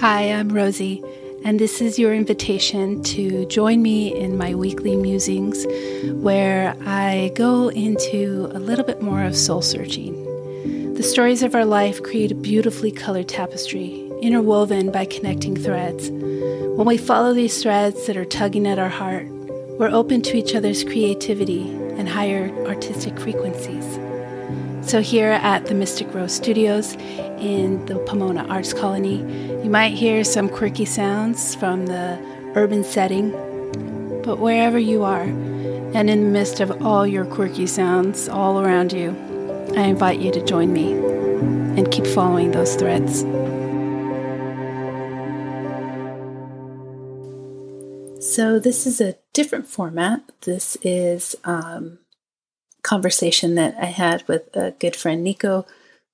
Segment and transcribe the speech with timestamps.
[0.00, 1.02] Hi, I'm Rosie,
[1.44, 5.66] and this is your invitation to join me in my weekly musings
[6.22, 10.94] where I go into a little bit more of soul searching.
[10.94, 16.10] The stories of our life create a beautifully colored tapestry, interwoven by connecting threads.
[16.10, 19.26] When we follow these threads that are tugging at our heart,
[19.80, 23.98] we're open to each other's creativity and higher artistic frequencies.
[24.88, 26.96] So, here at the Mystic Rose Studios
[27.40, 29.18] in the Pomona Arts Colony,
[29.62, 32.18] you might hear some quirky sounds from the
[32.54, 33.30] urban setting.
[34.22, 38.92] But wherever you are, and in the midst of all your quirky sounds all around
[38.92, 39.10] you,
[39.76, 43.20] I invite you to join me and keep following those threads.
[48.20, 50.22] So, this is a different format.
[50.42, 51.98] This is um,
[52.82, 55.66] conversation that I had with a good friend, Nico.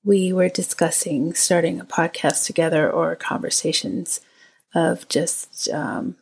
[0.05, 4.21] We were discussing starting a podcast together or conversations
[4.75, 6.17] of just um,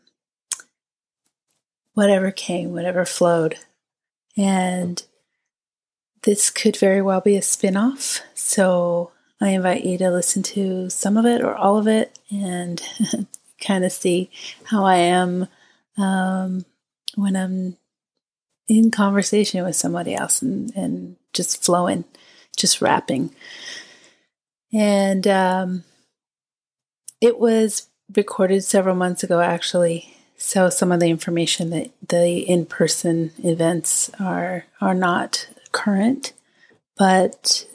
[1.94, 3.56] whatever came, whatever flowed.
[4.36, 5.02] And
[6.22, 8.20] this could very well be a spin off.
[8.34, 12.80] So I invite you to listen to some of it or all of it and
[13.60, 14.30] kind of see
[14.64, 15.48] how I am
[15.98, 16.64] um,
[17.16, 17.76] when I'm
[18.68, 22.04] in conversation with somebody else and, and just flowing,
[22.56, 23.30] just rapping.
[24.72, 25.84] And um,
[27.20, 30.14] it was recorded several months ago, actually.
[30.36, 36.32] So some of the information that the in-person events are are not current,
[36.96, 37.66] but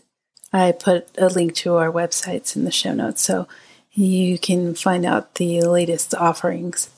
[0.52, 3.48] I put a link to our websites in the show notes, so
[3.92, 6.90] you can find out the latest offerings.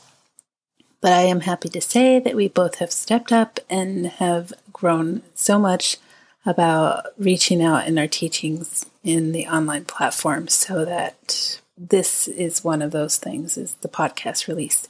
[1.02, 5.22] But I am happy to say that we both have stepped up and have grown
[5.33, 5.97] so much
[6.45, 12.81] about reaching out in our teachings in the online platform so that this is one
[12.81, 14.88] of those things is the podcast release.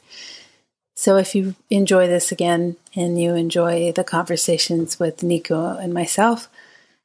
[0.94, 6.48] So if you enjoy this again and you enjoy the conversations with Nico and myself,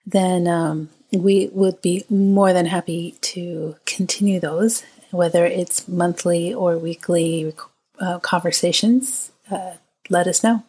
[0.06, 6.78] then um, we would be more than happy to continue those, whether it's monthly or
[6.78, 7.54] weekly
[8.00, 9.74] uh, conversations, uh,
[10.10, 10.64] let us know.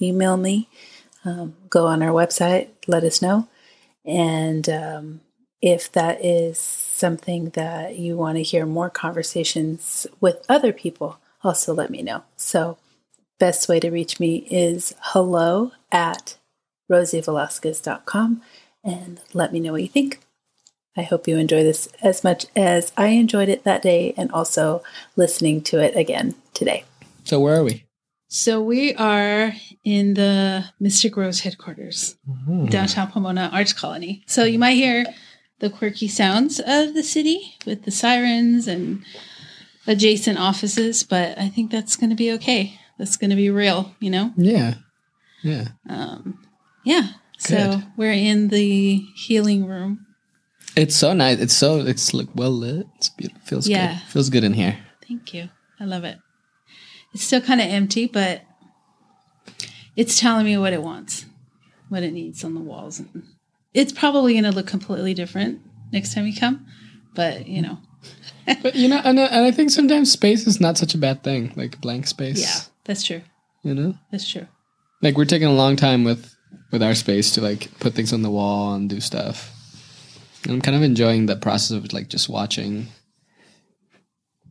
[0.00, 0.68] Email me,
[1.26, 3.48] um, go on our website, let us know.
[4.04, 5.20] And um,
[5.60, 11.74] if that is something that you want to hear more conversations with other people, also
[11.74, 12.22] let me know.
[12.36, 12.78] So,
[13.38, 16.38] best way to reach me is hello at
[16.90, 18.42] rosievelasquez.com
[18.82, 20.20] and let me know what you think.
[20.96, 24.82] I hope you enjoy this as much as I enjoyed it that day and also
[25.16, 26.84] listening to it again today.
[27.24, 27.85] So, where are we?
[28.28, 29.52] So, we are
[29.84, 32.66] in the Mystic Rose headquarters, mm-hmm.
[32.66, 34.22] downtown Pomona Arts Colony.
[34.26, 35.06] So, you might hear
[35.60, 39.04] the quirky sounds of the city with the sirens and
[39.86, 42.78] adjacent offices, but I think that's going to be okay.
[42.98, 44.32] That's going to be real, you know?
[44.36, 44.74] Yeah.
[45.42, 45.68] Yeah.
[45.88, 46.44] Um,
[46.84, 47.08] yeah.
[47.46, 47.72] Good.
[47.72, 50.06] So, we're in the healing room
[50.76, 51.40] it's so nice.
[51.40, 52.86] It's so it's like well lit.
[52.96, 53.40] It's beautiful.
[53.46, 53.94] Feels yeah.
[53.94, 54.02] good.
[54.12, 54.78] Feels good in here.
[55.08, 55.48] Thank you.
[55.80, 56.18] I love it.
[57.16, 58.42] It's still kind of empty, but
[59.96, 61.24] it's telling me what it wants,
[61.88, 63.00] what it needs on the walls.
[63.72, 65.62] It's probably going to look completely different
[65.92, 66.66] next time you come,
[67.14, 67.78] but you know.
[68.62, 71.54] but you know, and, and I think sometimes space is not such a bad thing,
[71.56, 72.38] like blank space.
[72.38, 73.22] Yeah, that's true.
[73.62, 74.46] You know, that's true.
[75.00, 76.36] Like we're taking a long time with
[76.70, 79.56] with our space to like put things on the wall and do stuff
[80.48, 82.88] I'm kind of enjoying the process of like just watching.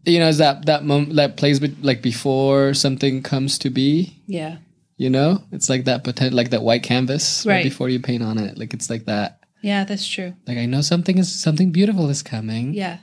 [0.05, 4.16] You know, is that that moment that plays be- like before something comes to be?
[4.27, 4.57] Yeah.
[4.97, 7.55] You know, it's like that potential, like that white canvas right.
[7.55, 8.57] right before you paint on it.
[8.57, 9.39] Like it's like that.
[9.61, 10.33] Yeah, that's true.
[10.47, 12.73] Like I know something is something beautiful is coming.
[12.73, 12.99] Yeah.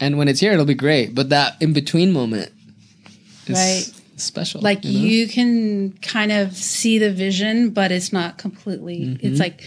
[0.00, 1.14] And when it's here, it'll be great.
[1.14, 2.52] But that in between moment,
[3.48, 4.60] right, special.
[4.60, 5.06] Like you, know?
[5.06, 9.00] you, can kind of see the vision, but it's not completely.
[9.00, 9.26] Mm-hmm.
[9.26, 9.64] It's like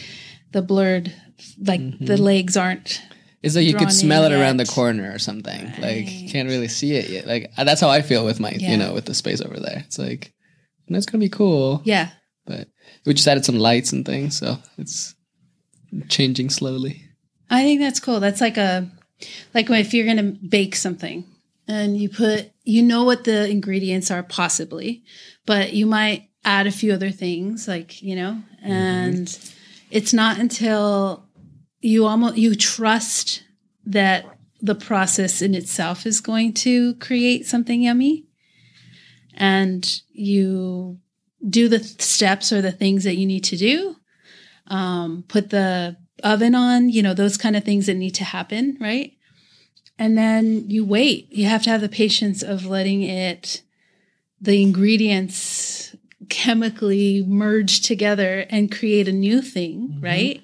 [0.52, 1.14] the blurred
[1.60, 2.06] like mm-hmm.
[2.06, 3.02] the legs aren't
[3.48, 5.66] it's like you could smell it around the corner or something.
[5.66, 5.80] Right.
[5.80, 7.26] Like you can't really see it yet.
[7.26, 8.72] Like uh, that's how I feel with my, yeah.
[8.72, 9.84] you know, with the space over there.
[9.86, 10.34] It's like
[10.88, 11.82] that's gonna be cool.
[11.84, 12.10] Yeah.
[12.46, 12.68] But
[13.06, 15.16] we just added some lights and things, so it's
[16.10, 17.04] changing slowly.
[17.50, 18.20] I think that's cool.
[18.20, 18.90] That's like a
[19.54, 21.26] like if you're gonna bake something
[21.68, 25.04] and you put you know what the ingredients are possibly,
[25.46, 28.72] but you might add a few other things like you know mm-hmm.
[28.72, 29.28] and.
[29.28, 29.54] Mm-hmm
[29.90, 31.26] it's not until
[31.80, 33.44] you almost you trust
[33.86, 34.26] that
[34.62, 38.26] the process in itself is going to create something yummy
[39.36, 40.98] and you
[41.48, 43.96] do the steps or the things that you need to do
[44.68, 48.78] um, put the oven on you know those kind of things that need to happen
[48.82, 49.14] right
[50.00, 51.28] and then you wait.
[51.32, 53.64] You have to have the patience of letting it,
[54.40, 55.96] the ingredients
[56.30, 60.04] chemically merge together and create a new thing, Mhm.
[60.04, 60.42] right?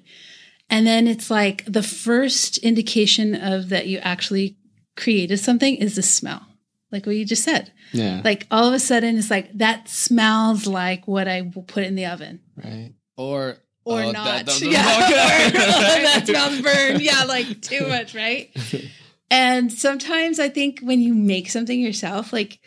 [0.69, 4.57] And then it's like the first indication of that you actually
[4.95, 6.45] created something is the smell,
[6.91, 7.71] like what you just said.
[7.91, 8.21] Yeah.
[8.23, 11.95] Like all of a sudden, it's like that smells like what I will put in
[11.95, 12.41] the oven.
[12.55, 12.93] right.
[13.15, 14.45] Or Or oh, not.
[14.47, 14.81] that yeah.
[14.97, 17.01] or, oh, that smells burned.
[17.01, 18.49] Yeah, like too much, right?
[19.29, 22.59] And sometimes I think when you make something yourself, like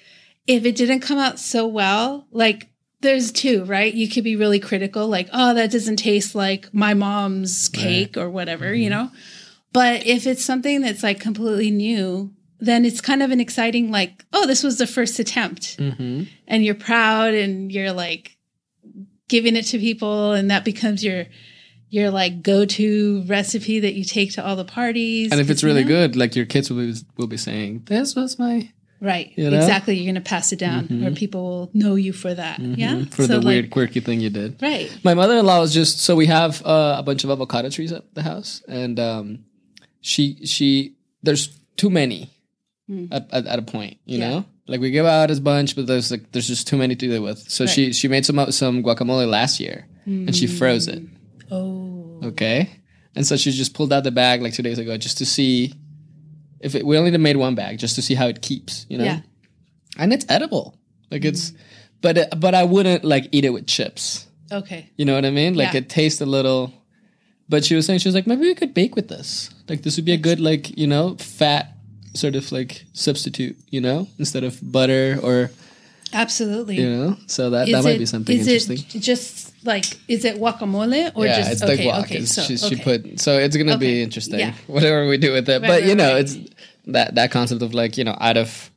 [0.46, 2.68] if it didn't come out so well, like
[3.00, 3.92] there's two, right?
[3.92, 8.30] You could be really critical, like, oh, that doesn't taste like my mom's cake or
[8.30, 8.90] whatever, you Mhm.
[8.90, 9.10] know?
[9.72, 14.24] But if it's something that's like completely new, then it's kind of an exciting, like,
[14.32, 15.76] oh, this was the first attempt.
[15.78, 18.38] hmm And you're proud and you're like
[19.28, 21.26] giving it to people, and that becomes your
[21.88, 25.30] your like go-to recipe that you take to all the parties.
[25.30, 25.88] And if it's you really know?
[25.88, 28.70] good, like your kids will be, will be saying, "This was my
[29.00, 29.32] Right.
[29.36, 29.56] You know?
[29.58, 29.94] Exactly.
[29.96, 31.06] You're going to pass it down Mhm.
[31.06, 32.58] or people will know you for that.
[32.60, 32.94] Yeah.
[32.94, 34.90] Mhm, for So, the like, weird quirky thing you did." Right.
[35.04, 38.22] My mother-in-law was just so we have uh, a bunch of avocado trees at the
[38.22, 39.38] house, and um,
[40.00, 42.30] she she there's too many
[42.90, 43.08] Mm.
[43.10, 44.28] at, at, at a point, you Yeah.
[44.30, 44.44] know.
[44.68, 47.22] Like we give out as bunch, but there's like there's just too many to deal
[47.22, 47.38] with.
[47.50, 51.02] So she she made some some guacamole last year, and she froze it.
[51.50, 52.20] Oh.
[52.24, 52.70] Okay,
[53.14, 55.74] and so she just pulled out the bag like two days ago just to see
[56.60, 56.84] if it.
[56.86, 59.04] We only made one bag just to see how it keeps, you know.
[59.04, 59.20] Yeah.
[59.98, 60.78] And it's edible,
[61.10, 61.52] like it's,
[62.02, 64.26] but it, but I wouldn't like eat it with chips.
[64.52, 64.90] Okay.
[64.96, 65.54] You know what I mean?
[65.54, 65.78] Like Yeah.
[65.78, 66.72] it tastes a little.
[67.48, 69.50] But she was saying she was like maybe we could bake with this.
[69.68, 71.76] Like this would be a good like you know fat
[72.14, 73.56] sort of like substitute.
[73.70, 75.50] You know instead of butter or
[76.12, 76.76] Absolutely.
[76.76, 77.16] you know.
[77.26, 78.78] So that Is that might it- be something is interesting.
[78.98, 82.00] it just like, is it guacamole or yeah, just, it's okay, the guac.
[82.04, 82.24] okay.
[82.24, 82.82] So, she, she okay.
[82.82, 83.80] put so it's gonna Okay.
[83.80, 84.38] be interesting.
[84.38, 84.54] Yeah.
[84.68, 86.20] Whatever we do with it, Right, but you right, know, right.
[86.20, 86.38] it's
[86.86, 88.70] that that concept of like you know out of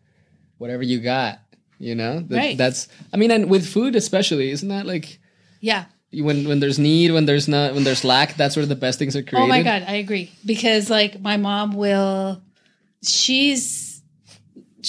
[0.57, 1.39] whatever you got.
[1.81, 2.57] You know, That- Right.
[2.57, 5.19] That's I mean, and with food especially, isn't that like
[5.61, 5.85] yeah.
[6.11, 9.15] when when there's need, when there's not, when there's lack, that's where the best things
[9.15, 9.45] are created.
[9.45, 9.83] Oh my God.
[9.87, 10.31] I agree.
[10.45, 12.41] Because like my mom will,
[13.03, 13.88] she's,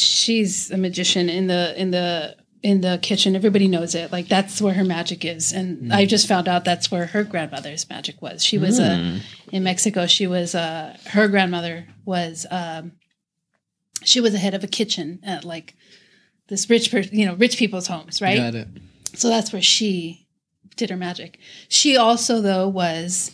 [0.01, 3.35] she's a magician in the, in the, in the kitchen.
[3.35, 4.13] Everybody knows it.
[4.13, 5.53] Like that's where her magic is.
[5.53, 5.93] And hmm.
[5.93, 8.45] I just found out that's where her grandmother's magic was.
[8.45, 9.21] She was a,
[9.53, 12.93] in Mexico, she was, uh, her grandmother was, um,
[14.03, 15.75] she was the head of a kitchen at like
[16.49, 18.37] this rich person, you know, rich people's homes, right?
[18.37, 18.69] Got it.
[19.15, 20.29] So that's where she
[20.77, 21.39] did her magic.
[21.69, 23.33] She also, though, was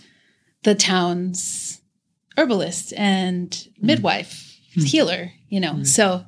[0.63, 1.81] the town's
[2.37, 3.87] herbalist and hmm.
[3.87, 5.83] midwife, healer, you know.
[5.85, 6.25] So,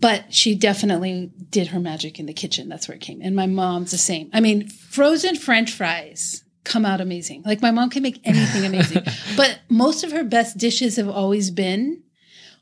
[0.00, 2.68] but she definitely did her magic in the kitchen.
[2.68, 3.20] That's where it came.
[3.22, 4.30] And my mom's the same.
[4.32, 7.42] I mean, frozen French fries come out amazing.
[7.44, 9.04] Like my mom can make anything amazing.
[9.36, 12.02] but most of her best dishes have always been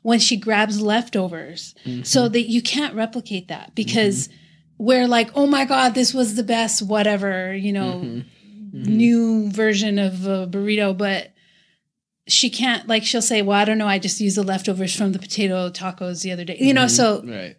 [0.01, 2.33] when she grabs leftovers so mm-hmm.
[2.33, 3.75] that you can't replicate that mm-hmm.
[3.75, 4.29] because
[4.77, 8.83] we're like, oh my God, this was the best, whatever, you know, mm-hmm.
[8.83, 10.97] new version of a burrito.
[10.97, 11.31] But
[12.31, 13.87] she can't, like, she'll say, well, I don't know.
[13.87, 16.57] I just used the leftovers from the potato tacos the other day.
[16.59, 16.95] You know, mm-hmm.
[16.95, 17.55] so Right.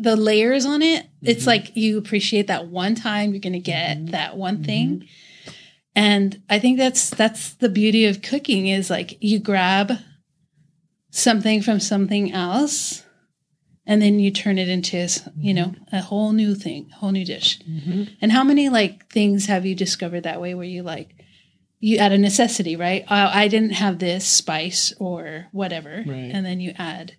[0.00, 1.48] the layers on it, it's mm-hmm.
[1.48, 4.06] like you appreciate that one time you're going to get mm-hmm.
[4.12, 5.06] that one thing.
[5.94, 9.94] And I think that's that's the beauty of cooking is like you grab
[11.10, 13.04] something from something else
[13.84, 17.58] and then you turn it into you know a whole new thing, whole new dish.
[18.22, 21.17] And how many like things have you discovered that way where you like
[21.80, 23.04] you add a necessity, right?
[23.08, 26.30] Uh, I didn't have this spice or whatever, Right.
[26.34, 27.12] and then you add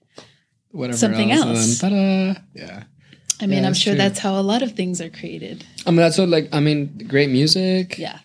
[0.71, 1.47] Whatever Something else.
[1.47, 1.81] else.
[1.81, 2.41] And then, ta-da.
[2.53, 2.83] Yeah.
[3.41, 3.97] I mean, Yeah, I'm that's sure true.
[3.97, 5.65] that's how a lot of things are created.
[5.87, 8.19] I mean, that's what like I mean, great music, Yeah.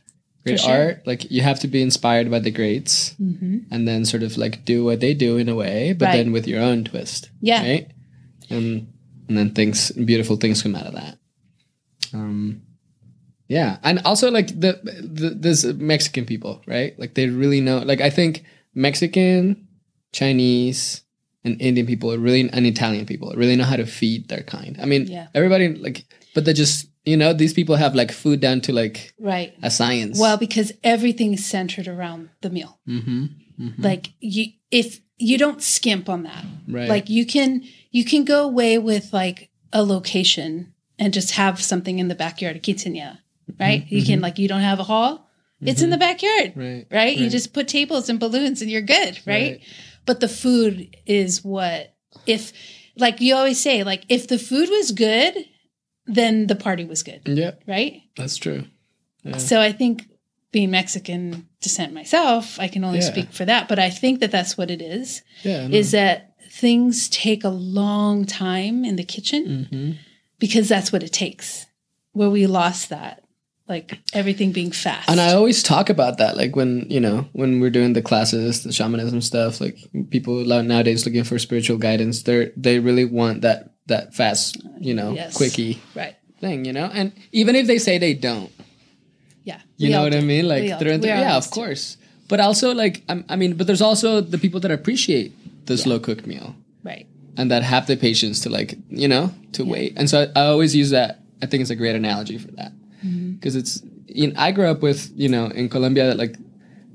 [0.45, 0.71] great sure.
[0.71, 1.07] art.
[1.07, 4.65] Like you have to be inspired by the greats, hmm and then sort of like
[4.67, 6.17] do what they do in a way, but Right.
[6.19, 7.31] then with your own twist.
[7.41, 7.63] Yeah.
[7.63, 7.87] Right.
[8.51, 8.89] And
[9.29, 11.17] and then things, beautiful things come out of that.
[12.13, 12.61] Um.
[13.49, 16.99] Yeah, and also like the, the this Mexican people, right?
[16.99, 17.79] Like they really know.
[17.79, 19.69] Like I think Mexican,
[20.13, 21.03] Chinese,
[21.45, 24.77] and Indian people are really, and Italian people really know how to feed their kind.
[24.81, 25.27] I mean, Yeah.
[25.35, 29.13] everybody like, but they just you know these people have like food down to like
[29.21, 29.53] Right.
[29.63, 30.19] a science.
[30.19, 32.81] Well, because everything is centered around the meal.
[32.89, 33.27] mm-hmm.
[33.79, 38.45] Like you, if you don't skimp on that, right, like you can, you can go
[38.45, 43.19] away with like a location and just have something in the backyard, a quinceañera,
[43.59, 43.85] right?
[43.91, 45.29] You can like, you don't have a hall.
[45.61, 47.17] It's in the backyard, right, right?
[47.17, 49.53] You just put tables and balloons and you're good, right?
[49.53, 49.61] Right.
[50.05, 51.95] But the food is what,
[52.27, 52.53] if,
[52.97, 55.35] like you always say, like if the food was good,
[56.07, 58.03] then the party was good, Yeah, right?
[58.15, 58.65] that's true.
[59.23, 59.39] Yeah.
[59.39, 60.07] So I think
[60.53, 63.11] being Mexican descent myself, I can only Yeah.
[63.11, 63.67] speak for that.
[63.67, 65.23] But I think that that's what it is.
[65.43, 65.67] Yeah.
[65.69, 69.91] Is that things take a long time in the kitchen hmm
[70.39, 71.67] because that's what it takes.
[72.13, 73.24] Where we lost that,
[73.69, 75.09] like everything being fast.
[75.09, 78.63] And I always talk about that, like when you know when we're doing the classes,
[78.63, 79.61] the shamanism stuff.
[79.61, 79.79] Like
[80.11, 85.13] people nowadays looking for spiritual guidance, they they really want that that fast, you know,
[85.13, 85.37] Yes.
[85.37, 86.17] quickie right.
[86.41, 86.87] thing, you know.
[86.93, 88.51] And even if they say they don't,
[89.45, 89.61] Yeah.
[89.77, 90.49] you know what I mean?
[90.49, 90.95] Like through do.
[90.95, 91.11] and through.
[91.11, 91.97] Yeah, of course.
[92.29, 95.33] But also, like I'm, I mean, but there's also the people that appreciate
[95.67, 97.07] the slow cooked meal Right.
[97.37, 100.47] and that have the patience to like you know to wait and so I, I
[100.49, 102.73] always use that i think it's a great analogy for that.
[103.45, 103.83] Because it's
[104.29, 106.37] know, i grew up with you know in colombia like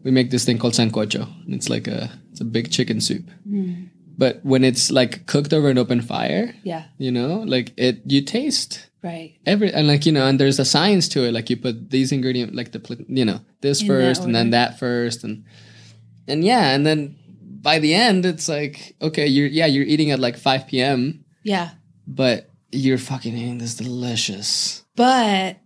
[0.03, 3.25] we make this thing called sancocho and it's like a it's a big chicken soup
[3.48, 3.89] Mm.
[4.18, 6.86] but when it's like cooked over an open fire Yeah.
[6.98, 9.38] you know like it you taste Right.
[9.46, 12.12] every and like you know and there's a science to it like you put these
[12.12, 15.46] ingredients like the you know this In first and then that first and
[16.27, 17.15] and yeah and then
[17.70, 21.70] by the end it's like okay you're yeah you're eating at like 5 p.m Yeah.
[22.08, 25.58] but you're fucking eating this delicious But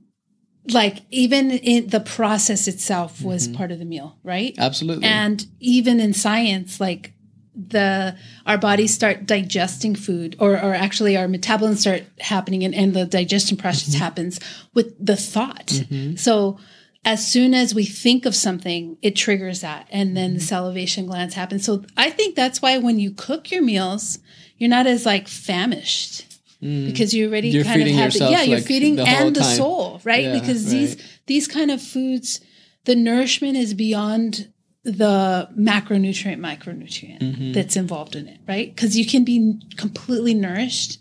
[0.69, 3.57] like even in the process itself was Mm-hmm.
[3.57, 4.55] part of the meal, right?
[4.57, 7.13] absolutely And even in science, like
[7.55, 8.15] the
[8.47, 13.05] our bodies start digesting food or, or actually our metabolism start happening and, and the
[13.05, 14.03] digestion process Mm-hmm.
[14.03, 14.39] happens
[14.73, 15.83] with the thought.
[16.15, 16.57] So
[17.05, 20.45] as soon as we think of something, it triggers that and then the Mm-hmm.
[20.47, 21.59] salivation glands happen.
[21.59, 24.19] So I think that's why when you cook your meals,
[24.57, 26.32] you're not as like famished
[26.63, 27.53] because you already Mm.
[27.55, 30.39] You're kind of have the, yourself, yeah you're feeding the and the soul right Yeah,
[30.39, 32.39] because these these kind of foods
[32.85, 34.51] the nourishment is beyond
[34.83, 37.51] the macronutrient micronutrient Mm-hmm.
[37.53, 40.99] that's involved in it right because you can be completely nourished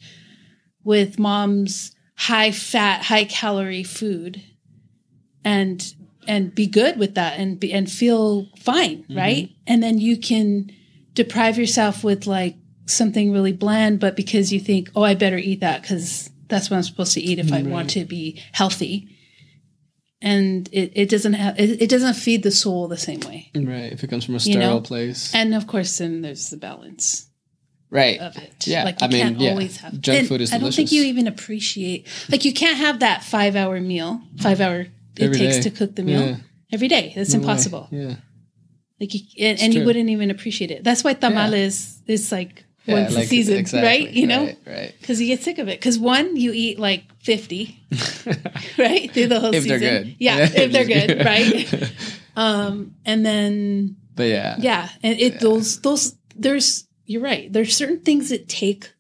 [0.85, 4.43] with mom's high fat high calorie food
[5.45, 5.95] and
[6.29, 9.17] and be good with that and be and feel fine Mm-hmm.
[9.17, 10.71] right and then you can
[11.15, 12.57] deprive yourself with like
[12.93, 16.77] something really bland but because you think oh i better eat that because that's what
[16.77, 19.09] i'm supposed to eat if i mm, want to be healthy
[20.21, 23.69] and it, it doesn't have it, it doesn't feed the soul the same way mm,
[23.69, 24.81] right if it comes from a You sterile know?
[24.81, 27.29] place and of course then there's the balance
[27.91, 28.67] right of it.
[28.67, 30.75] Yeah, like you I mean, can't yeah, always have junk and food is I don't
[30.75, 35.23] think you even appreciate like you can't have that five hour meal, five hour it
[35.25, 35.63] Every takes day.
[35.65, 36.37] to cook the meal Yeah.
[36.73, 37.13] every day.
[37.15, 37.43] That's No way.
[37.45, 37.89] impossible.
[37.91, 38.15] yeah
[38.99, 40.83] Like you, and, and you wouldn't even appreciate it.
[40.85, 44.11] That's why tamales is like Yeah, once a season, exactly, right?
[44.11, 44.95] You know, right, right.
[45.01, 45.79] because you get sick of it.
[45.79, 47.79] Because one, you eat like fifty,
[48.79, 49.81] right, through the whole if season.
[49.81, 51.93] they're good Yeah, if they're good, right?
[52.37, 58.01] Um, and then but yeah yeah and it those those there's you're right there's certain
[58.01, 58.91] things that take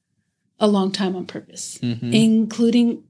[0.60, 2.12] a long time on purpose Mhm.
[2.12, 3.04] including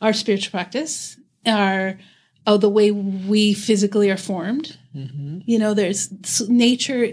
[0.00, 1.98] our spiritual practice our
[2.46, 5.42] oh the way we physically are formed Mhm.
[5.44, 6.08] you know there's
[6.48, 7.12] nature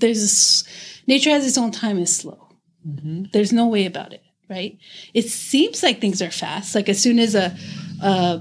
[0.00, 0.64] there's this,
[1.06, 2.40] nature has its own time is slow.
[2.86, 3.32] Mhm.
[3.32, 4.78] there's no way about it right?
[5.12, 6.76] It seems like things are fast.
[6.76, 7.56] Like as soon as a
[8.00, 8.38] uh,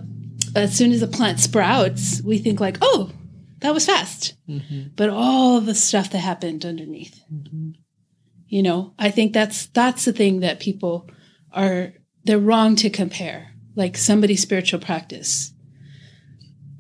[0.56, 3.12] as soon as a plant sprouts we think like oh
[3.62, 4.36] that was fast.
[4.48, 4.92] Mhm.
[4.96, 7.20] but all the stuff that happened underneath
[8.48, 11.10] you know i think that's that's the thing that people
[11.52, 11.94] are
[12.26, 13.52] they're wrong to compare.
[13.76, 15.54] Like somebody's spiritual practice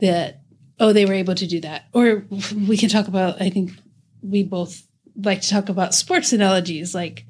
[0.01, 0.41] that
[0.79, 1.85] oh they were able to do that.
[1.93, 2.25] Or
[2.67, 3.71] we can talk about i think
[4.29, 4.83] we both
[5.15, 7.25] like to talk about sports analogies like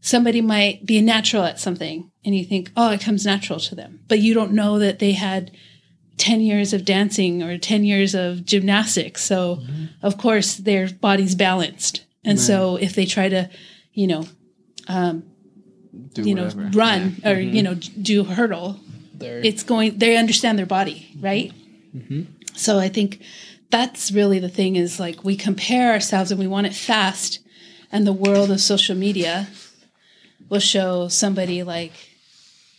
[0.00, 3.74] somebody might be a natural at something and you think oh it comes natural to
[3.74, 4.00] them.
[4.08, 5.50] But you don't know that they had
[6.16, 9.22] 10 years of dancing or 10 years of gymnastics.
[9.22, 9.60] So
[10.02, 12.04] of course their body's balanced.
[12.24, 13.50] And so if they try to
[13.92, 14.24] you know
[14.88, 15.24] um,
[16.14, 17.30] Do you know run Yeah.
[17.32, 18.78] or you know do a hurdle
[19.14, 21.52] They're- it's going they understand their body right?
[21.96, 22.22] Mm-hmm.
[22.54, 23.20] so i think
[23.70, 27.40] that's really the thing is like we compare ourselves and we want it fast
[27.92, 29.48] and the world of social media
[30.48, 31.92] will show somebody like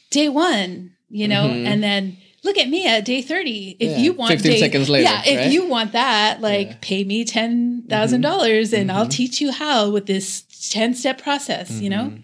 [0.10, 3.98] day one you know and then look at me at day 30 if Mm-hmm.
[4.00, 5.52] Yeah, you want 15 day, seconds later, yeah if right?
[5.52, 6.74] you want that like Yeah.
[6.74, 6.80] Mm-hmm.
[6.82, 12.06] pay me $10000 and i'll teach you how with this 10 step process you know
[12.12, 12.22] Mm-hmm.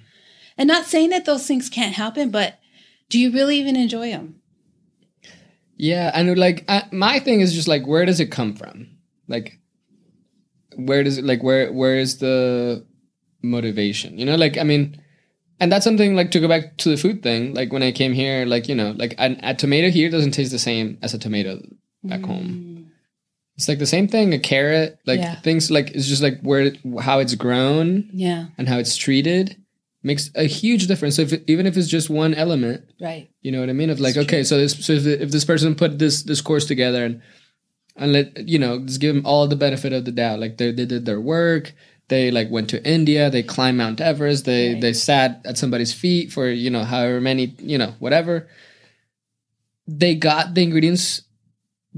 [0.57, 2.59] and not saying that those things can't happen but
[3.09, 4.36] do you really even enjoy them
[5.77, 8.87] Yeah, and like uh, my thing is just like where does it come from?
[9.27, 9.59] Like
[10.75, 12.85] where does it like where where is the
[13.41, 14.17] motivation?
[14.17, 15.01] You know, like I mean,
[15.59, 17.53] and that's something like to go back to the food thing.
[17.53, 20.51] Like when I came here, like you know, like an, a tomato here doesn't taste
[20.51, 21.61] the same as a tomato
[22.03, 22.91] back home.
[23.55, 24.33] It's like the same thing.
[24.33, 25.35] A carrot, like Yeah.
[25.41, 29.57] things like it's just like where how it's grown yeah and how it's treated
[30.07, 31.15] makes a huge difference.
[31.17, 33.89] So if even if it's just one element, right you know what I mean?
[33.91, 37.05] Of like, okay, so this so if, if this person put this this course together
[37.05, 37.21] and
[37.95, 40.39] and let you know just give them all the benefit of the doubt.
[40.39, 41.73] Like they, they did their work.
[42.09, 43.29] They like went to India.
[43.29, 44.45] They climbed Mount Everest.
[44.45, 44.81] They Right.
[44.81, 48.47] they sat at somebody's feet for you know however many you know whatever.
[49.87, 51.21] They got the ingredients,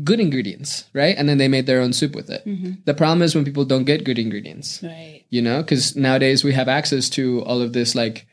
[0.03, 1.15] good ingredients, right?
[1.17, 2.45] And then they made their own soup with it.
[2.45, 2.77] Mhm.
[2.85, 5.23] The problem is when people don't get good ingredients Right.
[5.29, 8.25] you know because nowadays we have access to all of this like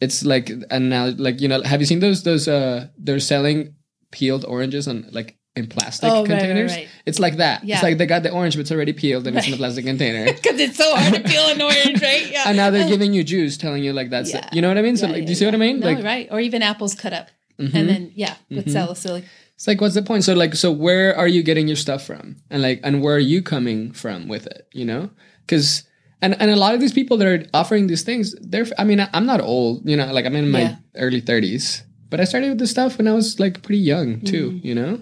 [0.00, 3.74] it's like and now like you know have you seen those those uh they're selling
[4.10, 6.88] peeled oranges and like in plastic Oh, right, right, containers right.
[7.06, 7.76] it's like that Yeah.
[7.76, 9.84] it's like they got the orange but it's already peeled and it's in a plastic
[9.84, 12.26] container Because it's so hard to peel an orange, right?
[12.30, 12.44] Yeah.
[12.48, 14.46] and now they're giving you juice telling you like that's Yeah.
[14.46, 14.52] it.
[14.54, 16.02] you know what i mean so like do you see what i mean No, like
[16.04, 16.26] right.
[16.32, 17.28] Or even apples cut up.
[17.60, 17.72] mhm.
[17.74, 18.72] And then, yeah, with Mhm.
[18.72, 19.24] salicylic.
[19.54, 22.36] It's like what's the point so like so where are you getting your stuff from
[22.50, 25.08] and like and where are you coming from with it you know
[25.46, 25.84] because
[26.22, 29.00] and and a lot of these people that are offering these things they're i mean
[29.12, 30.76] i'm not old you know like i'm in my Yeah.
[30.96, 34.50] early 30s but i started with this stuff when i was like pretty young too
[34.52, 34.66] Mm-hmm.
[34.66, 35.00] you know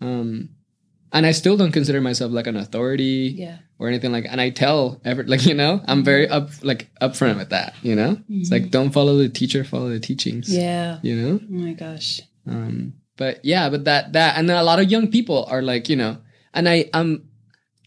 [0.00, 0.48] um
[1.12, 3.58] and i still don't consider myself like an authority Yeah.
[3.78, 6.34] or anything like and i tell ever like you know i'm very Mm-hmm.
[6.34, 10.00] up like upfront with that you know it's like don't follow the teacher follow the
[10.00, 10.98] teachings Yeah.
[11.02, 12.20] you know Oh my gosh.
[12.46, 15.88] um but yeah but that that and then a lot of young people are like
[15.92, 16.16] you know
[16.56, 17.22] and i um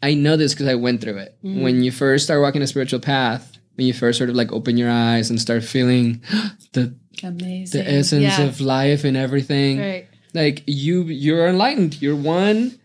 [0.02, 1.62] i know this because i went through it Mm.
[1.64, 3.44] when you first start walking a spiritual path
[3.76, 6.22] when you first sort of like open your eyes and start feeling
[6.74, 7.74] the Amazing.
[7.84, 8.42] the essence yeah.
[8.48, 10.08] of life and everything Right.
[10.34, 12.78] like you you're enlightened you're one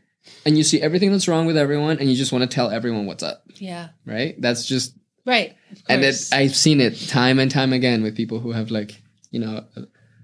[0.44, 3.04] and you see everything that's wrong with everyone and you just want to tell everyone
[3.06, 3.88] what's up Yeah.
[4.06, 4.94] right that's just
[5.26, 5.50] Right.
[5.72, 6.16] Of and it.
[6.32, 8.96] I've seen it time and time again with people who have like
[9.30, 9.64] you know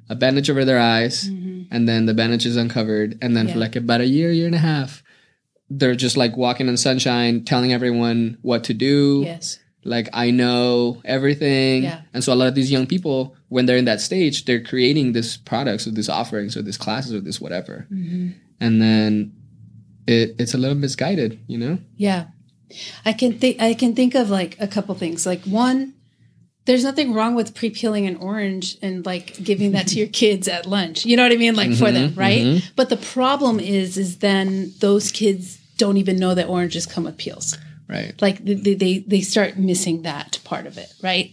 [0.08, 1.66] a, bandage over their eyes, Mhm.
[1.70, 4.54] and then the bandage is uncovered, and then for like about a year, year and
[4.54, 5.02] a half,
[5.70, 9.22] they're just like walking in sunshine, telling everyone what to do.
[9.24, 9.58] Yes.
[9.86, 12.00] Like I know everything, Yeah.
[12.14, 15.12] and so a lot of these young people, when they're in that stage, they're creating
[15.12, 18.30] this products or these offerings or these classes or this whatever, hmm
[18.60, 19.32] and then
[20.06, 21.78] it it's a little misguided, you know.
[21.96, 22.26] Yeah.
[23.04, 25.26] I can think I can think of like a couple things.
[25.26, 25.93] Like one,
[26.66, 30.66] there's nothing wrong with pre-peeling an orange and like giving that to your kids at
[30.66, 31.04] lunch.
[31.04, 31.54] You know what I mean?
[31.56, 32.42] Like for them, Mhm, right?
[32.42, 32.62] mhm.
[32.76, 37.18] But the problem is is then those kids don't even know that oranges come with
[37.18, 37.58] peels.
[37.88, 38.14] Right.
[38.22, 41.32] Like they they they start missing that part of it, right?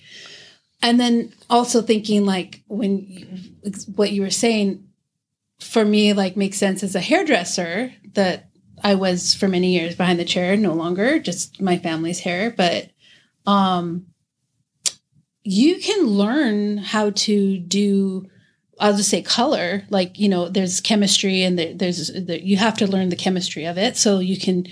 [0.84, 3.54] And then also thinking like when
[3.96, 4.84] what you were saying
[5.60, 8.50] for me like makes sense as a hairdresser that
[8.84, 12.90] I was for many years behind the chair, no longer just my family's hair, but
[13.46, 14.08] um
[15.44, 18.28] you can learn how to do
[18.82, 19.84] I'll just say color.
[19.92, 23.66] Like you know, there's chemistry, and there, there's there, you have to learn the chemistry
[23.66, 24.66] of it, so you can.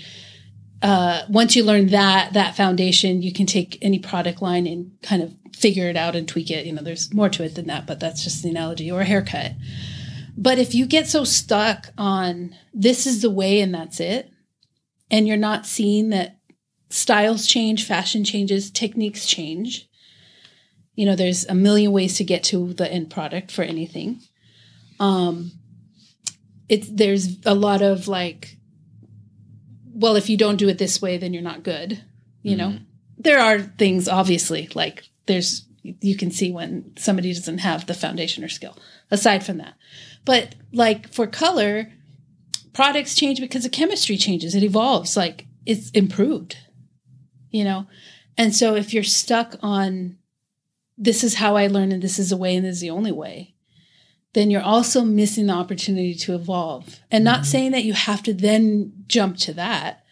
[0.82, 5.22] Uh, once you learn that that foundation, you can take any product line and kind
[5.22, 6.66] of figure it out and tweak it.
[6.66, 9.04] You know, there's more to it than that, but that's just the analogy or a
[9.04, 9.52] haircut.
[10.36, 14.30] But if you get so stuck on this is the way and that's it,
[15.10, 16.38] and you're not seeing that
[16.88, 19.89] styles change, fashion changes, techniques change,
[21.00, 24.20] you know, there's a million ways to get to the end product for anything.
[24.98, 25.50] Um,
[26.68, 28.58] it's there's a lot of like,
[29.94, 32.04] well, if you don't do it this way, then you're not good.
[32.42, 32.76] You know,
[33.16, 38.44] there are things obviously like there's you can see when somebody doesn't have the foundation
[38.44, 38.76] or skill.
[39.10, 39.76] Aside from that,
[40.26, 41.90] but like for color,
[42.74, 44.54] products change because the chemistry changes.
[44.54, 45.16] It evolves.
[45.16, 46.58] Like it's improved.
[47.50, 47.86] You know,
[48.36, 50.18] and so if you're stuck on
[51.00, 53.10] this is how I learn and this is the way and this is the only
[53.10, 53.54] way,
[54.34, 57.00] then you're also missing the opportunity to evolve.
[57.10, 57.44] And not mm-hmm.
[57.44, 60.04] saying that you have to then jump to that,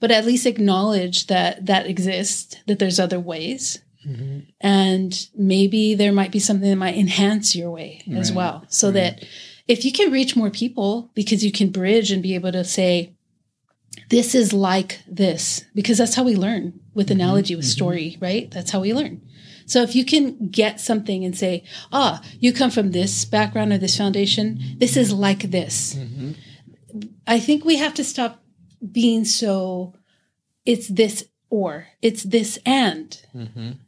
[0.00, 3.80] but at least acknowledge that that exists, that there's other ways.
[4.06, 4.40] Mm-hmm.
[4.60, 8.64] And maybe there might be something that might enhance your way as well.
[8.68, 8.94] So right.
[8.94, 9.24] that
[9.68, 13.14] if you can reach more people because you can bridge and be able to say,
[14.08, 17.20] this is like this, because that's how we learn with mm-hmm.
[17.20, 18.50] analogy, with story, right?
[18.50, 19.22] That's how we learn.
[19.72, 23.78] So if you can get something and say, ah, you come from this background or
[23.78, 25.94] this foundation, this is like this.
[25.94, 26.34] Mhm.
[27.26, 28.44] I think we have to stop
[29.00, 29.94] being so,
[30.66, 33.78] it's this or, it's this and Mhm.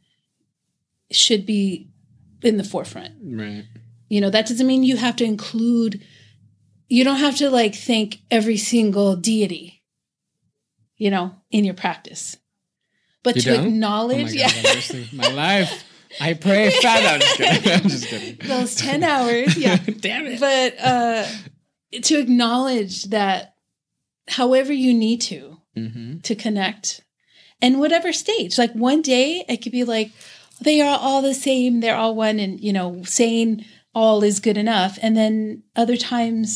[1.11, 1.91] should be
[2.41, 3.13] in the forefront.
[3.21, 3.65] Right.
[4.09, 6.01] You know, that doesn't mean you have to include,
[6.89, 9.83] you don't have to like thank every single deity,
[10.97, 12.37] you know, in your practice.
[13.25, 13.65] But You to don't?
[13.65, 14.51] Oh acknowledge, God, yeah.
[14.53, 15.83] I'm my life.
[16.21, 17.03] I pray fat.
[17.15, 17.71] I'm just kidding.
[17.73, 18.37] I'm just kidding.
[18.47, 20.39] those 10 hours yeah Damn it.
[20.39, 21.25] but uh
[22.03, 23.55] to acknowledge that
[24.29, 26.19] however you need to Mm-hmm.
[26.19, 27.01] to connect
[27.61, 30.11] and whatever stage like one day it could be like
[30.61, 34.55] they are all the same they're all one and you know saying all is good
[34.57, 36.53] enough and then other times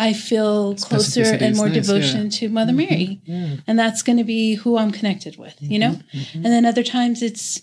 [0.00, 2.30] I feel closer and more nice, devotion yeah.
[2.38, 3.20] to Mother Mary.
[3.24, 3.56] Yeah.
[3.66, 5.98] And that's going to be who I'm connected with, you know?
[6.14, 6.34] Mhm.
[6.36, 7.62] And then other times it's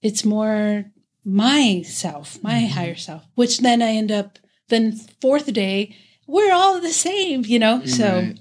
[0.00, 0.84] it's more
[1.24, 2.68] myself, my Mhm.
[2.68, 5.96] higher self, which then I end up then fourth day
[6.28, 7.84] we're all the same, you know?
[7.86, 8.32] So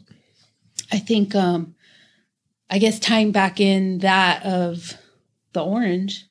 [0.92, 1.74] I think um
[2.70, 4.94] I guess tying back in that of
[5.54, 6.26] the orange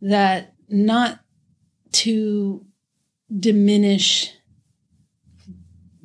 [0.00, 1.18] that not
[1.92, 2.64] to
[3.36, 4.30] diminish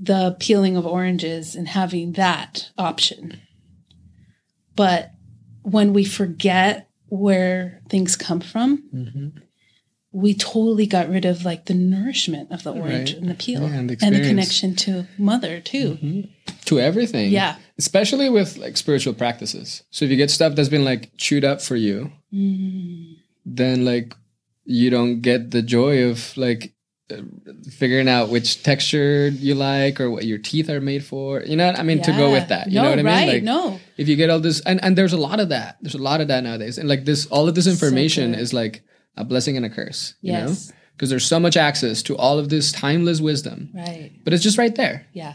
[0.04, 3.40] the peeling of oranges and having that option.
[4.76, 5.12] But
[5.62, 9.32] when we forget where things come from, Mhm.
[10.12, 13.18] we totally got rid of like the nourishment of the orange Right.
[13.22, 15.98] and the peel Yeah, and the and the connection to mother too.
[16.02, 16.30] Mhm.
[16.66, 17.32] to everything.
[17.32, 17.58] Yeah.
[17.78, 19.82] especially with like spiritual practices.
[19.90, 23.16] So if you get stuff that's been like chewed up for you, Mm.
[23.44, 24.16] then like
[24.66, 26.74] you don't get the joy of like
[27.72, 31.42] figuring out which texture you like or what your teeth are made for.
[31.42, 32.68] You know, what I mean, to go with that.
[32.68, 33.06] You no, know what I mean?
[33.14, 33.80] right, Like no.
[33.98, 35.78] if you get all this, and and there's a lot of that.
[35.82, 38.40] There's a lot of that nowadays, and like this, all of this information good.
[38.42, 38.84] is like
[39.18, 40.16] a blessing and a curse.
[40.22, 40.54] You know,
[40.96, 44.12] because there's so much access to all of this timeless wisdom, Right.
[44.24, 45.08] but it's just right there.
[45.14, 45.34] Yeah.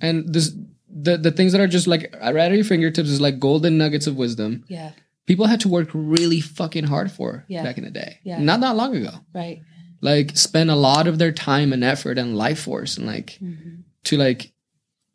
[0.00, 0.52] And this,
[0.90, 4.06] the the things that are just like right at your fingertips is like golden nuggets
[4.06, 4.64] of wisdom.
[4.68, 4.92] Yeah.
[5.26, 7.64] People had to work really fucking hard for Yeah.
[7.64, 8.20] back in the day.
[8.22, 8.38] Yeah.
[8.38, 9.10] Not that long ago.
[9.34, 9.60] Right.
[10.00, 13.82] Like spend a lot of their time and effort and life force and like Mhm.
[14.04, 14.52] to like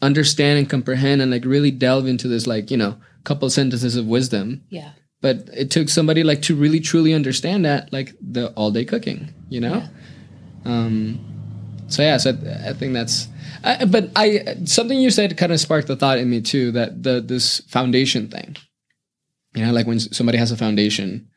[0.02, 4.08] understand and comprehend and like really delve into this like, you know, couple sentences of
[4.08, 4.63] wisdom.
[4.70, 4.91] Yeah.
[5.22, 9.30] But it took somebody like to really truly understand that, like the all day cooking,
[9.50, 9.84] you know?
[10.65, 11.20] Um
[11.88, 13.28] so yeah, so I, I think that's
[13.63, 17.04] I, but I something you said kind of sparked the thought in me too that
[17.04, 18.56] the this foundation thing.
[19.54, 21.28] You know, like when somebody has a foundation,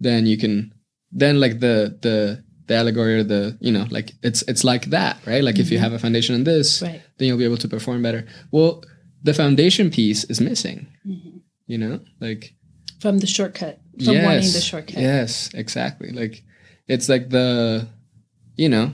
[0.00, 0.72] then you can
[1.12, 5.16] then like the the the allegory or the you know like it's it's like that
[5.26, 5.82] right like if you Mhm.
[5.82, 7.00] have a foundation in this Right.
[7.16, 8.84] then you'll be able to perform better well
[9.24, 11.40] the foundation piece is missing Mhm.
[11.66, 12.54] you know like
[13.00, 13.80] From the shortcut.
[14.04, 15.00] From wanting the shortcut.
[15.00, 16.42] yes exactly like
[16.88, 17.88] it's like the
[18.56, 18.92] you know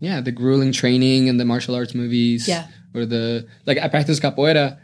[0.00, 2.66] yeah the grueling training and the martial arts movies Yeah.
[2.94, 4.78] or the like i practice capoeira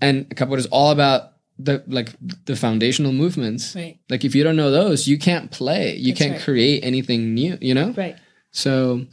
[0.00, 1.31] and capoeira is all about
[1.64, 2.10] the like
[2.46, 3.98] the foundational movements Right.
[4.10, 6.42] like if you don't know those you can't play you That's can't right.
[6.42, 8.16] create anything new you know Right.
[8.50, 9.06] so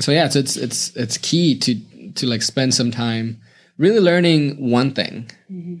[0.00, 1.74] so yeah so it's it's it's key to
[2.14, 3.40] to like spend some time
[3.78, 5.80] really learning one thing Mhm.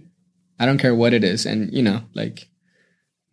[0.60, 2.48] i don't care what it is and you know like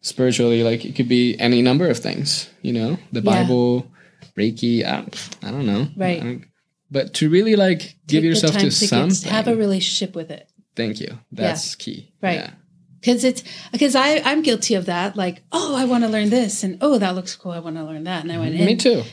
[0.02, 3.32] spiritually like it could be any number of things you know the Yeah.
[3.44, 3.92] bible
[4.38, 6.22] reiki i don't, I don't know Right.
[6.22, 6.44] Don't-
[6.92, 10.48] but to really like give Take yourself to get- something have a relationship with it.
[10.76, 12.40] Thank you that's key Right.
[12.40, 12.52] yeah.
[13.00, 15.18] Because it's because I I'm guilty of that.
[15.18, 17.52] Like, oh, I want to learn this, and oh, that looks cool.
[17.52, 18.56] I want to learn that, and I went.
[18.56, 19.04] me And, too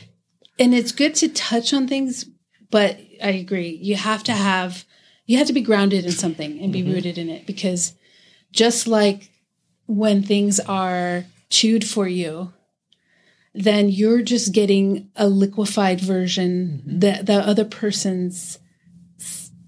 [0.57, 2.25] and it's good to touch on things,
[2.69, 3.77] but I agree.
[3.81, 4.85] You have to have
[5.25, 6.93] you have to be grounded in something and be Mhm.
[6.93, 7.93] rooted in it because
[8.53, 9.29] just like
[9.87, 12.53] when things are chewed for you,
[13.53, 16.99] then you're just getting a liquefied version Mhm.
[17.01, 18.57] that the other person's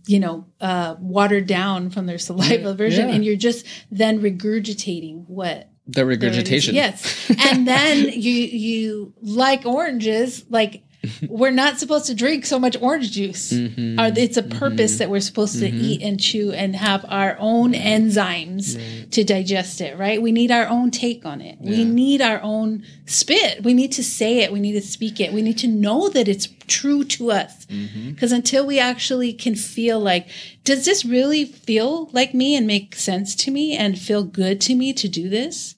[0.06, 3.16] you know uh watered down from their saliva version yeah.
[3.16, 6.76] and you're just then regurgitating what the regurgitation.
[6.76, 7.30] Yes.
[7.46, 10.84] And then you you like oranges like
[11.28, 14.00] we're not supposed to drink so much orange juice Mhm.
[14.00, 14.98] Or it's a purpose Mhm.
[15.00, 15.82] that we're supposed to Mhm.
[15.84, 19.12] eat and chew and have our own enzymes Right.
[19.12, 20.22] to digest it, right?
[20.22, 21.58] We need our own take on it.
[21.60, 23.64] We need our own spit.
[23.64, 24.54] We need to say it.
[24.54, 25.34] We need to speak it.
[25.34, 27.66] We need to know that it's true to us.
[28.10, 30.28] Because until we actually can feel like,
[30.64, 34.76] does this really feel like me and make sense to me and feel good to
[34.76, 35.76] me to do this?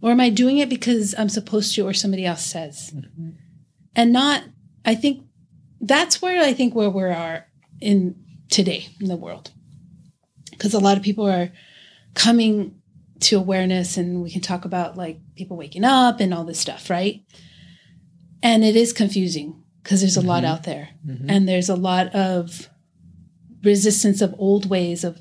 [0.00, 2.92] Or am I doing it because I'm supposed to or somebody else says?
[3.96, 4.44] And not,
[4.84, 5.24] I think
[5.80, 7.46] that's where I think where we are
[7.80, 8.16] in
[8.50, 9.50] today in the world.
[10.50, 11.52] Because a lot of people are
[12.14, 12.74] coming
[13.20, 16.88] to awareness and we can talk about like people waking up and all this stuff,
[16.90, 17.22] right?
[18.42, 20.46] And it is confusing because there's a lot Mhm.
[20.46, 21.26] out there Mhm.
[21.28, 22.68] and there's a lot of
[23.64, 25.20] resistance of old ways of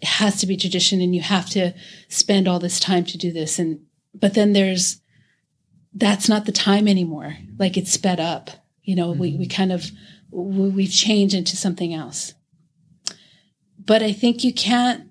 [0.00, 1.72] it has to be tradition and you have to
[2.08, 3.78] spend all this time to do this and
[4.12, 5.00] but then there's
[5.94, 8.50] that's not the time anymore like it's sped up
[8.86, 9.90] you know we, we kind of
[10.30, 12.32] we, we've changed into something else.
[13.84, 15.04] But i think you can't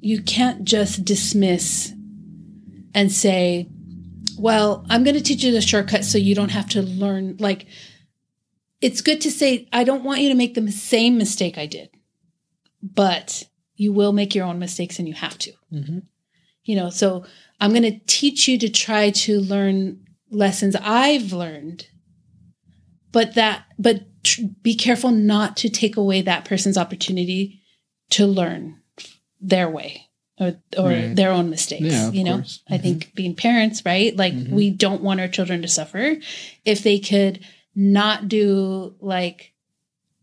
[0.00, 1.92] you can't just dismiss
[2.94, 3.68] and say
[4.38, 7.66] well i'm going to teach you the shortcut so you don't have to learn like
[8.80, 11.90] it's good to say i don't want you to make the same mistake i did
[12.82, 13.44] but
[13.76, 15.52] you will make your own mistakes and you have to.
[15.72, 16.02] Mhm.
[16.64, 17.24] you know so
[17.60, 21.86] i'm going to teach you to try to learn lessons i've learned
[23.12, 27.60] but that but tr- be careful not to take away that person's opportunity
[28.10, 28.80] to learn
[29.40, 31.14] their way or or Right.
[31.16, 31.84] their own mistakes.
[31.84, 32.60] Yeah, you know, course.
[32.68, 34.16] I think being parents, right?
[34.16, 34.48] Like Mhm.
[34.50, 36.16] we don't want our children to suffer.
[36.64, 37.40] If they could
[37.74, 39.52] not do like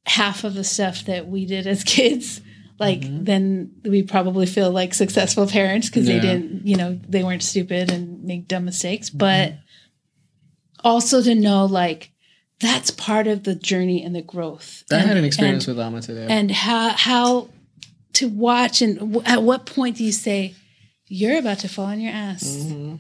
[0.06, 2.42] half of the stuff that we did as kids,
[2.80, 3.26] like Mhm.
[3.26, 6.16] then we probably feel like successful parents because Yeah.
[6.16, 9.10] they didn't, you know, they weren't stupid and make dumb mistakes.
[9.10, 9.18] Mm-hmm.
[9.20, 9.58] But
[10.84, 12.09] also to know like
[12.62, 14.84] that's part of the journey and the growth.
[14.92, 16.28] I had an experience and, with Alma today.
[16.30, 17.50] and how how
[18.14, 20.56] to watch and w- at what point do you say
[21.08, 22.44] you're about to fall on your ass?
[22.44, 23.00] Mhm.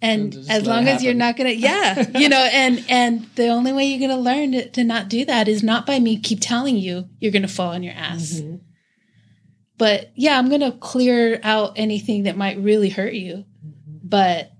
[0.00, 3.72] and And as long as you're not gonna yeah you know and and the only
[3.72, 6.76] way you're gonna learn to, to not do that is not by me keep telling
[6.76, 8.60] you you're gonna fall on your ass Mhm.
[9.76, 13.44] but yeah i'm gonna clear out anything that might really hurt you
[14.04, 14.52] but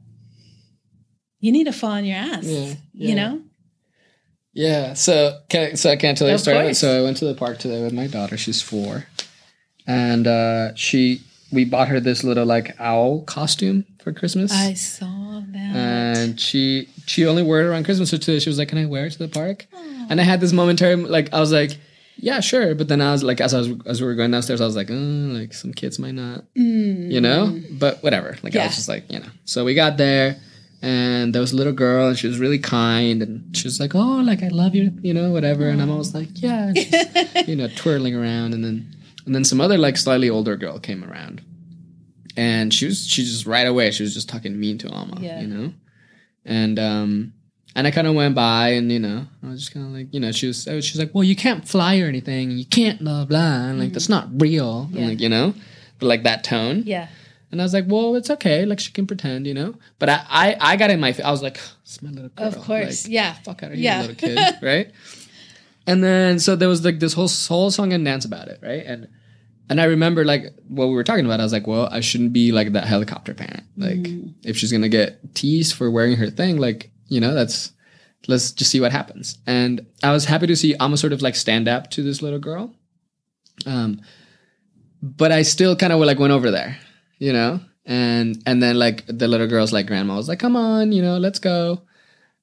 [1.41, 3.43] you need to fall on your ass Yeah, you know
[4.53, 4.95] Yeah.
[4.95, 6.59] So can so I can't tell you a story.
[6.59, 6.79] course.
[6.79, 8.37] So I went to the park today with my daughter.
[8.37, 9.07] She's four,
[9.87, 14.53] and uh, she we bought her this little like owl costume for Christmas.
[14.53, 18.11] i saw that and she she only wore it around Christmas.
[18.11, 19.67] So today she was like, "Can I wear it to the park?"
[20.11, 21.79] And I had this momentary like I was like,
[22.17, 24.61] "Yeah, sure." But then I was like, as I was as we were going downstairs,
[24.61, 27.11] I was like, oh, "Like some kids might not." Mm.
[27.13, 30.37] you know but whatever like i was just like you know so we got there
[30.81, 33.95] and there was a little girl and she was really kind and she was like
[33.95, 35.69] oh like i love you you know whatever.
[35.69, 36.73] And i'm always like yeah
[37.47, 38.55] you know twirling around.
[38.55, 38.95] And then
[39.27, 41.43] and then some other like slightly older girl came around.
[42.37, 45.41] And she was she just right away she was just talking mean to alma Yeah.
[45.41, 45.73] you know?
[46.45, 47.33] And um
[47.75, 50.13] and I kind of went by, and you know, I was just kind of like,
[50.13, 53.25] you know, she was, she's like, well, you can't fly or anything, you can't blah
[53.25, 54.95] blah, and like that's not real, Mm-hmm.
[54.95, 55.01] Yeah.
[55.01, 55.55] and like you know,
[56.01, 57.07] but like that tone, yeah
[57.51, 58.65] and I was like, well, it's okay.
[58.67, 59.75] Like she can pretend, you know.
[59.99, 61.15] But I, I, I got in my.
[61.25, 62.47] I was like, it's my little girl.
[62.49, 64.01] of course Like, yeah fuck out of here, Yeah.
[64.03, 64.91] little kid, right?
[65.87, 68.85] And then so there was like this whole whole song and dance about it, right?
[68.85, 69.09] And
[69.71, 71.41] and I remember like what we were talking about.
[71.41, 73.65] I was like, well, I shouldn't be like that helicopter parent.
[73.77, 74.35] Like Mm.
[74.45, 77.73] if she's gonna get teased for wearing her thing, like you know, that's
[78.27, 79.39] let's just see what happens.
[79.47, 82.39] And I was happy to see Alma sort of like stand up to this little
[82.39, 82.75] girl.
[83.67, 84.01] Um,
[85.03, 86.77] but I still kind of like went over there,
[87.19, 90.93] you know, and and then like the little girl's like grandma was like, "Come on,
[90.93, 91.83] you know, let's go."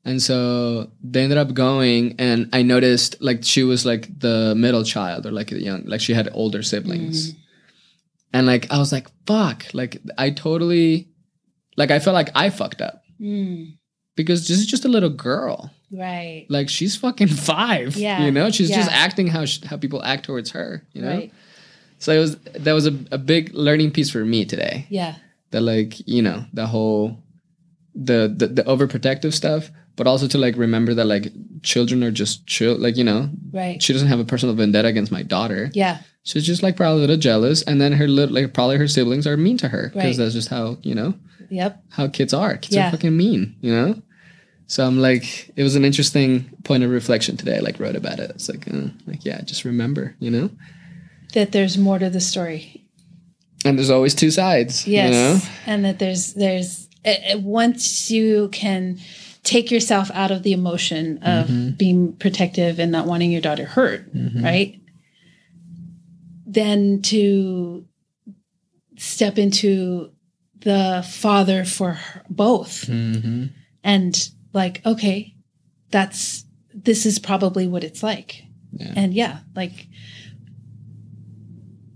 [0.07, 4.83] And so they ended up going, and I noticed like she was like the middle
[4.83, 7.33] child or like a young, like she had older siblings,
[8.33, 11.09] and like I was like, "Fuck!" Like I totally,
[11.77, 13.77] like I felt like I fucked up Mm.
[14.17, 15.71] because this is just a little girl.
[15.91, 17.95] right Like she's fucking five.
[17.95, 20.85] Yeah, you know, she's just acting how sh- how people act towards her.
[20.93, 21.33] You know, right
[22.05, 24.85] so it was that was a, a big learning piece for me today.
[24.89, 25.15] yeah
[25.51, 27.17] That like you know the whole
[27.95, 31.25] the the, the overprotective stuff, but also to like remember that like
[31.63, 32.75] children are just chill.
[32.77, 35.69] Like you know, right she doesn't have a personal vendetta against my daughter.
[35.73, 38.87] yeah She's just like probably a little jealous, and then her little like probably her
[38.87, 40.17] siblings are mean to her because Right.
[40.17, 41.13] that's just how you know
[41.49, 42.57] yep how kids are.
[42.57, 42.87] Kids Yeah.
[42.87, 44.01] are fucking mean, you know.
[44.67, 47.57] So I'm like, it was an interesting point of reflection today.
[47.57, 48.31] I like wrote about it.
[48.31, 50.49] It's like, uh, like yeah, just remember, you know.
[51.35, 52.81] That there's more to the story
[53.65, 54.85] And there's always two sides.
[54.87, 55.33] Yes, You know?
[55.71, 58.97] and that there's there's uh, once you can
[59.43, 61.69] take yourself out of the emotion of Mm-hmm.
[61.77, 64.01] being protective and not wanting your daughter hurt,
[64.41, 64.79] right?
[66.47, 67.85] Then to
[68.97, 70.11] step into
[70.61, 73.45] the father for her, both, Mm-hmm.
[73.83, 75.35] and like, okay,
[75.91, 78.43] that's this is probably what it's like,
[78.73, 78.93] Yeah.
[78.95, 79.87] and yeah, like.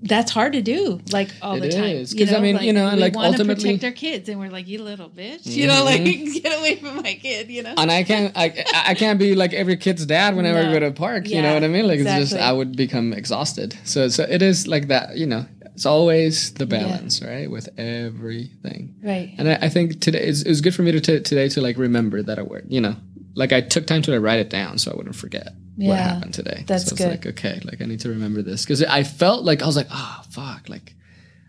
[0.02, 1.84] That's hard to do, like all It the time.
[1.84, 4.68] is, 'cause, I mean, like, you know, like, ultimately- protect our kids, and we're like,
[4.68, 6.06] "You little bitch," you know, mm-hmm.
[6.06, 7.74] like get away from my kid, you know.
[7.78, 10.70] And I can't, I, I can't be like every kid's dad whenever No.
[10.70, 11.28] I go to a park.
[11.28, 11.86] You know what I mean?
[11.88, 12.34] Like it's just.
[12.42, 13.78] I would become exhausted.
[13.84, 15.18] So, so it is like that.
[15.18, 18.96] You know, it's always the balance, right, with everything.
[19.04, 19.34] Right.
[19.38, 21.62] And I, I think today it's, it was good for me to t- today to
[21.62, 22.66] like remember that word.
[22.70, 22.96] You know,
[23.39, 25.47] like I took time to write it down so I wouldn't forget
[25.78, 26.63] what happened today.
[26.67, 27.10] that's so it's good.
[27.15, 29.88] like okay, like I need to remember this because I felt like I was like,
[29.91, 30.93] oh fuck, like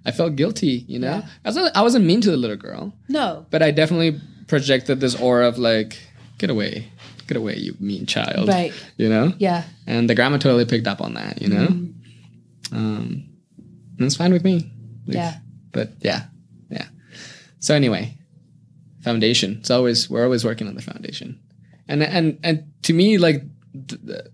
[0.06, 0.84] I felt guilty.
[0.92, 1.28] You know, Yeah.
[1.44, 3.44] I wasn't I wasn't mean to the little girl, No.
[3.50, 5.98] but I definitely projected this aura of like,
[6.38, 6.88] get away,
[7.26, 8.48] get away, you mean child.
[8.48, 8.72] Right.
[8.96, 9.64] You know, Yeah.
[9.86, 11.42] and the grandma totally picked up on that.
[11.42, 12.76] You know, Mm-hmm.
[12.76, 13.24] um,
[13.98, 14.56] and it's fine with me.
[15.06, 15.34] Like, Yeah.
[15.72, 16.22] but yeah,
[16.70, 16.86] yeah.
[17.58, 18.16] So anyway,
[19.02, 19.56] foundation.
[19.60, 21.38] It's always we're always working on the foundation,
[21.90, 23.42] and and and to me, like
[23.88, 24.30] th- the,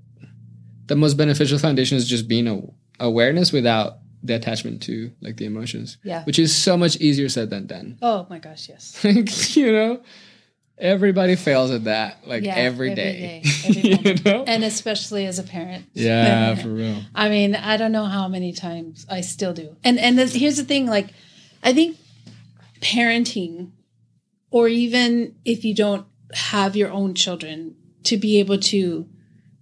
[0.87, 2.61] the most beneficial foundation is just being a,
[3.05, 5.99] awareness without the attachment to like the emotions.
[6.03, 6.25] Yeah.
[6.25, 7.99] which is so much easier said than done.
[8.03, 8.99] Oh my gosh, yes.
[9.05, 10.03] Like, you know,
[10.79, 14.45] everybody fails at that like Yeah, every every day, day, every You know?
[14.47, 15.87] and especially as a parent.
[15.95, 19.77] yeah for real I mean, I don't know how many times I still do.
[19.85, 21.09] And and the, here's the thing: like,
[21.63, 21.97] I think
[22.81, 23.71] parenting,
[24.51, 29.09] or even if you don't have your own children, to be able to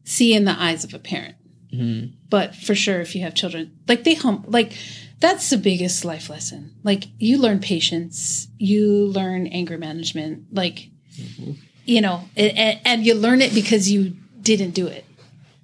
[0.05, 1.35] see in the eyes of a parent.
[1.73, 2.13] Mhm.
[2.31, 4.73] But for sure, if you have children, like they hum, like
[5.21, 6.73] that's the biggest life lesson.
[6.83, 10.91] Like you learn patience, you learn anger management, like
[11.87, 15.05] you know, and, and you learn it because you didn't do it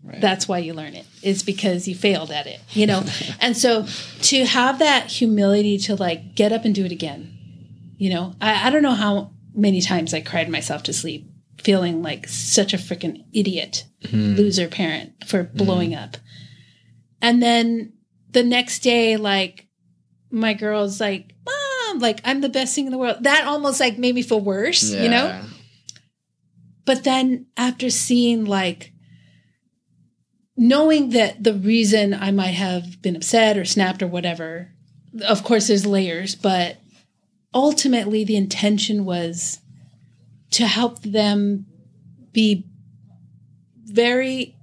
[0.03, 0.19] Right.
[0.19, 3.05] that's why you learn it is because you failed at it you know
[3.41, 3.85] and so
[4.23, 7.37] to have that humility to like get up and do it again
[7.99, 12.03] you know I, I don't know how many times i cried myself to sleep feeling
[12.03, 14.35] like such a freaking idiot hmm.
[14.35, 15.57] loser parent for hmm.
[15.57, 16.17] blowing up.
[17.23, 17.93] And then
[18.31, 19.67] the next day like
[20.31, 23.25] my girl's like mom like i'm the best thing in the world.
[23.25, 25.43] That almost like made me feel worse you know?
[26.87, 28.93] But then after seeing like
[30.57, 34.73] knowing that the reason I might have been upset or snapped or whatever,
[35.27, 36.80] of course there's layers, but
[37.55, 39.61] ultimately the intention was
[40.51, 41.67] to help them
[42.33, 42.67] be
[43.85, 44.57] very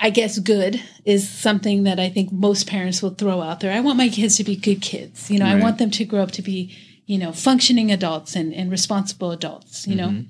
[0.00, 3.72] I guess good is something that I think most parents will throw out there.
[3.72, 5.28] I want my kids to be good kids.
[5.28, 8.54] You know, I want them to grow up to be, you know, functioning adults and,
[8.54, 10.10] and responsible adults, you know?
[10.10, 10.26] Mhm.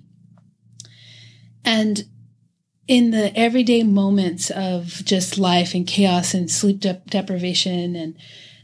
[1.64, 2.04] And
[2.86, 8.16] in the everyday moments of just life and chaos and sleep dep deprivation and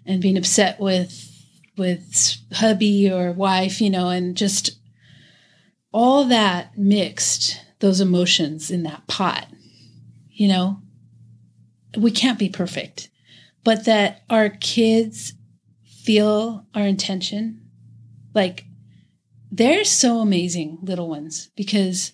[0.06, 1.30] and being upset with
[1.76, 4.78] with hubby or wife, you know, and just
[5.92, 9.48] all that mixed, those emotions in that pot,
[10.30, 10.78] you know,
[11.96, 13.10] we can't be perfect,
[13.64, 15.34] but that our kids
[15.84, 17.60] feel our intention.
[18.34, 18.64] Like
[19.50, 22.12] they're so amazing, little ones, because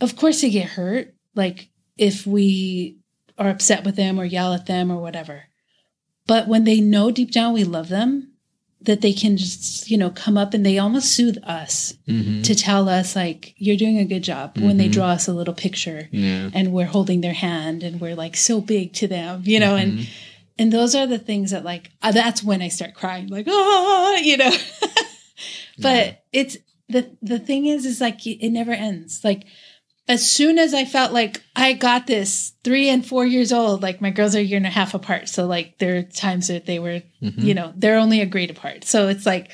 [0.00, 1.14] of course they get hurt.
[1.34, 2.98] Like if we
[3.38, 5.44] are upset with them or yell at them or whatever.
[6.30, 8.28] But when they know deep down we love them,
[8.82, 12.44] that they can just, you know, come up and they almost soothe us Mhm.
[12.44, 14.92] to tell us, like, you're doing a good job when they Mhm.
[14.92, 18.60] draw us a little picture yeah and we're holding their hand and we're like so
[18.60, 20.06] big to them, you know, and Mhm.
[20.60, 24.16] and those are the things that like uh, that's when I start crying, like oh,
[24.22, 24.54] you know.
[25.78, 26.56] but it's
[26.88, 29.20] the the thing is, is like it never ends.
[29.24, 29.42] Like
[30.10, 34.00] as soon as I felt like I got this, three and four years old, like
[34.00, 36.66] my girls are a year and a half apart, so like there are times that
[36.66, 37.42] they were, Mhm.
[37.44, 38.84] you know, they're only a grade apart.
[38.84, 39.52] So it's like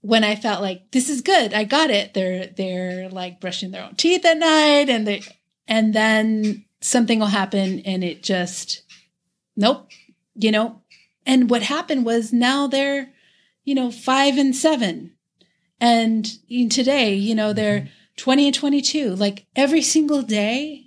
[0.00, 2.14] when I felt like this is good, I got it.
[2.14, 5.22] They're they're like brushing their own teeth at night, and they
[5.66, 8.82] and then something will happen, and it just
[9.56, 9.90] nope,
[10.36, 10.82] you know.
[11.26, 13.10] And what happened was now they're,
[13.64, 15.14] you know, five and seven,
[15.80, 19.14] and in today, you know, they're twenty and twenty-two.
[19.14, 20.84] Like every single day,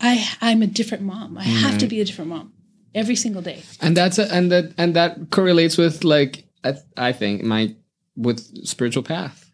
[0.00, 1.36] I I'm a different mom.
[1.36, 1.88] I have to mm-hmm.
[1.90, 2.52] be a different mom
[2.94, 3.62] every single day.
[3.80, 7.74] and that's a, and that and that correlates with like I, I think my
[8.16, 9.50] with spiritual path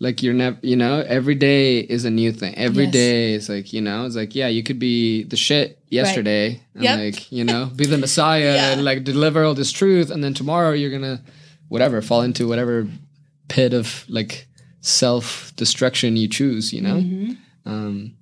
[0.00, 2.92] like you're never you know every day is a new thing Every Yes.
[2.92, 6.82] day is like you know it's like yeah you could be the shit yesterday and
[6.84, 6.98] Yep.
[6.98, 8.72] like you know be the messiah Yeah.
[8.72, 11.22] and like deliver all this truth and then tomorrow you're gonna
[11.68, 12.86] whatever fall into whatever
[13.48, 14.46] pit of like
[14.86, 16.96] self-destruction you choose you know?
[17.00, 17.36] Mhm.
[17.66, 18.14] um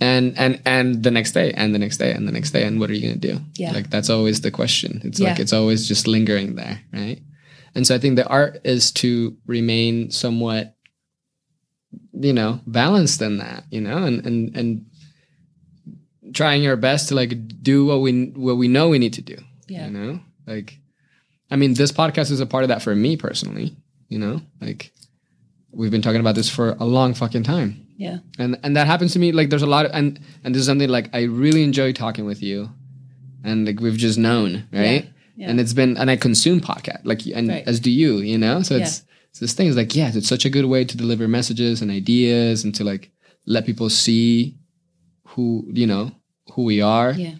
[0.00, 2.78] and and and the next day and the next day and the next day and
[2.78, 3.40] what are you going to do?
[3.56, 3.72] Yeah.
[3.72, 5.00] like that's always the question.
[5.04, 7.20] It's like it's always just lingering there right?
[7.74, 10.74] And so i think the art is to remain somewhat
[12.12, 14.68] you know balanced in that you know and and and
[16.34, 19.36] trying your best to like do what we what we know we need to do
[19.68, 19.86] Yeah.
[19.86, 20.20] you know?
[20.46, 20.78] Like
[21.50, 23.76] i mean this podcast is a part of that for me personally
[24.08, 24.40] you know?
[24.60, 24.92] Like
[25.72, 28.18] we've been talking about this for a long fucking time Yeah.
[28.38, 30.66] and and that happens to me like there's a lot of and and this is
[30.66, 32.70] something like i really enjoy talking with you
[33.44, 35.04] and like we've just known right
[35.36, 35.50] Yeah.
[35.50, 37.66] and it's been and i consume podcast like and Right.
[37.68, 40.44] as do you you know so it's it's this thing is like yeah it's such
[40.44, 43.10] a good way to deliver messages and ideas and to like
[43.46, 44.56] let people see
[45.32, 46.10] who you know
[46.54, 47.34] who we are Yeah.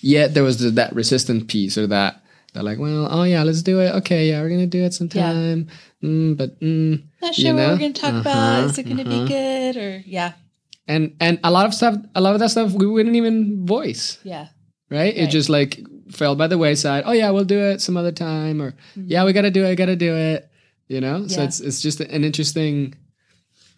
[0.00, 3.62] yet there was the, that resistant piece or that that like well oh yeah let's
[3.62, 5.68] do it okay yeah we're gonna do it sometime
[6.02, 8.58] mm, but mm, Not You sure what we're to talk about.
[8.58, 9.04] Uh-huh, Is it to uh-huh.
[9.04, 10.32] be good or yeah,
[10.88, 14.18] and and a lot of stuff a lot of that stuff we wouldn't even voice
[14.22, 14.48] yeah,
[14.90, 15.16] right?
[15.16, 15.80] It just like
[16.10, 17.04] fell by the wayside.
[17.06, 19.96] Oh yeah, we'll do it some other time, or yeah, we gotta do it, gotta
[19.96, 20.50] do it.
[20.88, 22.94] You know, so it's it's just an interesting,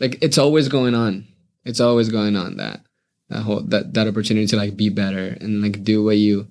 [0.00, 1.26] like it's always going on.
[1.64, 2.80] It's always going on that
[3.28, 6.48] that whole that that opportunity to like be better and like do what you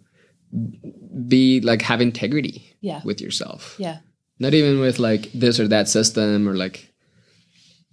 [1.28, 3.76] be like have integrity yeah, with yourself.
[3.78, 3.98] yeah,
[4.40, 6.92] Not even with like this or that system or like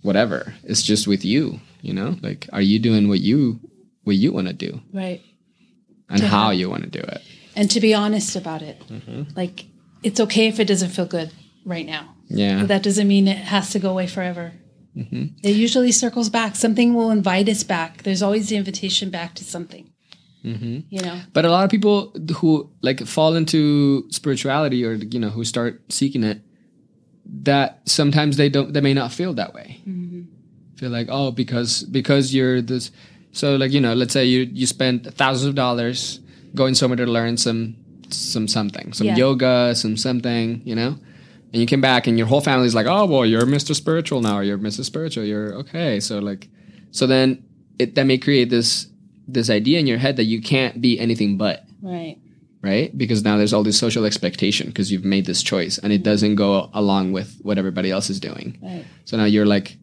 [0.03, 0.55] whatever.
[0.65, 2.17] It's just with you, you know?
[2.23, 3.61] Like are you doing what you
[4.05, 5.21] what you want to do Right.
[6.09, 6.29] and Yeah.
[6.29, 7.21] how you want to do it?
[7.57, 8.81] And to be honest about it.
[8.89, 9.23] Mm-hmm.
[9.37, 9.67] Like
[10.03, 11.31] it's okay if it doesn't feel good
[11.65, 12.15] right now.
[12.29, 12.61] Yeah.
[12.61, 14.53] But that doesn't mean it has to go away forever.
[14.97, 15.25] Mm-hmm.
[15.43, 16.57] It usually circles back.
[16.57, 18.03] Something will invite us back.
[18.05, 19.93] There's always the invitation back to something.
[20.45, 20.81] Mm-hmm.
[20.91, 21.21] You know?
[21.33, 25.83] But a lot of people who like fall into spirituality or you know who start
[25.93, 26.41] seeking it,
[27.43, 29.81] that sometimes they don't they may not feel that way.
[30.77, 32.91] Feel like oh because because you're this
[33.33, 36.21] so like you know let's say you you spend thousands of dollars
[36.55, 37.77] going somewhere to learn some
[38.11, 39.17] some something some Yeah.
[39.17, 40.97] yoga some something you know
[41.53, 43.75] and you came back and your whole family's like oh well you're Mr.
[43.75, 44.85] Spiritual now or you're Mrs.
[44.85, 46.49] Spiritual you're okay so like
[46.91, 47.43] so then
[47.79, 48.87] it that may create this
[49.29, 52.17] this idea in your head that you can't be anything but Right.
[52.63, 56.03] right because now there's all this social expectation because you've made this choice and it
[56.03, 58.85] doesn't go along with what everybody else is doing Right.
[59.05, 59.77] so now you're like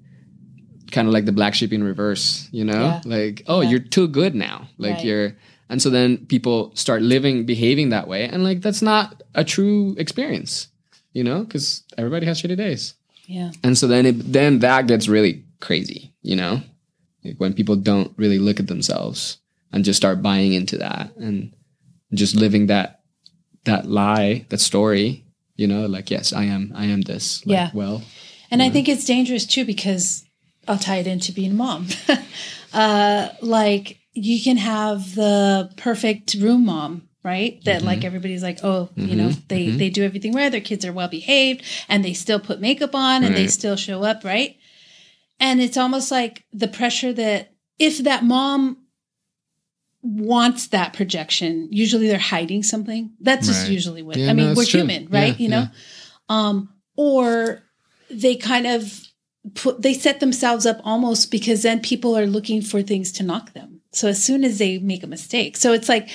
[0.92, 3.02] kind of like the black sheep in reverse you know Yeah.
[3.06, 3.70] like oh Yeah.
[3.70, 5.06] you're too good now like Right.
[5.06, 5.36] you're
[5.70, 9.96] and so then people start living behaving that way and like that's not a true
[9.98, 10.68] experience
[11.14, 12.94] you know because everybody has shitty days
[13.28, 13.52] Yeah.
[13.64, 16.62] and so then it then that gets really crazy you know
[17.26, 19.40] like when people don't really look at themselves
[19.72, 21.54] and just start buying into that and
[22.14, 23.02] just living that
[23.66, 27.70] that lie that story you know like yes i am i am this like, Yeah.
[27.74, 28.04] well
[28.52, 30.24] And I think it's dangerous too because
[30.68, 31.88] I'll tie it into being a mom.
[32.74, 37.64] uh, like you can have the perfect room mom, right?
[37.66, 38.08] That like mm-hmm.
[38.08, 39.18] everybody's like, oh, you mm-hmm.
[39.18, 39.78] know, they mm-hmm.
[39.78, 40.52] they do everything right.
[40.52, 44.04] Their kids are well behaved, and they still put makeup on, and they still show
[44.04, 44.55] up, right?
[45.40, 48.78] And it's almost like the pressure that if that mom
[50.02, 53.12] wants that projection, usually they're hiding something.
[53.20, 54.50] That's just usually what Yeah, I mean.
[54.50, 54.82] it's we're true.
[54.82, 55.38] human, right?
[55.40, 55.68] Yeah, you know,
[56.30, 57.64] um, or
[58.10, 59.02] they kind of
[59.56, 63.54] put they set themselves up almost because then people are looking for things to knock
[63.54, 63.82] them.
[63.92, 66.10] So as soon as they make a mistake, so it's like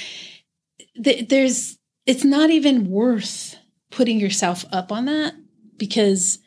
[1.02, 3.56] th- there's it's not even worth
[3.90, 5.34] putting yourself up on that
[5.76, 6.38] because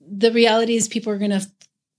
[0.00, 1.46] the reality is people are going to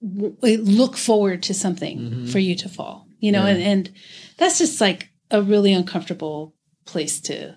[0.04, 2.30] look forward to something Mhm.
[2.30, 3.54] for you to fall you know Yeah.
[3.54, 3.92] and, and
[4.38, 6.54] that's just like a really uncomfortable
[6.86, 7.56] place to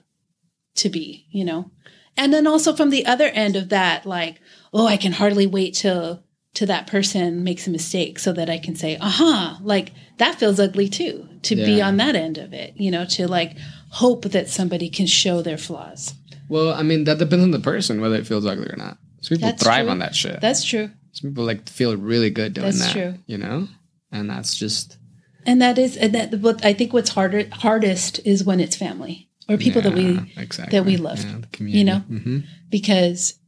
[0.77, 1.71] to be you know
[2.17, 4.41] and then also from the other end of that like
[4.73, 6.23] oh i can hardly wait till
[6.55, 10.61] till that person makes a mistake so that i can say aha like that feels
[10.61, 13.57] ugly too to be on that end of it you know to like
[13.91, 16.15] hope that somebody can show their flaws
[16.49, 19.35] well i mean that depends on the person whether it feels ugly or not so
[19.35, 19.91] people That's thrive true.
[19.91, 23.15] on that shit that's true some people like feel really good doing That's that true.
[23.27, 23.69] you know
[24.13, 24.99] and that's just
[25.47, 29.29] and that is and that what i think what's harder hardest is when it's family
[29.49, 31.79] or people that we exactly that we love, yeah, the community.
[31.79, 31.99] you know?
[32.01, 32.39] hmm
[32.69, 33.39] because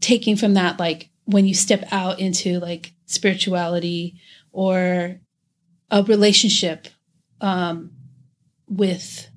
[0.00, 5.20] taking from that like when you step out into like spirituality or
[5.90, 6.88] a relationship
[7.40, 7.92] um
[8.68, 9.28] with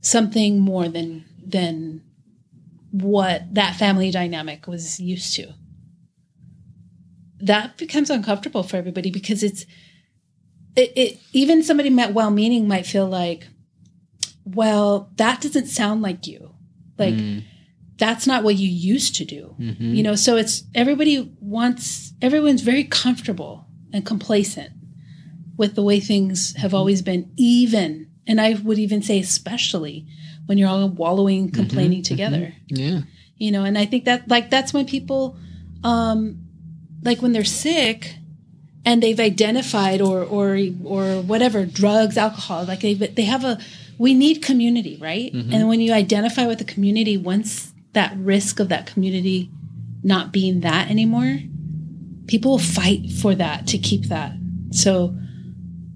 [0.00, 2.02] something more than than
[2.90, 5.52] what that family dynamic was used to
[7.40, 9.64] that becomes uncomfortable for everybody because it's
[10.76, 13.46] it, it even somebody met well meaning might feel like
[14.44, 16.54] well that doesn't sound like you.
[16.98, 17.44] Like Mm.
[17.96, 19.54] that's not what you used to do.
[19.60, 19.94] Mhm.
[19.96, 24.72] you know so it's everybody wants everyone's very comfortable and complacent
[25.56, 30.06] with the way things have always been even and i would even say especially
[30.46, 32.52] when you're all wallowing complaining together.
[32.68, 33.00] Yeah.
[33.36, 35.36] You know and i think that like that's when people
[35.84, 36.47] um
[37.02, 38.16] like when they're sick
[38.84, 43.58] and they've identified or or or whatever drugs alcohol like they they have a
[43.98, 45.32] we need community right?
[45.32, 45.52] Mm-hmm.
[45.52, 49.50] And when you identify with the community once that risk of that community
[50.02, 51.40] not being that anymore
[52.26, 54.32] people will fight for that to keep that.
[54.70, 55.16] So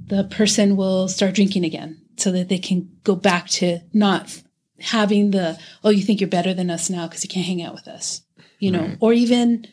[0.07, 4.43] the person will start drinking again so that they can go back to not
[4.81, 7.75] having the oh you think you're better than us now because you can't hang out
[7.75, 8.23] with us
[8.63, 8.83] you know?
[8.83, 8.97] Right.
[9.01, 9.67] or even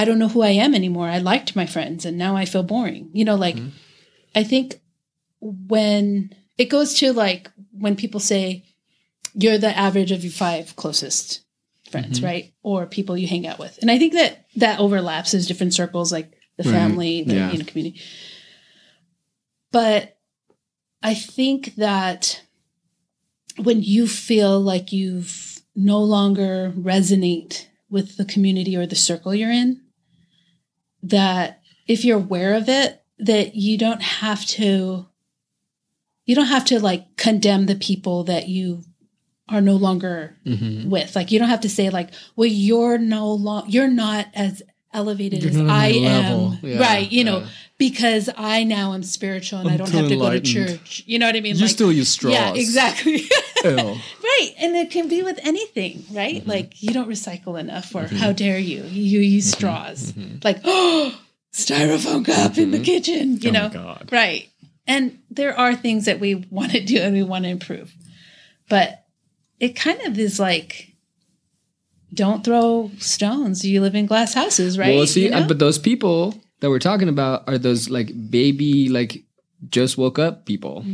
[0.00, 2.62] i don't know who i am anymore i liked my friends and now i feel
[2.74, 3.70] boring you know like Mhm.
[4.40, 4.80] i think
[5.40, 6.32] when
[6.62, 7.50] it goes to like
[7.84, 8.42] when people say
[9.42, 11.40] you're the average of your five closest
[11.90, 12.24] friends Mhm.
[12.30, 14.32] right or people you hang out with and i think that
[14.64, 16.28] that overlaps as different circles like
[16.58, 16.78] the Right.
[16.78, 17.50] family the Yeah.
[17.52, 18.00] you know community
[19.72, 20.16] but
[21.02, 22.42] i think that
[23.56, 29.50] when you feel like you've no longer resonate with the community or the circle you're
[29.64, 29.80] in
[31.02, 35.06] that if you're aware of it that you don't have to
[36.24, 38.82] you don't have to like condemn the people that you
[39.48, 40.88] are no longer Mm-hmm.
[40.88, 41.14] with.
[41.16, 45.44] Like you don't have to say like, well, you're no long you're not as elevated
[45.44, 46.58] as not I am.
[46.62, 47.10] Yeah, right.
[47.10, 47.46] You know, yeah.
[47.78, 51.02] because I now am spiritual and I I'm don't have to go to church.
[51.06, 51.56] You know what I mean?
[51.56, 52.34] You still use straws.
[52.34, 53.24] Yeah, exactly.
[53.62, 54.54] Right.
[54.58, 56.46] And it can be with anything, right?
[56.46, 58.16] Like you don't recycle enough or Mm-hmm.
[58.16, 58.82] how dare you?
[58.84, 60.14] You use straws.
[60.42, 61.18] Like, oh,
[61.52, 62.84] styrofoam cup in the Mm-hmm.
[62.84, 63.68] kitchen, you Oh know?
[63.68, 64.08] God.
[64.10, 64.48] Right.
[64.86, 67.92] And there are things that we want to do and we want to improve.
[68.70, 69.04] But
[69.58, 70.89] it kind of is like
[72.14, 73.64] don't throw stones.
[73.64, 74.94] You live in glass houses, right?
[74.96, 75.46] Well, see, You know?
[75.46, 79.24] but those people that we're talking about are those like baby, like
[79.68, 80.84] just woke up people.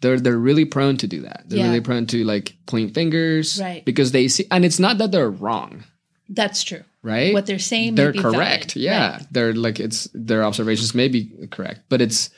[0.00, 1.44] They're they're really prone to do that.
[1.46, 1.62] They're Mm.
[1.62, 1.68] Yeah.
[1.68, 3.84] really prone to like point fingers, Right.
[3.84, 5.84] Because they see, and it's not that they're wrong,
[6.28, 6.84] that's true.
[7.02, 7.32] right?
[7.34, 8.72] What they're saying, they're be correct.
[8.74, 8.76] valid.
[8.76, 9.26] Yeah, Right.
[9.30, 12.30] they're like it's their observations may be correct, but it's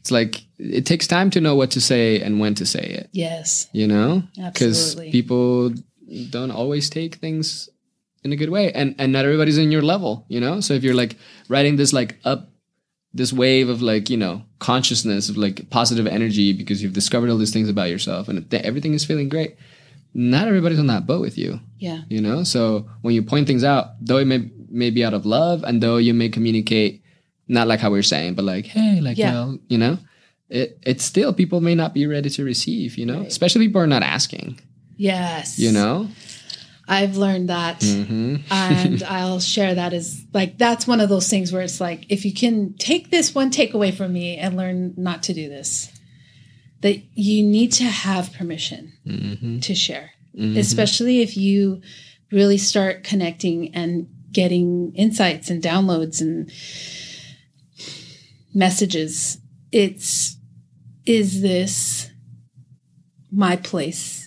[0.00, 3.08] it's like it takes time to know what to say and when to say it.
[3.12, 3.68] Yes.
[3.72, 4.22] You know,
[4.52, 5.72] because people
[6.30, 7.68] don't always take things
[8.22, 10.24] in a good way, and and not everybody's in your level.
[10.28, 11.16] You know, so if you're like
[11.48, 12.50] riding this like up
[13.12, 17.38] this wave of like you know consciousness of like positive energy because you've discovered all
[17.38, 19.54] these things about yourself and th- everything is feeling great
[20.14, 22.00] not everybody's on that boat with you Yeah.
[22.08, 25.26] you know so when you point things out though it may, may be out of
[25.26, 27.02] love and though you may communicate
[27.46, 29.30] not like how we are saying but like hey like Yeah.
[29.32, 29.98] well you know
[30.48, 33.28] it it's still people may not be ready to receive you know Right.
[33.28, 34.58] especially people are not asking
[34.96, 35.58] Yes.
[35.58, 36.08] you know
[36.86, 37.82] I've learned that.
[37.82, 42.04] hmm and I'll share that as like that's one of those things where it's like
[42.10, 45.90] if you can take this one takeaway from me and learn not to do this,
[46.82, 50.58] that you need to have permission hmm to share, Mhm.
[50.58, 51.80] especially if you
[52.30, 56.50] really start connecting and getting insights and downloads and
[58.54, 59.38] messages.
[59.72, 60.36] It's
[61.06, 62.10] is this
[63.32, 64.23] my place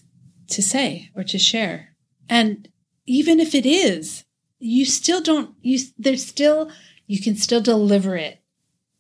[0.49, 1.95] to say or to share?
[2.29, 2.67] And
[3.05, 4.25] even if it is,
[4.59, 6.71] you still don't you there's still
[7.05, 8.41] you can still deliver it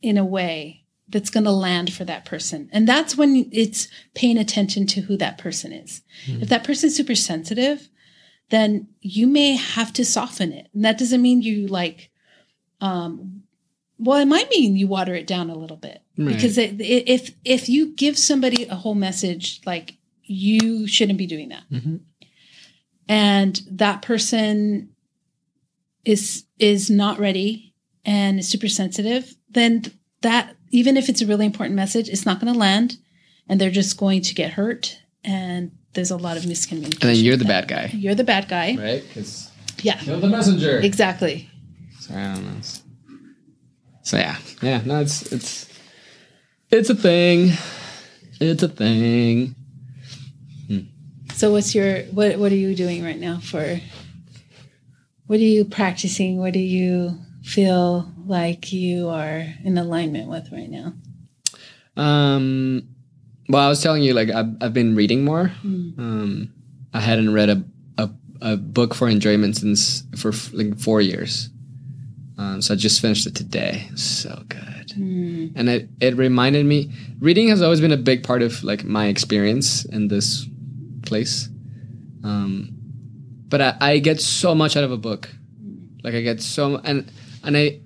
[0.01, 2.69] in a way that's going to land for that person.
[2.71, 6.01] And that's when it's paying attention to who that person is.
[6.27, 7.89] If that person's super sensitive,
[8.49, 10.67] then you may have to soften it.
[10.73, 12.09] And that doesn't mean you like
[12.81, 13.43] um
[13.99, 16.27] well, it might mean you water it down a little bit Right.
[16.27, 19.95] because it, it, if if you give somebody a whole message like
[20.27, 22.01] you shouldn't be doing that Mhm.
[23.07, 24.89] and that person
[26.05, 27.73] is is not ready
[28.05, 29.83] and is super sensitive then
[30.21, 32.97] that even if it's a really important message it's not going to land
[33.47, 37.15] and they're just going to get hurt and there's a lot of miscommunication and then
[37.17, 39.49] you're the bad guy you're the bad guy right because
[39.83, 41.49] yeah you're the messenger exactly
[41.99, 42.61] So I don't know.
[44.03, 44.81] So yeah, yeah.
[44.85, 45.67] No, it's it's
[46.71, 47.51] it's a thing.
[48.39, 49.55] It's a thing.
[51.37, 53.79] So what's your what what are you doing right now for
[55.27, 60.69] what are you practicing what do you feel like you are in alignment with right
[60.69, 60.93] now
[61.95, 62.89] Um.
[63.49, 65.51] Well, I was telling you, like I've I've been reading more.
[65.63, 65.97] Mm.
[65.97, 66.53] Um,
[66.93, 67.63] I hadn't read a
[67.97, 68.09] a,
[68.41, 71.49] a book for enjoyment since for f- like four years.
[72.37, 73.89] Um, so I just finished it today.
[73.95, 74.63] So good.
[74.97, 75.51] Mm.
[75.55, 79.07] and it, it reminded me reading has always been a big part of like my
[79.07, 80.45] experience in this
[81.11, 81.49] place
[82.23, 82.51] um
[83.49, 85.29] but I, I get so much out of a book
[86.03, 87.09] like i get so and
[87.43, 87.79] and i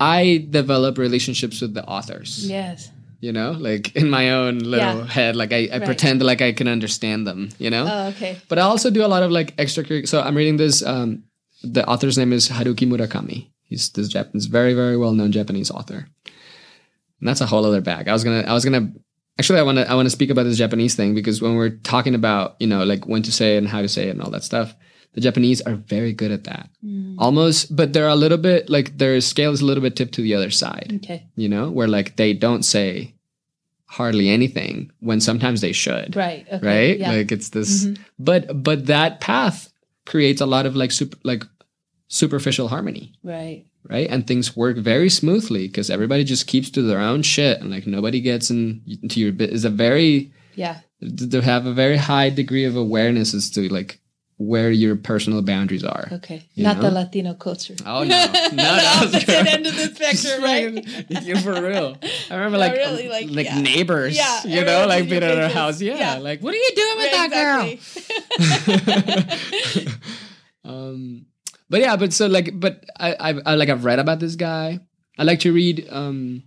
[0.00, 5.06] i develop relationships with the authors yes you know like in my own little Yeah.
[5.16, 5.84] head like i, I Right.
[5.90, 9.10] pretend like i can understand them you know oh okay but I also do a
[9.14, 10.08] lot of like extracurricular.
[10.08, 10.82] So I'm reading this.
[10.92, 11.24] Um,
[11.74, 13.50] the author's name is Haruki Murakami.
[13.70, 16.00] He's this Japanese, very very well known Japanese author.
[17.18, 18.06] And that's a whole other bag.
[18.08, 18.92] I was gonna, I was gonna.
[19.38, 21.70] Actually, I want to, I want to speak about this Japanese thing because when we're
[21.70, 24.20] talking about, you know, like when to say it and how to say it and
[24.22, 24.74] all that stuff,
[25.14, 26.68] the Japanese are very good at that.
[26.84, 27.14] Mm.
[27.18, 30.22] Almost, but they're a little bit like their scale is a little bit tipped to
[30.22, 30.92] the other side.
[31.04, 31.26] Okay.
[31.36, 33.14] You know, where like they don't say
[33.86, 36.14] hardly anything when sometimes they should.
[36.14, 36.98] Right okay right?
[36.98, 37.12] yeah.
[37.12, 37.98] Like it's this Mhm.
[38.18, 39.72] but but that path
[40.04, 41.42] creates a lot of like super like
[42.08, 43.12] superficial harmony.
[43.22, 47.60] Right right and things work very smoothly because everybody just keeps to their own shit
[47.60, 51.72] and like nobody gets in, into your bit is a very yeah they have a
[51.72, 54.00] very high degree of awareness as to like
[54.36, 58.54] where your personal boundaries are okay You not the latino culture Oh no, no, the
[58.54, 61.96] no, opposite end of the spectrum right yeah, for real.
[62.30, 63.60] I remember No, like really, like, like, yeah.
[63.60, 65.80] neighbors, Yeah, you know, like being at our house.
[65.80, 66.14] Yeah, Yeah.
[66.18, 67.78] like what are you doing with Yeah, that
[68.38, 69.94] exactly.
[70.64, 70.72] girl?
[70.74, 71.26] um,
[71.70, 74.80] but yeah, but so like, but I, I, I like I've read about this guy.
[75.18, 76.42] I like to read um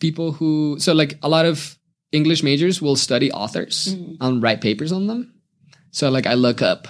[0.00, 1.78] people who so like a lot of
[2.12, 4.16] English majors will study authors Mm.
[4.20, 5.32] and write papers on them.
[5.90, 6.88] So like I look up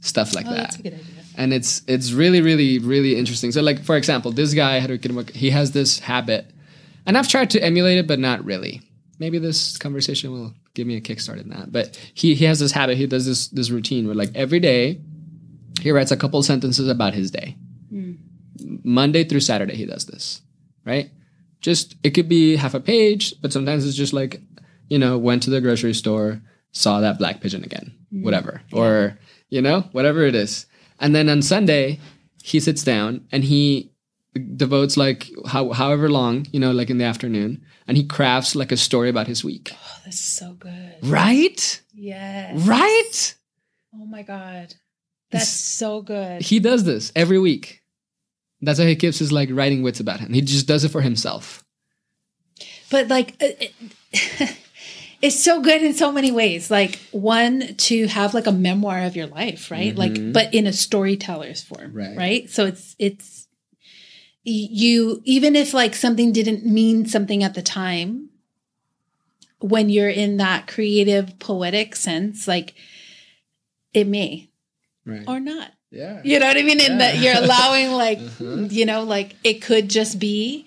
[0.00, 1.04] stuff like Oh, that that's a good idea.
[1.36, 5.50] and it's it's really really really interesting so like for example this guy Haruki he
[5.50, 6.46] has this habit
[7.04, 8.80] and i've tried to emulate it but not really
[9.18, 12.72] maybe this conversation will give me a kickstart in that but he he has this
[12.72, 14.98] habit he does this this routine where like every day
[15.80, 17.56] he writes a couple sentences about his day.
[17.90, 18.12] Hmm.
[18.84, 20.42] Monday through saturday he does this
[20.84, 21.10] right?
[21.60, 24.40] Just it could be half a page but sometimes it's just like
[24.88, 26.40] you know went to the grocery store
[26.72, 28.22] saw that black pigeon again hmm.
[28.22, 28.62] whatever.
[28.72, 29.18] Or
[29.48, 30.66] you know whatever it is.
[30.98, 32.00] And then on sunday
[32.42, 33.92] he sits down and he
[34.56, 38.72] devotes like how, however long you know like in the afternoon and he crafts like
[38.72, 39.72] a story about his week.
[39.74, 40.96] Oh, that's so good.
[41.02, 41.80] right?
[41.92, 42.66] Yes.
[42.66, 43.34] right?
[43.94, 44.74] Oh my god.
[45.30, 46.42] That's so good.
[46.42, 47.82] he does this every week
[48.62, 51.00] that's how he keeps his like writing wits about him he just does it for
[51.00, 51.64] himself
[52.90, 53.72] But like uh, it,
[55.22, 56.70] it's so good in so many ways.
[56.70, 59.94] Like one to have like a memoir of your life, right?
[59.94, 62.16] Like but in a storyteller's form, Right.
[62.16, 62.50] right?
[62.50, 63.46] So it's it's
[64.42, 68.30] you even if like something didn't mean something at the time
[69.60, 72.74] when you're in that creative poetic sense like
[73.92, 74.49] it may
[75.04, 76.80] right or not yeah You know what I mean?
[76.80, 78.66] And that you're allowing like Uh-huh.
[78.70, 80.66] you know, like it could just be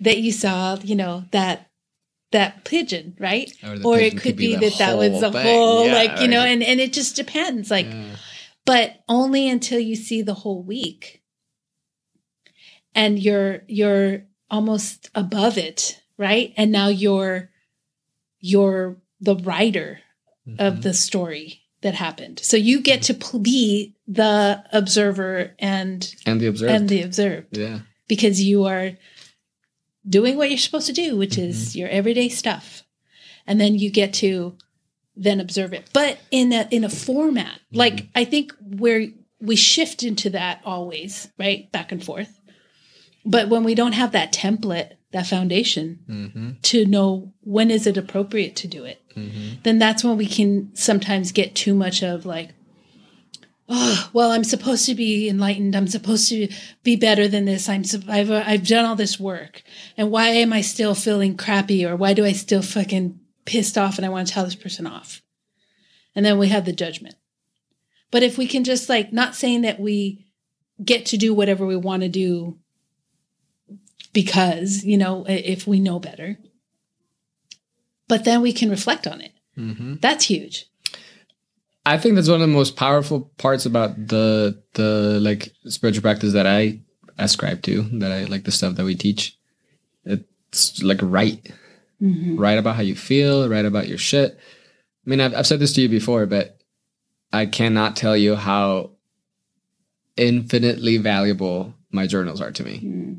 [0.00, 1.68] that you saw, you know, that
[2.32, 3.52] that pigeon, right?
[3.62, 6.20] Or Or pigeon it could could be be that that was the whole, Yeah, like
[6.20, 8.16] you know, and and it just depends, like, Yeah.
[8.64, 11.22] but only until you see the whole week,
[12.94, 16.52] and you're you're almost above it, right?
[16.56, 17.50] And now you're
[18.40, 20.00] you're the writer
[20.48, 20.66] Mm-hmm.
[20.66, 22.40] of the story that happened.
[22.42, 27.56] So you get to pl- be the observer and and the observed and the observed
[27.56, 28.92] yeah because you are
[30.08, 31.78] doing what you're supposed to do, which is mm-hmm.
[31.78, 32.82] your everyday stuff.
[33.46, 34.56] And then you get to
[35.16, 35.88] then observe it.
[35.92, 37.54] But in a in a format.
[37.54, 37.76] Mm-hmm.
[37.76, 39.06] Like I think where
[39.40, 41.70] we shift into that always, right?
[41.72, 42.40] Back and forth.
[43.24, 46.50] But when we don't have that template, that foundation mm-hmm.
[46.62, 49.60] to know when is it appropriate to do it, Mm-hmm.
[49.64, 52.50] then that's when we can sometimes get too much of like,
[53.68, 55.74] oh, well, I'm supposed to be enlightened.
[55.74, 56.48] I'm supposed to
[56.84, 57.68] be better than this.
[57.68, 59.62] I'm I've uh, I've done all this work,
[59.96, 63.96] and why am I still feeling crappy, or why do I still fucking pissed off,
[63.96, 65.22] and I want to tell this person off,
[66.14, 67.16] and then we have the judgment.
[68.12, 70.24] But if we can just like not saying that we
[70.84, 72.59] get to do whatever we want to do
[74.12, 76.38] because you know if we know better
[78.08, 79.96] but then we can reflect on it Mm-hmm.
[80.00, 80.70] that's huge
[81.84, 86.34] I think that's one of the most powerful parts about the the like spiritual practice
[86.34, 86.80] that I
[87.18, 89.36] ascribe to, that I like the stuff that we teach.
[90.04, 91.52] It's like write.
[92.38, 94.38] Write about how you feel, write about your shit.
[94.38, 96.58] I mean, I've, I've said this to you before, but
[97.32, 98.92] I cannot tell you how
[100.16, 103.18] infinitely valuable my journals are to me.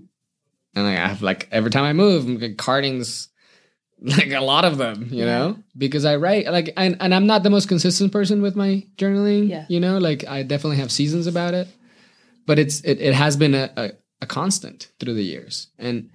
[0.76, 2.38] And like, I have like every time I move, I'm
[3.00, 3.28] this
[4.02, 7.44] like a lot of them, you know, because I write like, and, and I'm not
[7.44, 9.66] the most consistent person with my journaling, Yeah.
[9.70, 11.68] you know, like I definitely have seasons about it,
[12.48, 13.92] but it's, it, it has been a, a,
[14.22, 15.68] a constant through the years.
[15.78, 16.10] And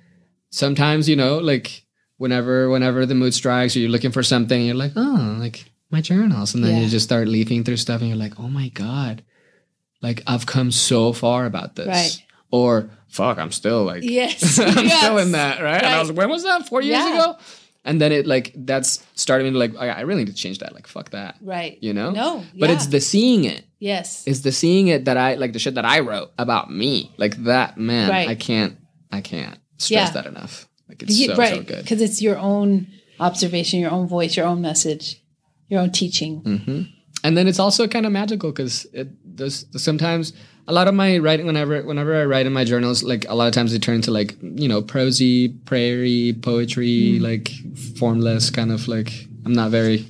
[0.51, 1.85] sometimes, you know, like
[2.17, 6.01] whenever, whenever the mood strikes or you're looking for something, you're like, oh, like my
[6.01, 6.55] journals.
[6.55, 6.83] And then Yeah.
[6.83, 9.23] you just start leafing through stuff and you're like, oh my God,
[10.03, 11.87] like I've come so far about this.
[11.87, 12.23] Right.
[12.51, 14.99] Or fuck, I'm still like, yes I'm Yes.
[15.03, 15.83] still in that, right?
[15.83, 16.69] And I was like, when was that?
[16.69, 17.14] Four years Yeah.
[17.14, 17.39] ago?
[17.89, 20.59] And then it like that's started me to like, I I really need to change
[20.59, 20.75] that.
[20.75, 21.37] Like, fuck that.
[21.41, 22.11] right You know?
[22.11, 23.62] no But it's the seeing it.
[23.79, 27.12] yes It's the seeing it that I like the shit that I wrote about me.
[27.17, 28.11] Like that, man.
[28.11, 28.29] Right.
[28.29, 28.75] I can't
[29.12, 30.11] I can't stress Yeah.
[30.17, 30.55] that enough.
[30.89, 31.83] Like it's You- so, so good.
[31.83, 32.89] because it's your own
[33.21, 35.23] observation your own voice your own message
[35.71, 36.83] your own teaching hmm
[37.25, 38.87] And then it's also kind of magical because
[39.76, 40.32] sometimes
[40.68, 43.47] a lot of my writing whenever whenever I write in my journals, like a lot
[43.47, 47.51] of times they turn into like you know prosy, prairie poetry, like
[47.99, 49.12] formless kind of like
[49.45, 50.07] I'm not very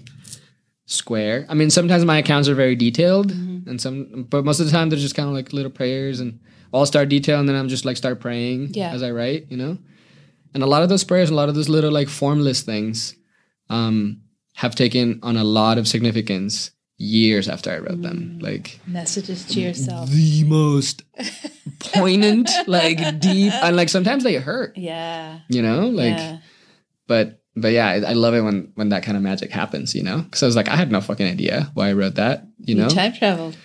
[0.87, 1.47] square.
[1.49, 4.89] I mean, sometimes my accounts are very detailed, and some, but most of the time
[4.89, 6.41] they're just kind of like little prayers, and
[6.73, 8.93] I'll start detail, and then I'm just like start praying Yeah.
[8.93, 9.79] as I write, you know.
[10.55, 13.15] And a lot of those prayers, a lot of those little like formless things,
[13.69, 14.23] um,
[14.55, 18.39] have taken on a lot of significance years after I wrote them.
[18.41, 21.03] Like messages to yourself the most
[21.81, 26.17] poignant, like deep, and like sometimes they hurt, yeah you know, like.
[26.19, 26.39] yeah
[27.09, 30.03] But but yeah, I, I love it when when that kind of magic happens, you
[30.03, 30.19] know.
[30.23, 32.89] Because I was like, I had no fucking idea why I wrote that, you know.
[32.89, 33.57] time traveled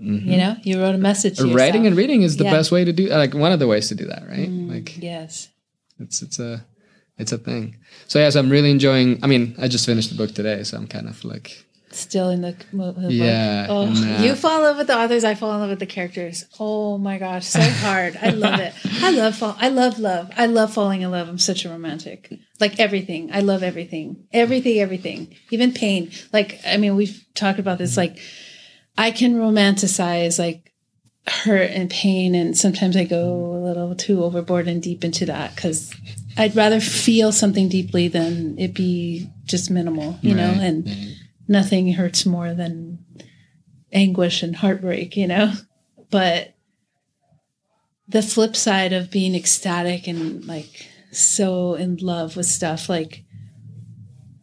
[0.00, 0.26] Mhm.
[0.26, 2.50] you know you wrote a message to Writing and reading is the Yeah.
[2.50, 4.50] best way to do, like one of the ways to do that, right?
[4.50, 5.48] Like yes
[6.00, 6.66] it's it's a
[7.18, 7.76] it's a thing.
[8.08, 9.18] So yes, I'm really enjoying.
[9.22, 12.40] I mean, I just finished the book today, so I'm kind of like Still in
[12.40, 13.12] the, mo- the book.
[13.12, 15.22] Yeah, Oh, and, uh, you fall in love with the authors.
[15.22, 16.44] I fall in love with the characters.
[16.58, 18.18] Oh my gosh, so hard.
[18.20, 18.74] I love it.
[19.00, 19.56] I love fall.
[19.60, 20.28] I love love.
[20.36, 21.28] I love falling in love.
[21.28, 22.32] I'm such a romantic.
[22.58, 23.30] Like everything.
[23.32, 24.26] I love everything.
[24.32, 24.80] Everything.
[24.80, 25.36] Everything.
[25.50, 26.10] Even pain.
[26.32, 27.96] Like I mean, we've talked about this.
[27.96, 28.18] Like
[28.98, 30.72] I can romanticize like
[31.28, 35.54] hurt and pain, and sometimes I go a little too overboard and deep into that
[35.54, 35.94] because
[36.36, 40.18] I'd rather feel something deeply than it be just minimal.
[40.22, 41.14] You know, Right, and right.
[41.48, 42.98] nothing hurts more than
[43.92, 45.52] anguish and heartbreak, you know?
[46.10, 46.54] But
[48.08, 53.24] the flip side of being ecstatic and like so in love with stuff, like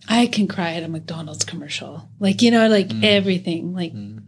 [0.07, 2.09] I can cry at a McDonald's commercial.
[2.19, 3.73] Like, you know, like everything.
[3.73, 4.23] Like, Mm.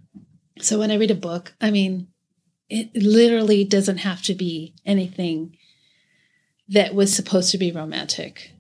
[0.62, 2.08] so when I read a book, I mean,
[2.70, 5.58] it literally doesn't have to be anything
[6.70, 8.52] that was supposed to be romantic,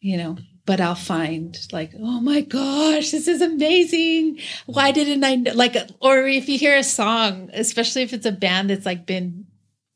[0.00, 0.38] you know.
[0.64, 4.38] But I'll find like, oh my gosh, this is amazing.
[4.66, 5.52] Why didn't I know?
[5.54, 9.46] Like, or if you hear a song, especially if it's a band that's like been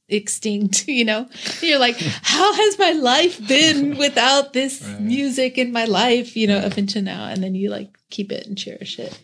[0.09, 1.29] extinct, you know,
[1.63, 5.01] you're like, how has my life been without this Right.
[5.01, 7.27] music in my life, you know, up until now?
[7.29, 9.17] And then you like keep it and cherish it.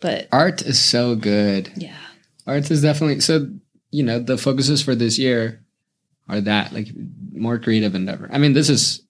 [0.00, 1.70] But Art is so good.
[1.76, 1.96] yeah.
[2.48, 3.48] Art is definitely so.
[3.92, 5.64] You know, the focuses for this year
[6.28, 6.88] are that like
[7.32, 8.28] more creative endeavor.
[8.32, 9.02] I mean, this is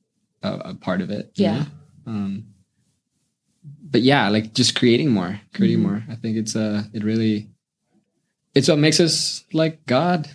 [0.43, 1.31] a, a part of it.
[1.35, 1.64] Yeah.
[2.07, 2.47] Um,
[3.91, 5.83] but yeah, like just creating more, creating Mhm.
[5.83, 6.05] more.
[6.11, 7.49] I think it's uh, it really,
[8.55, 10.29] it's what makes us like God.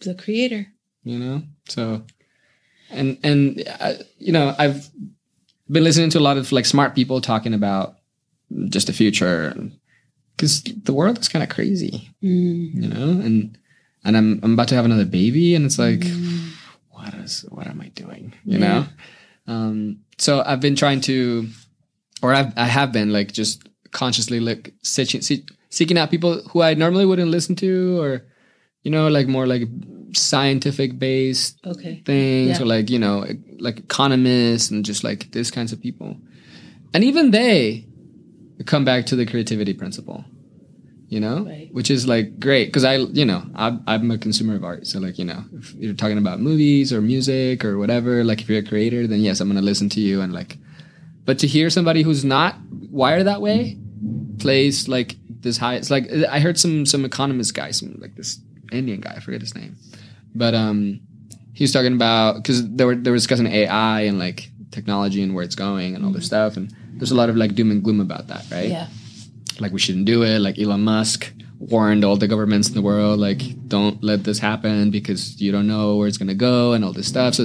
[0.00, 0.66] The creator.
[1.04, 2.02] you know so
[2.90, 4.90] and and uh, you know i've
[5.70, 7.96] been listening to a lot of like smart people talking about
[8.68, 9.56] just the future
[10.36, 12.74] because the world is kind of crazy Mm.
[12.82, 13.56] you know and
[14.04, 16.50] and i'm i'm about to have another baby and it's like Mm.
[16.90, 18.64] what is what am i doing you Yeah.
[18.64, 18.86] know
[19.54, 21.48] um so i've been trying to
[22.22, 26.62] or I've, i have been like just consciously like searching, see, seeking out people who
[26.62, 28.24] i normally wouldn't listen to or
[28.84, 29.62] you know like more like
[30.14, 32.02] scientific based Okay.
[32.04, 32.62] things Yeah.
[32.62, 33.24] or like you know
[33.58, 36.16] like economists and just like these kinds of people
[36.94, 37.86] and even they
[38.66, 40.24] come back to the creativity principle
[41.14, 41.68] you know Right.
[41.76, 44.96] which is like great because i you know I'm, I'm a consumer of art so
[45.06, 48.64] like you know if you're talking about movies or music or whatever like if you're
[48.66, 50.52] a creator then yes i'm gonna listen to you and like
[51.26, 52.52] but to hear somebody who's not
[53.02, 53.76] wired that way
[54.38, 56.04] plays like this high it's like
[56.36, 58.30] i heard some some economist guy some like this
[58.80, 59.76] indian guy i forget his name
[60.34, 61.00] but um
[61.52, 65.34] he was talking about because they were they were discussing ai and like technology and
[65.34, 67.82] where it's going and all this stuff and there's a lot of like doom and
[67.84, 68.86] gloom about that right Yeah.
[69.62, 70.38] Like we shouldn't do it.
[70.40, 74.90] Like elon musk warned all the governments in the world like don't let this happen
[74.90, 77.34] because you don't know where it's going to go and all this stuff.
[77.34, 77.44] So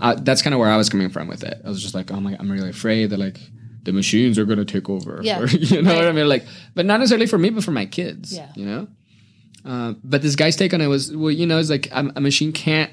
[0.00, 1.56] uh, that's kind of where i was coming from with it.
[1.64, 3.38] I was just like oh my i'm really afraid that like
[3.84, 5.20] the machines are going to take over.
[5.24, 5.40] Yeah.
[5.40, 6.28] Or, you know what i mean?
[6.28, 6.44] Like
[6.74, 8.52] but not necessarily for me but for my kids Yeah.
[8.54, 8.86] you know?
[9.64, 12.20] Uh, but this guy's take on it was well you know it's like a, a
[12.20, 12.92] machine can't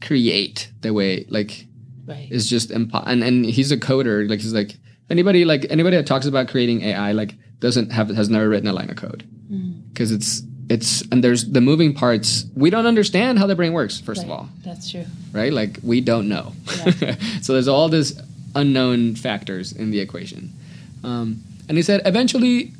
[0.00, 1.66] create the way like
[2.06, 2.28] Right.
[2.30, 4.28] is just impo- and and he's a coder.
[4.28, 4.76] Like he's like
[5.08, 8.72] anybody like anybody that talks about creating ai like doesn't have has never written a
[8.72, 9.24] line of code.
[9.50, 9.82] Mm.
[9.92, 12.46] because it's it's and there's the moving parts.
[12.54, 14.48] We don't understand how the brain works first of all.
[14.64, 15.04] That's true.
[15.32, 15.52] right?
[15.52, 16.52] Like we don't know.
[17.42, 18.18] So there's all this
[18.54, 20.52] unknown factors in the equation.
[21.02, 22.72] Um, and he said eventually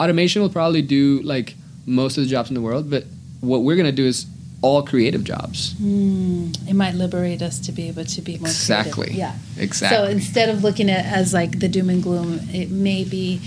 [0.00, 1.54] automation will probably do like
[1.86, 3.04] most of the jobs in the world but
[3.40, 4.26] what we're going to do is
[4.62, 5.74] all creative jobs.
[5.74, 6.68] Mm.
[6.68, 8.50] It might liberate us to be able to be more creative.
[8.50, 9.12] exactly.
[9.12, 9.34] Yeah.
[9.56, 9.96] exactly.
[9.96, 13.40] So instead of looking at it as like the doom and gloom, it may be,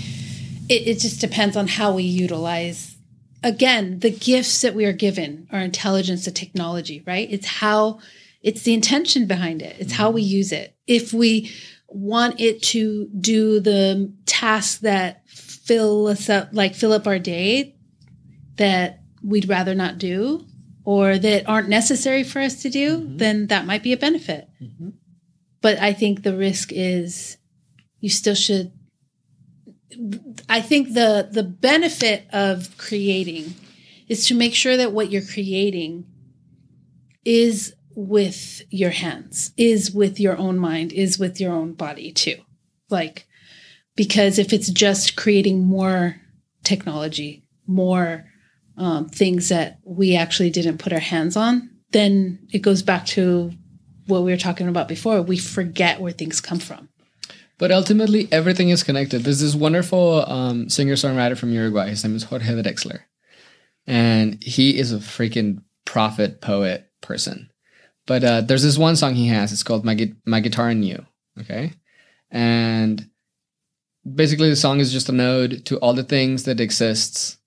[0.68, 2.96] it, it just depends on how we utilize,
[3.42, 7.28] again, the gifts that we are given, our intelligence, the technology, right?
[7.30, 8.00] It's how,
[8.42, 10.36] it's the intention behind it, it's how we mm-hmm.
[10.36, 10.76] use it.
[10.86, 11.50] If we
[11.88, 17.76] want it to do the tasks that fill us up, like fill up our day,
[18.56, 20.44] that we'd rather not do,
[20.84, 23.16] or that aren't necessary for us to do, mm-hmm.
[23.16, 24.90] then that might be a benefit mm-hmm.
[25.60, 27.38] but I think the risk is
[28.00, 28.72] you still should.
[30.48, 33.54] I think the the benefit of creating
[34.08, 36.06] is to make sure that what you're creating
[37.24, 42.36] is with your hands, is with your own mind, is with your own body too.
[42.90, 43.26] Like,
[43.96, 46.16] because if it's just creating more
[46.64, 48.24] technology, more
[48.76, 53.52] um, things that we actually didn't put our hands on, then it goes back to
[54.06, 55.22] what we were talking about before.
[55.22, 56.88] We forget where things come from.
[57.58, 59.22] But ultimately, everything is connected.
[59.22, 61.88] There's this wonderful um, singer songwriter from Uruguay.
[61.90, 63.00] His name is Jorge Drexler.
[63.86, 67.50] And he is a freaking prophet, poet person.
[68.06, 69.52] But uh, there's this one song he has.
[69.52, 71.06] It's called My, Gu- My Guitar and You.
[71.40, 71.72] Okay.
[72.30, 73.08] And
[74.10, 77.38] basically the song is just a node to all the things that exists,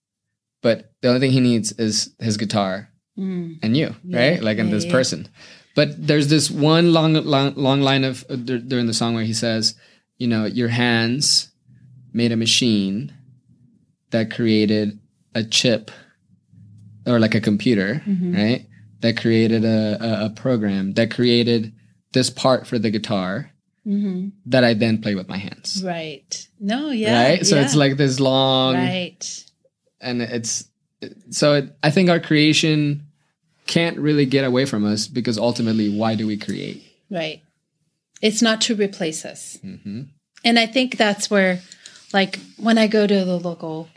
[0.62, 2.90] but the only thing he needs is his guitar
[3.20, 3.58] Mm.
[3.64, 4.44] and you, Yeah, right?
[4.44, 4.92] Like and yeah, this yeah.
[4.92, 5.28] person.
[5.76, 9.34] But there's this one long, long, long line of uh, during the song where he
[9.34, 9.74] says,
[10.18, 11.50] you know, your hands
[12.14, 13.14] made a machine
[14.12, 15.00] that created
[15.36, 15.92] a chip
[17.06, 18.36] or like a computer, Mhm.
[18.36, 18.66] right?
[19.02, 21.74] That created a, a, a program that created
[22.14, 23.52] this part for the guitar
[23.84, 25.82] hmm that I then play with my hands.
[25.84, 26.48] Right.
[26.60, 27.24] No, yeah.
[27.30, 27.46] right?
[27.46, 27.62] So yeah.
[27.64, 29.46] it's like this long right.
[30.02, 30.66] and it's
[31.30, 33.04] so it, I think our creation
[33.66, 36.84] can't really get away from us because ultimately, why do we create?
[37.10, 37.42] Right.
[38.22, 39.58] It's not to replace us.
[39.64, 40.04] Mm-hmm.
[40.44, 41.62] And I think that's where,
[42.14, 43.90] like, when I go to the local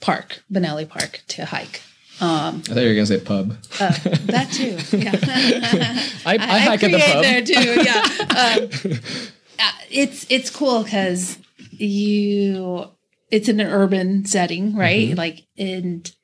[0.00, 1.82] park, Benelli Park, to hike,
[2.20, 3.56] um, I thought you were gonna say pub.
[3.80, 4.78] uh, that too.
[4.96, 5.12] Yeah.
[6.26, 7.22] I, I, hike at the pub.
[7.22, 7.82] there too.
[7.82, 8.92] Yeah.
[8.92, 9.00] Um,
[9.58, 11.38] uh, it's it's cool because
[11.72, 12.86] you
[13.30, 15.10] it's in an urban setting, right?
[15.10, 15.16] Mhm.
[15.16, 16.14] Like, and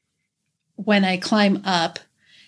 [0.77, 1.99] when I climb up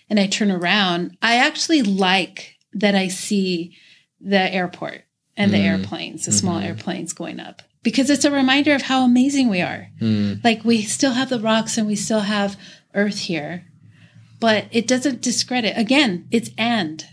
[0.09, 3.75] and I turn around, I actually like that I see
[4.23, 5.03] the airport
[5.37, 5.65] and the Mm.
[5.65, 6.65] airplanes, the small Mhm.
[6.65, 9.89] airplanes going up, because it's a reminder of how amazing we are.
[10.01, 12.57] Mm, like we still have the rocks and we still have
[12.93, 13.65] earth here
[14.41, 17.05] but it doesn't discredit again it's and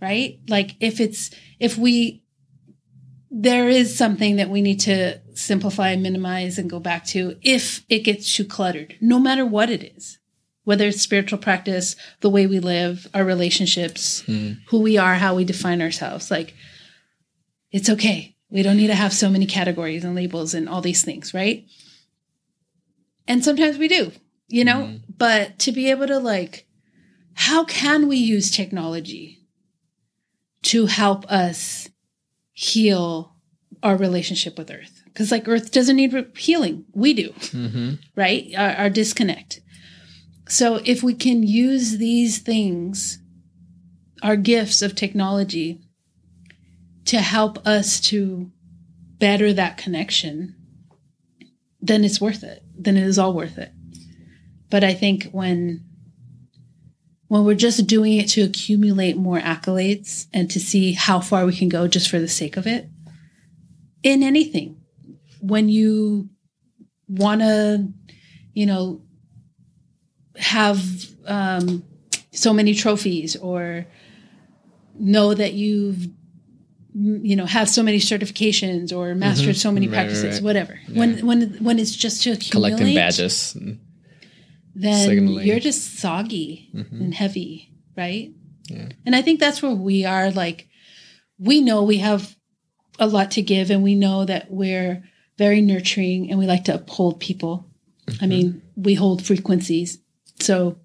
[0.00, 0.40] right?
[0.48, 2.22] Like if it's if we
[3.30, 7.84] there is something that we need to simplify and minimize and go back to if
[7.88, 10.18] it gets too cluttered no matter what it is
[10.64, 15.34] whether it's spiritual practice the way we live our relationships mm, who we are how
[15.34, 16.54] we define ourselves like
[17.70, 21.04] it's okay we don't need to have so many categories and labels and all these
[21.04, 21.66] things right
[23.26, 24.12] and sometimes we do
[24.48, 25.00] you know Mhm.
[25.18, 26.66] but to be able to like
[27.34, 29.38] how can we use technology
[30.62, 31.88] to help us
[32.52, 33.34] heal
[33.82, 37.98] our relationship with earth because like earth doesn't need re- healing we do mhm.
[38.16, 38.50] right?
[38.56, 39.60] Our, our disconnect.
[40.48, 43.18] So if we can use these things,
[44.22, 45.80] our gifts of technology,
[47.06, 48.50] to help us to
[49.18, 50.54] better that connection,
[51.80, 52.62] then it's worth it.
[52.76, 53.72] Then it is all worth it.
[54.70, 55.84] But I think when
[57.28, 61.56] when we're just doing it to accumulate more accolades and to see how far we
[61.56, 62.90] can go just for the sake of it,
[64.02, 64.82] in anything,
[65.40, 66.28] when you
[67.08, 67.88] want to,
[68.52, 69.00] you know,
[70.36, 70.82] have
[71.26, 71.82] um,
[72.32, 73.86] so many trophies or
[74.98, 76.08] know that you've
[76.94, 79.58] you know have so many certifications or mastered Mhm.
[79.58, 80.42] so many practices right, right.
[80.42, 80.98] whatever Yeah.
[80.98, 83.56] when when when it's just to accumulate Collecting badges.
[84.74, 85.46] then signaling.
[85.46, 87.00] you're just soggy Mhm.
[87.00, 88.30] and heavy right
[88.68, 88.88] Yeah.
[89.06, 90.68] and i think that's where we are like
[91.38, 92.36] we know we have
[92.98, 95.02] a lot to give and we know that we're
[95.38, 97.66] very nurturing and we like to uphold people
[98.20, 99.98] i mean we hold frequencies
[100.40, 100.78] so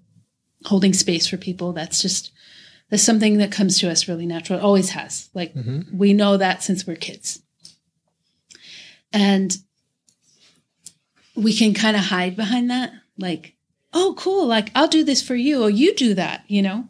[0.64, 2.32] holding space for people that's just
[2.90, 4.58] that's something that comes to us really natural.
[4.58, 5.28] It always has.
[5.34, 5.92] Like Mhm.
[5.92, 7.42] we know that since we're kids.
[9.12, 9.56] And
[11.34, 12.92] we can kind of hide behind that.
[13.18, 13.54] Like
[13.92, 14.46] oh cool.
[14.46, 16.86] Like i'll do this for you or you do that you know?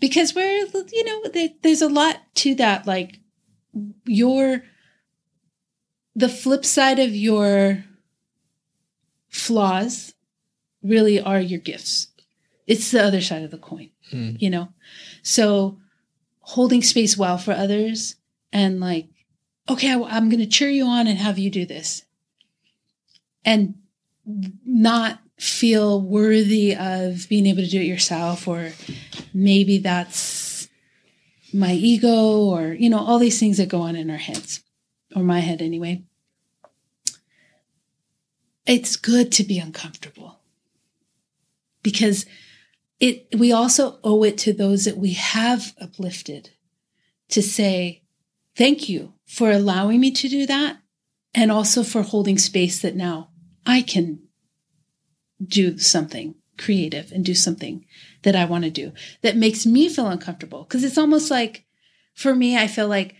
[0.00, 2.86] Because we're you know there, there's a lot to that.
[2.86, 3.20] Like
[4.04, 4.62] your
[6.16, 7.84] the flip side of your
[9.28, 10.13] flaws
[10.84, 12.08] really are your gifts.
[12.66, 14.36] It's the other side of the coin Mm.
[14.40, 14.68] you know?
[15.22, 15.78] So
[16.40, 18.16] holding space well for others
[18.52, 19.08] and like
[19.70, 22.04] okay I, i'm going to cheer you on and have you do this.
[23.46, 23.74] And
[24.64, 28.72] not feel worthy of being able to do it yourself or
[29.32, 30.68] maybe that's
[31.52, 34.62] my ego or you know all these things that go on in our heads
[35.16, 36.02] or my head anyway.
[38.66, 40.33] It's good to be uncomfortable
[41.84, 42.26] because
[42.98, 46.50] it we also owe it to those that we have uplifted
[47.28, 48.02] to say
[48.56, 50.78] thank you for allowing me to do that
[51.34, 53.30] and also for holding space that now
[53.66, 54.20] I can
[55.44, 57.84] do something creative and do something
[58.22, 60.64] that I want to do that makes me feel uncomfortable.
[60.64, 61.64] Because it's almost like
[62.14, 63.16] for me I feel like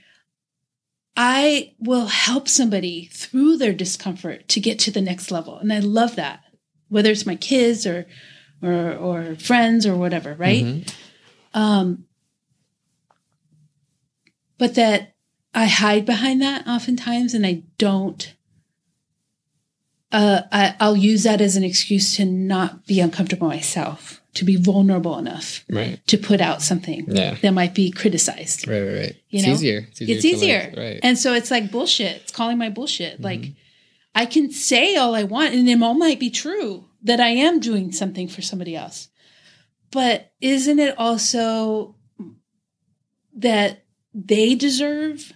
[1.16, 5.80] I will help somebody through their discomfort to get to the next level and I
[5.80, 6.40] love that.
[6.88, 8.06] Whether it's my kids or
[8.64, 10.94] or or friends or whatever right Mhm.
[11.54, 12.04] um
[14.58, 15.14] but that
[15.54, 18.34] i hide behind that oftentimes and i don't
[20.12, 24.56] uh I, i'll use that as an excuse to not be uncomfortable myself to be
[24.56, 26.04] vulnerable enough Right.
[26.08, 27.36] to put out something Yeah.
[27.40, 28.66] that might be criticized.
[28.66, 28.80] Right.
[28.80, 28.94] Right.
[28.98, 29.16] Right.
[29.30, 29.52] You it's know?
[29.52, 29.86] easier.
[29.92, 30.16] It's easier.
[30.16, 30.62] It's easier.
[30.70, 31.00] like- right.
[31.04, 32.16] And so it's like bullshit.
[32.22, 33.12] It's calling my bullshit.
[33.14, 33.22] Mm-hmm.
[33.22, 33.52] Like
[34.12, 37.60] I can say all I want and it all might be true that I am
[37.60, 39.08] doing something for somebody else.
[39.90, 41.94] But isn't it also
[43.36, 45.32] that they deserve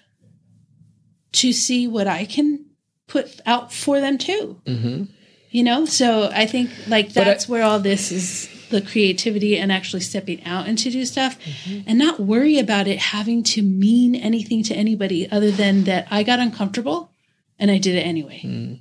[1.33, 2.65] to see what I can
[3.07, 4.61] put out for them too?
[4.67, 5.05] hmm
[5.51, 5.85] You know?
[5.85, 10.01] So I think like But I- that's where all this is the creativity and actually
[10.01, 11.81] stepping out and to do stuff Mm-hmm.
[11.89, 16.23] and not worry about it having to mean anything to anybody other than that I
[16.23, 17.11] got uncomfortable
[17.59, 18.41] and I did it anyway.
[18.45, 18.81] Mm.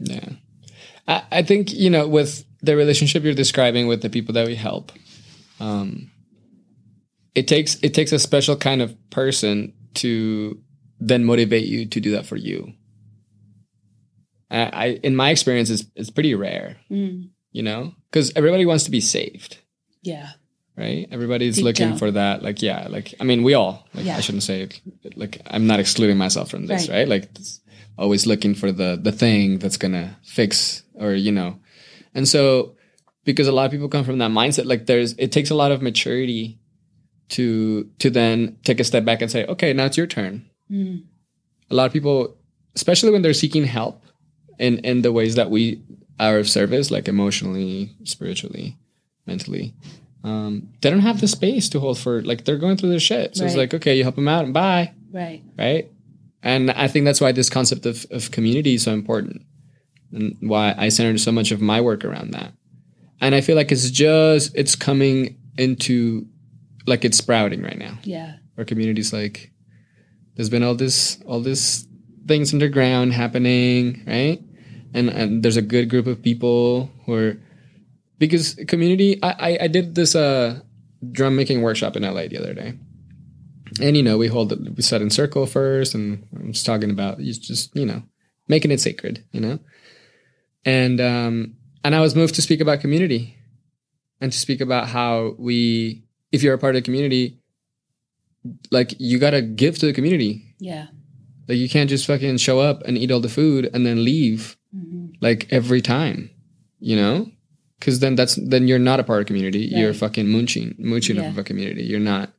[0.00, 0.28] Yeah.
[1.08, 4.54] I, I think, you know, with the relationship you're describing with the people that we
[4.56, 4.92] help,
[5.60, 6.10] um,
[7.34, 10.58] it takes it takes a special kind of person to
[11.00, 12.72] then motivate you to do that for you.
[14.50, 17.30] I, I in my experience it's it's pretty rare, Mm.
[17.52, 17.94] you know?
[18.10, 19.58] Because everybody wants to be saved.
[20.02, 20.30] Yeah.
[20.76, 21.08] right?
[21.10, 21.98] Everybody's Deep looking down.
[21.98, 22.42] for that.
[22.42, 23.86] Like, yeah, like I mean, we all.
[23.94, 24.16] Like, Yeah.
[24.16, 24.80] I shouldn't say it.
[25.16, 26.98] Like, I'm not excluding myself from this, Right.
[26.98, 27.08] right?
[27.08, 27.30] Like,
[27.98, 31.58] always looking for the the thing that's gonna fix, or you know,
[32.14, 32.74] and so
[33.24, 35.72] because a lot of people come from that mindset, like there's it takes a lot
[35.72, 36.58] of maturity
[37.30, 40.44] to to then take a step back and say, okay, now it's your turn.
[40.70, 41.04] Mm.
[41.70, 42.36] A lot of people,
[42.74, 44.02] especially when they're seeking help
[44.58, 45.82] in in the ways that we
[46.18, 48.76] are of service, like emotionally, spiritually,
[49.26, 49.74] mentally,
[50.24, 53.36] um, they don't have the space to hold for like they're going through their shit.
[53.36, 55.42] So it's like, okay, you help them out and bye, Right.
[55.58, 55.90] right?
[56.42, 59.42] And I think that's why this concept of, of community is so important,
[60.12, 62.52] and why I centered so much of my work around that.
[63.20, 66.26] And I feel like it's just it's coming into
[66.86, 67.98] like it's sprouting right now.
[68.04, 68.36] Yeah.
[68.58, 69.52] Our community's like
[70.36, 71.86] there's been all this all this
[72.26, 74.40] things underground happening, right?
[74.94, 77.36] And and there's a good group of people who are
[78.18, 80.60] because community I, I, I did this uh
[81.12, 82.74] drum making workshop in LA the other day.
[83.80, 86.90] And you know, we hold it we sat in circle first and I was talking
[86.90, 88.02] about just, you know,
[88.48, 89.58] making it sacred, you know?
[90.66, 93.36] And um and I was moved to speak about community
[94.20, 96.02] and to speak about how we
[96.32, 97.38] if you're a part of the community,
[98.70, 100.54] like you gotta give to the community.
[100.58, 100.88] Yeah.
[101.48, 104.56] Like you can't just fucking show up and eat all the food and then leave
[104.74, 106.28] hmm like every time,
[106.78, 107.30] you know?
[107.78, 109.60] Because then that's then you're not a part of community.
[109.60, 111.28] You're fucking mooching, mooching Yeah.
[111.30, 111.84] of a community.
[111.84, 112.32] You're not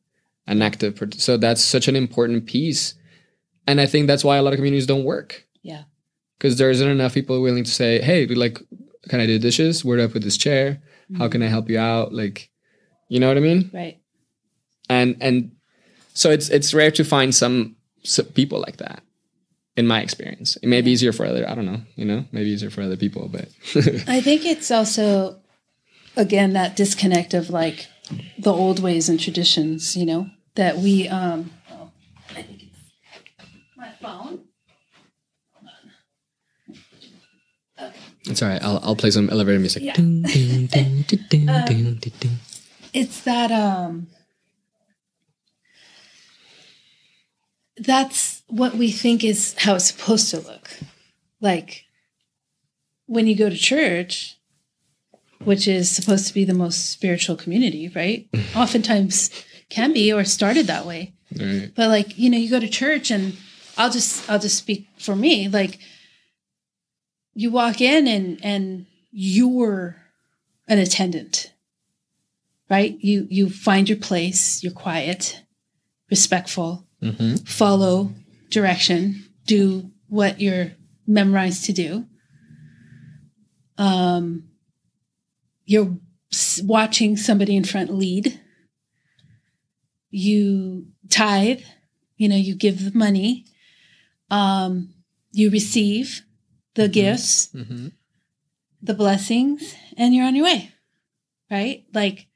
[0.46, 1.02] an active.
[1.18, 2.94] So that's such an important piece,
[3.68, 5.46] and I think that's why a lot of communities don't work.
[5.64, 5.84] Yeah.
[6.38, 8.62] Because there isn't enough people willing to say, "Hey, like,
[9.10, 9.84] can I do dishes?
[9.84, 10.82] Where do I put this chair?
[11.18, 12.50] How can I help you out?" Like,
[13.10, 13.70] you know what I mean?
[13.74, 13.98] Right.
[14.90, 15.52] and and
[16.14, 19.02] so it's it's rare to find some, s people like that
[19.76, 22.50] in my experience it may be easier for other i don't know you know maybe
[22.50, 23.48] easier for other people but
[24.18, 25.40] I think it's also,
[26.16, 27.88] again, that disconnect of like
[28.40, 31.92] the old ways and traditions, you know, that we, um, oh,
[32.32, 32.82] I think it's
[33.76, 34.47] my phone.
[38.30, 39.94] It's all right i'll, I'll play some elevator music Yeah.
[42.94, 44.08] It's that, um,
[47.78, 50.70] that's what we think is how it's supposed to look.
[51.42, 51.86] Like
[53.06, 54.38] when you go to church,
[55.44, 58.28] which is supposed to be the most spiritual community, right?
[58.56, 59.30] Oftentimes
[59.70, 61.14] can be or started that way.
[61.40, 61.72] Right.
[61.76, 63.38] But like, you know, you go to church and
[63.78, 65.48] I'll just I'll just speak for me.
[65.48, 65.80] Like
[67.38, 69.96] you walk in and and you're
[70.68, 71.54] an attendant.
[72.70, 72.98] Right?
[73.00, 75.44] You you find your place, you're quiet,
[76.10, 78.12] respectful, hmm follow
[78.50, 80.72] direction, do what you're
[81.06, 82.06] memorized to do.
[83.78, 84.50] Um,
[85.66, 85.96] you're
[86.64, 88.42] watching somebody in front lead.
[90.10, 91.62] You tithe,
[92.18, 93.46] you know, you give the money.
[94.32, 94.94] Um,
[95.32, 96.24] you receive
[96.78, 97.88] the gifts, hmm
[98.80, 100.72] the blessings, and you're on your way.
[101.50, 101.86] Right?
[101.94, 102.28] Like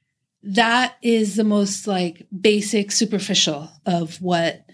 [0.41, 4.65] that is the most like basic superficial of what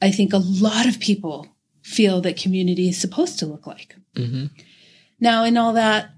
[0.00, 1.46] I think a lot of people
[1.82, 3.96] feel that community is supposed to look like.
[4.16, 4.46] hmm
[5.20, 6.10] Now, in all that,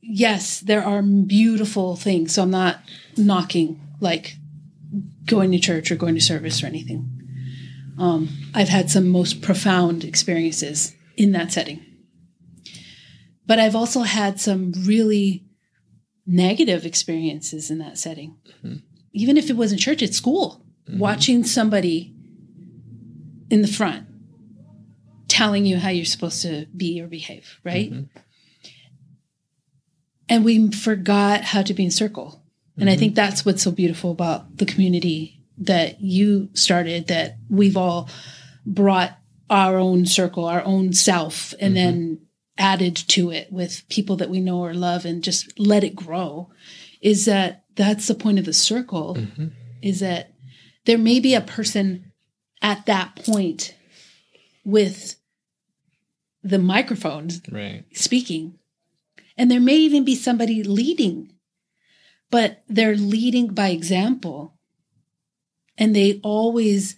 [0.00, 2.34] yes, there are beautiful things.
[2.34, 2.80] So I'm not
[3.16, 4.36] knocking like
[5.26, 7.13] going to church or going to service or anything.
[7.98, 11.84] Um, I've had some most profound experiences in that setting.
[13.46, 15.44] But I've also had some really
[16.26, 18.36] negative experiences in that setting.
[18.64, 18.76] Mm-hmm.
[19.12, 20.64] Even if it wasn't church, it's school.
[20.88, 20.98] Mm-hmm.
[20.98, 22.14] Watching somebody
[23.50, 24.06] in the front
[25.28, 27.92] telling you how you're supposed to be or behave, right?
[27.92, 28.18] Mm-hmm.
[30.28, 32.42] and we forgot how to be in circle.
[32.76, 37.76] And I think that's what's so beautiful about the community that you started, that we've
[37.76, 38.08] all
[38.66, 39.16] brought
[39.50, 41.84] our own circle, our own self, and mm-hmm.
[41.84, 42.20] then
[42.56, 46.50] added to it with people that we know or love and just let it grow.
[47.00, 49.16] Is that that's the point of the circle?
[49.16, 49.48] Mm-hmm.
[49.82, 50.32] Is that
[50.86, 52.12] there may be a person
[52.62, 53.74] at that point
[54.64, 55.16] with
[56.42, 57.84] the microphone Right.
[57.92, 58.58] speaking.
[59.36, 61.32] And there may even be somebody leading,
[62.30, 64.53] but they're leading by example.
[65.76, 66.96] And they always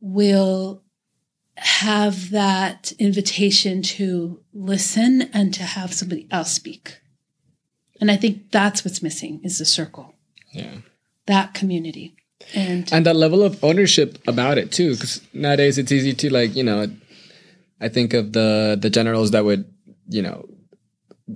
[0.00, 0.82] will
[1.56, 7.00] have that invitation to listen and to have somebody else speak.
[8.00, 10.14] And I think that's what's missing is the circle,
[10.52, 10.78] Yeah.
[11.26, 12.14] that community.
[12.54, 16.54] And and that level of ownership about it too because nowadays it's easy to like
[16.54, 16.86] you know
[17.80, 19.64] i think of the the generals that would
[20.08, 20.46] you know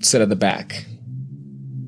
[0.02, 0.84] sit at the back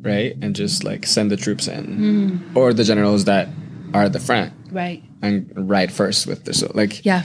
[0.01, 2.57] right and just like send the troops in mm.
[2.57, 3.49] or the generals that
[3.95, 5.03] are at the front right.
[5.23, 7.23] and ride first with the so like Yeah.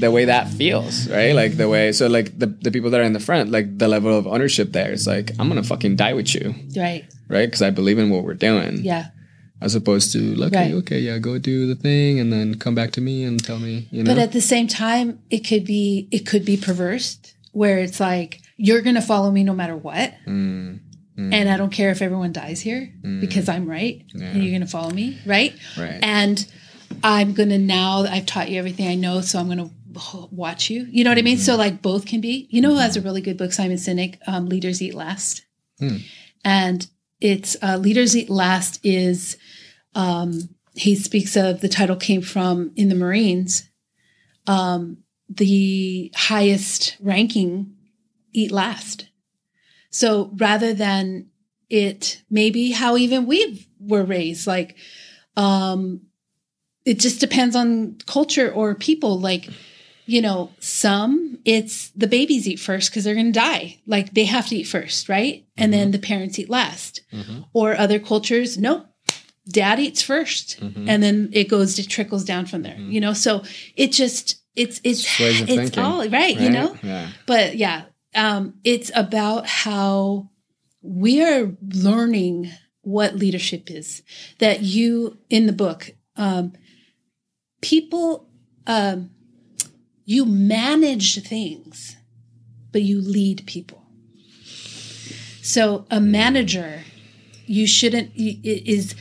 [0.00, 3.04] the way that feels right like the way so like the, the people that are
[3.04, 6.12] in the front like the level of ownership there is like i'm gonna fucking die
[6.14, 7.04] with you Right.
[7.28, 9.06] right because i believe in what we're doing Yeah.
[9.60, 10.74] as opposed to okay, Right.
[10.82, 13.86] okay, yeah, go do the thing and then come back to me and tell me,
[13.92, 14.10] you know.
[14.12, 17.18] But at the same time, it could be it could be perverse
[17.52, 20.14] where it's like you're to follow me no matter what.
[20.26, 20.80] Mm,
[21.16, 24.66] And I don't care if everyone dies here because I'm right and you're going to
[24.66, 25.54] follow me, right?
[25.76, 25.98] right.
[26.02, 26.46] And
[27.04, 30.70] I'm going to now I've taught you everything I know, so I'm going to watch
[30.70, 30.86] you.
[30.90, 31.38] You know what I mean?
[31.38, 32.46] So like both can be.
[32.50, 35.44] You know who has a really good book Simon Sinek, um, Leaders Eat Last.
[35.78, 35.96] Hmm.
[36.44, 36.86] And
[37.20, 39.36] it's uh, Leaders Eat Last is
[39.94, 43.68] um, he speaks of the title came from in the Marines.
[44.46, 44.98] Um,
[45.28, 47.74] the highest ranking
[48.32, 49.08] eat last.
[49.92, 51.26] So rather than
[51.70, 54.76] it, maybe how even we were raised, like,
[55.36, 56.00] um,
[56.84, 59.20] it just depends on culture or people.
[59.20, 59.48] Like,
[60.06, 63.78] you know, some it's the babies eat first because they're going to die.
[63.86, 65.46] Like they have to eat first, right?
[65.56, 67.02] And then the parents eat last.
[67.12, 67.46] Mhm.
[67.52, 68.86] Or other cultures, nope,
[69.48, 70.88] dad eats 1st Mhm.
[70.88, 72.78] and then it goes it trickles down from there.
[72.78, 73.44] You know, so
[73.76, 75.04] it just it's it's
[75.48, 76.76] it's all right, you know.
[76.82, 77.08] Yeah.
[77.26, 77.84] But yeah,
[78.14, 80.30] um, it's about how
[80.82, 82.50] we are learning
[82.82, 84.02] what leadership is.
[84.38, 86.52] That you in the book, um,
[87.60, 88.28] people,
[88.66, 89.10] um,
[90.04, 91.96] you manage things,
[92.72, 93.82] but you lead people.
[95.42, 96.82] So a manager,
[97.46, 98.94] you shouldn't is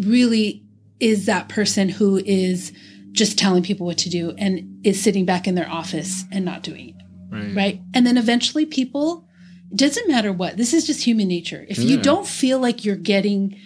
[0.00, 0.62] really
[1.00, 2.72] is that person who is
[3.12, 6.62] just telling people what to do and is sitting back in their office and not
[6.62, 6.95] doing
[7.30, 7.54] Right.
[7.56, 7.80] right?
[7.94, 9.26] And then eventually people,
[9.70, 11.64] it doesn't matter what, this is just human nature.
[11.68, 13.58] If you don't feel like you're getting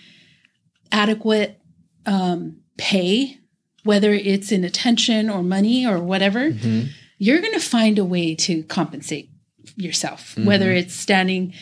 [0.93, 1.61] adequate
[2.07, 3.39] um, pay,
[3.85, 6.89] whether it's in attention or money or whatever, Mhm.
[7.19, 9.31] you're going to find a way to compensate
[9.77, 11.53] yourself, whether it's standing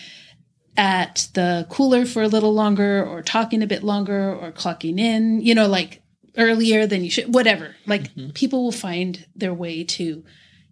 [0.77, 5.41] at the cooler for a little longer or talking a bit longer or clocking in,
[5.41, 6.03] you know, like
[6.37, 7.75] earlier than you should, whatever.
[7.87, 10.25] Like people will find their way to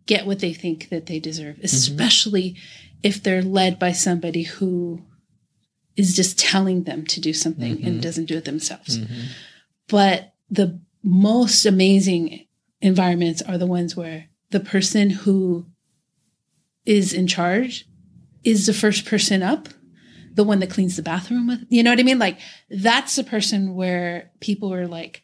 [0.07, 1.65] get what they think that they deserve, mm-hmm.
[1.65, 2.57] especially
[3.03, 5.03] if they're led by somebody who
[5.97, 8.01] is just telling them to do something and mm-hmm.
[8.01, 8.99] doesn't do it themselves.
[8.99, 9.23] Mm-hmm.
[9.89, 12.47] But the most amazing
[12.81, 15.67] environments are the ones where the person who
[16.85, 17.87] is in charge
[18.45, 19.69] is the first person up,
[20.35, 22.19] the one that cleans the bathroom with, you know what I mean?
[22.19, 22.39] Like
[22.71, 25.23] that's the person where people are like,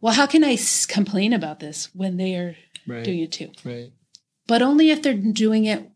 [0.00, 3.04] well, how can I s- complain about this when they are Right.
[3.04, 3.52] doing it too?
[3.64, 3.92] Right.
[4.50, 5.88] But only if they're doing it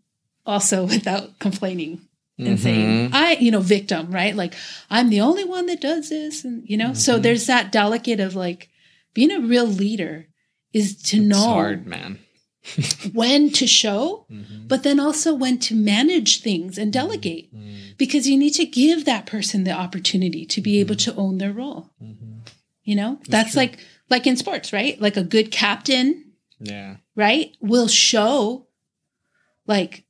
[0.46, 2.00] also without complaining
[2.38, 3.14] and saying, Mhm.
[3.14, 4.34] I, you know, victim, right?
[4.42, 4.54] Like,
[4.90, 6.44] I'm the only one that does this.
[6.44, 7.22] And, you know, so Mhm.
[7.24, 8.68] there's that delicate of like
[9.12, 10.28] being a real leader
[10.72, 12.18] is to It's know hard, man.
[13.12, 14.68] when to show, Mhm.
[14.68, 19.04] but then also when to manage things and delegate Mm, because you need to give
[19.04, 21.90] that person the opportunity to be able to own their role.
[22.84, 23.62] You know, that's, true.
[23.62, 23.78] like,
[24.10, 25.00] like in sports, right?
[25.00, 26.23] Like a good captain
[26.60, 26.96] Yeah.
[27.16, 28.66] right will show
[29.66, 30.04] like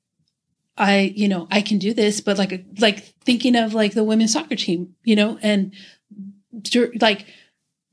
[0.76, 4.32] i you know i can do this but like like thinking of like the women's
[4.32, 5.72] soccer team you know and
[7.00, 7.26] like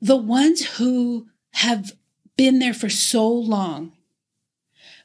[0.00, 1.92] the ones who have
[2.36, 3.92] been there for so long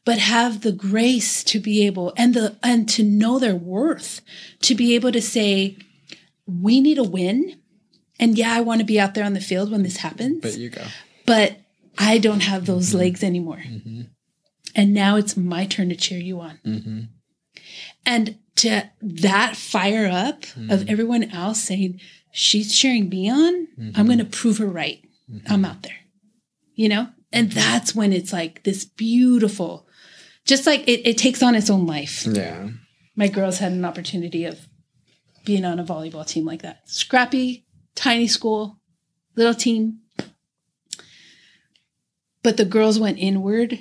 [0.05, 4.21] but have the grace to be able and the and to know their worth
[4.61, 5.77] to be able to say
[6.45, 7.59] we need a win
[8.19, 10.57] and yeah i want to be out there on the field when this happens But
[10.57, 10.83] you go.
[11.25, 11.57] but
[11.97, 12.97] I don't have those mm-hmm.
[12.99, 13.63] legs anymore.
[13.65, 14.09] Mhm.
[14.75, 16.59] And now it's my turn to cheer you on.
[16.65, 17.07] Mhm.
[18.05, 20.49] and to that fire up of
[20.79, 20.89] mm-hmm.
[20.89, 21.99] everyone else saying
[22.31, 24.05] she's cheering me on i'm mm-hmm.
[24.05, 25.03] going to prove her right
[25.49, 25.97] i'm out there
[26.75, 29.87] you know and that's when it's like this beautiful
[30.45, 32.69] just like it, it takes on its own life Yeah.
[33.15, 34.67] my girls had an opportunity of
[35.47, 36.81] being on a volleyball team like that.
[36.89, 37.65] Scrappy,
[37.95, 38.79] tiny school,
[39.37, 39.99] little team.
[42.43, 43.79] But the girls went inward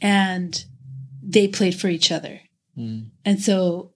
[0.00, 0.64] and
[1.22, 2.40] they played for each other.
[2.76, 3.10] Mm.
[3.24, 3.92] And so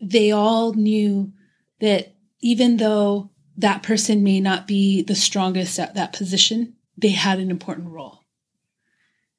[0.00, 1.32] they all knew
[1.80, 7.38] that even though that person may not be the strongest at that position, they had
[7.38, 8.20] an important role.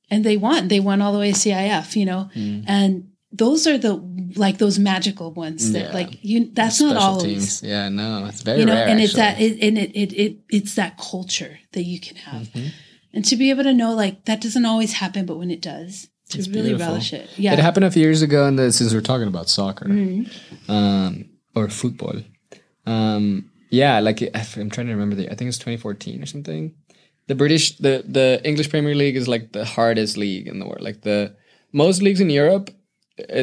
[0.10, 0.68] And they won.
[0.68, 2.30] They won all the way to CIF, you know?
[2.36, 2.66] Mm.
[2.68, 3.96] And those are the
[4.38, 5.94] like those magical ones that Yeah.
[5.94, 7.64] like you that's not Special always teams.
[7.64, 8.88] Yeah, no, it's very you know rare.
[8.88, 12.48] and it's that it, and it, it it it's that culture that you can have
[12.54, 12.72] Mhm.
[13.16, 16.08] And to be able to know like that doesn't always happen but when it does
[16.30, 16.88] to It's really beautiful.
[16.94, 19.86] relish it yeah It happened a few years ago, and since we're talking about soccer
[19.88, 20.30] Mhm.
[20.70, 21.12] um,
[21.56, 22.18] or football,
[22.86, 25.26] um, yeah, like I'm trying to remember the.
[25.32, 26.74] I think it's 2014 or something.
[27.28, 30.82] The British, the the English Premier League is like the hardest league in the world.
[30.82, 31.36] Like the
[31.74, 32.70] most leagues in Europe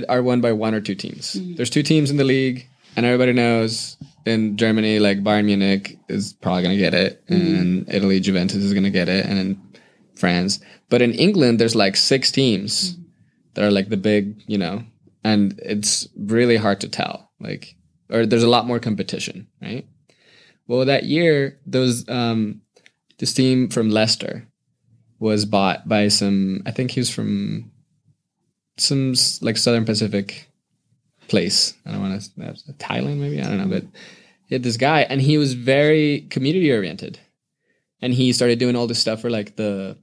[0.08, 1.36] are won by one or two teams.
[1.56, 2.66] There's two teams in the league,
[2.96, 8.20] and everybody knows in Germany, like Bayern Munich is probably gonna get it, and Italy,
[8.20, 9.62] Juventus is gonna get it, and in
[10.14, 10.60] France.
[10.88, 12.96] But in England, there's like six teams
[13.54, 14.84] that are like the big, you know,
[15.24, 17.30] and it's really hard to tell.
[17.40, 17.76] Like,
[18.10, 19.86] or there's a lot more competition, right?
[20.66, 22.62] Well, that year, those um,
[23.18, 24.48] this team from Leicester
[25.18, 26.62] was bought by some.
[26.66, 27.72] I think he was from
[28.76, 30.48] some like Southern Pacific
[31.32, 31.74] place.
[31.86, 33.84] I don't want to Thailand, maybe I don't know, but
[34.46, 37.18] he had this guy, and he was very community oriented,
[38.02, 39.96] and he started doing all this stuff for like the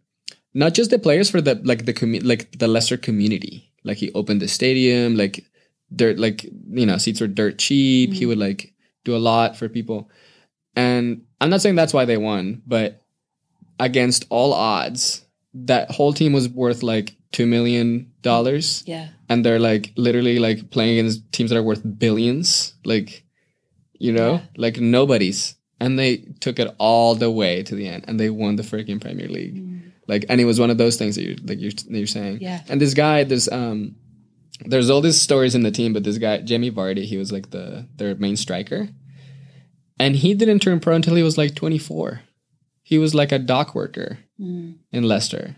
[0.56, 3.72] not just the players for the like the commu- like the lesser community.
[3.84, 5.46] Like he opened the stadium, like
[5.96, 8.12] dirt, like you know seats were dirt cheap.
[8.12, 8.30] He mm-hmm.
[8.30, 8.74] would like
[9.06, 10.10] do a lot for people,
[10.76, 13.04] and I'm not saying that's why they won, but
[13.80, 15.24] against all odds,
[15.54, 20.70] that whole team was worth like two million dollars, yeah and they're like literally like
[20.72, 23.24] playing against teams that are worth billions, like
[24.00, 24.42] you know, Yeah.
[24.58, 25.56] like nobody's.
[25.82, 29.00] And they took it all the way to the end, and they won the freaking
[29.00, 29.64] Premier League.
[30.08, 32.40] Like, and it was one of those things that you like you're you're saying.
[32.42, 32.62] Yeah.
[32.68, 33.96] And this guy, this um,
[34.66, 37.52] there's all these stories in the team, but this guy, Jamie Vardy, he was like
[37.52, 38.90] the their main striker,
[40.00, 42.22] and he didn't turn pro until he was like 24.
[42.84, 44.76] He was like a dock worker Mm.
[44.92, 45.58] in Leicester,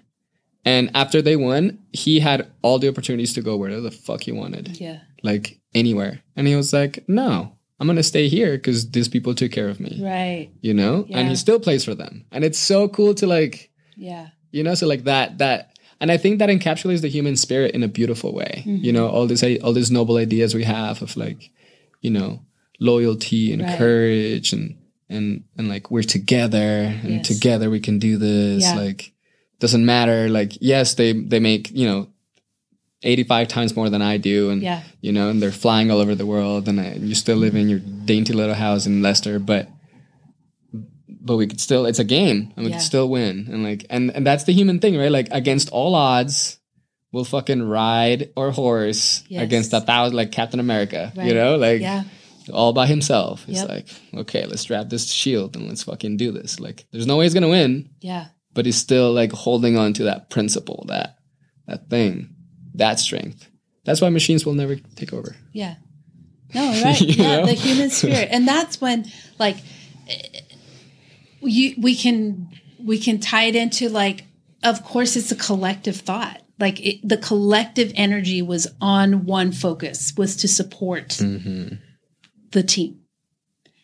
[0.65, 4.31] and after they won, he had all the opportunities to go wherever the fuck he
[4.31, 7.53] wanted, yeah like anywhere, and he was like, no.
[7.79, 11.05] I'm gonna stay here because these people took care of me, right you know.
[11.07, 11.17] Yeah.
[11.17, 14.75] And he still plays for them, and it's so cool to like yeah you know
[14.75, 18.33] so like that that and i think that encapsulates the human spirit in a beautiful
[18.33, 18.83] way Mm-hmm.
[18.85, 21.49] you know all these all these noble ideas we have of like
[22.01, 22.39] you know
[22.79, 23.77] loyalty and Right.
[23.77, 24.75] courage and
[25.09, 27.27] and and like we're together and Yes.
[27.27, 28.75] together we can do this Yeah.
[28.75, 29.13] like
[29.61, 32.07] doesn't matter like yes they they make you know
[33.03, 36.13] 85 times more than i do and yeah you know, and they're flying all over
[36.13, 39.67] the world, and uh, you still live in your dainty little house in Leicester, but
[41.09, 42.77] but we could still it's a game, and we Yeah.
[42.77, 45.11] could still win, and like and and that's the human thing, right?
[45.11, 46.59] Like against all odds,
[47.11, 49.41] we'll fucking ride or horse Yes.
[49.41, 52.03] against a thousand, like Captain America, you know, like yeah
[52.53, 53.45] all by himself.
[53.47, 53.69] It's Yep.
[53.69, 53.87] like
[54.21, 56.59] okay, let's grab this shield and let's fucking do this.
[56.59, 60.03] Like there's no way he's gonna win, yeah but he's still like holding on to
[60.03, 61.17] that principle, that
[61.67, 62.35] that thing,
[62.75, 63.47] that strength.
[63.83, 65.35] That's why machines will never take over.
[65.53, 65.75] Yeah.
[66.53, 67.01] No, right.
[67.01, 67.45] Yeah, know?
[67.47, 68.27] the human spirit.
[68.31, 69.05] And that's when
[69.39, 69.57] like
[71.41, 72.49] you we can
[72.79, 74.25] we can tie it into like
[74.63, 76.41] of course it's a collective thought.
[76.59, 81.75] Like it, the collective energy was on one focus was to support Mm-hmm.
[82.51, 82.99] the team.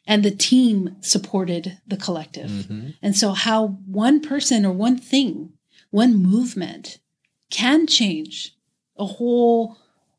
[0.09, 2.49] And the team supported the collective.
[2.49, 2.89] Mm-hmm.
[3.01, 5.51] And so, how one person or one thing,
[5.91, 6.99] one movement
[7.49, 8.55] can change
[8.97, 9.77] a whole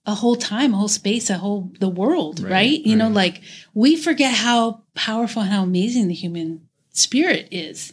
[0.09, 2.51] a whole time, a whole space, a whole the world, right?
[2.51, 3.43] Right, You know, like
[3.75, 7.93] we forget how powerful and how amazing the human spirit is,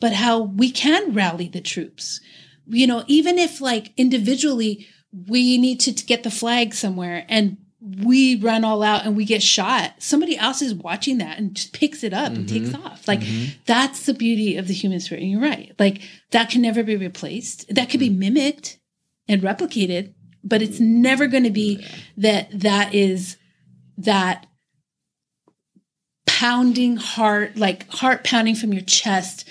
[0.00, 2.20] but how we can rally the troops.
[2.66, 8.36] You know, even if like individually we need to get the flag somewhere and we
[8.36, 12.04] run all out and we get shot, somebody else is watching that and just picks
[12.04, 12.64] it up and mm-hmm.
[12.64, 13.08] takes off.
[13.08, 13.52] Like mm-hmm.
[13.64, 15.22] that's the beauty of the human spirit.
[15.22, 15.74] And you're right.
[15.78, 17.74] Like that can never be replaced.
[17.74, 18.18] That could be mm-hmm.
[18.18, 18.78] mimicked
[19.28, 20.12] and replicated,
[20.44, 21.86] but it's never going to be
[22.18, 23.36] that that is
[23.96, 24.46] that
[26.26, 29.48] pounding heart, like heart pounding from your chest,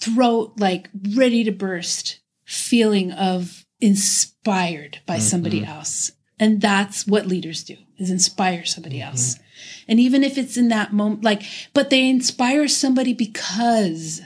[0.00, 6.12] throat like ready to burst feeling of inspired by somebody else.
[6.42, 9.10] And that's what leaders do is inspire somebody mm-hmm.
[9.10, 9.38] else.
[9.86, 14.20] And even if it's in that moment, like, but they inspire somebody because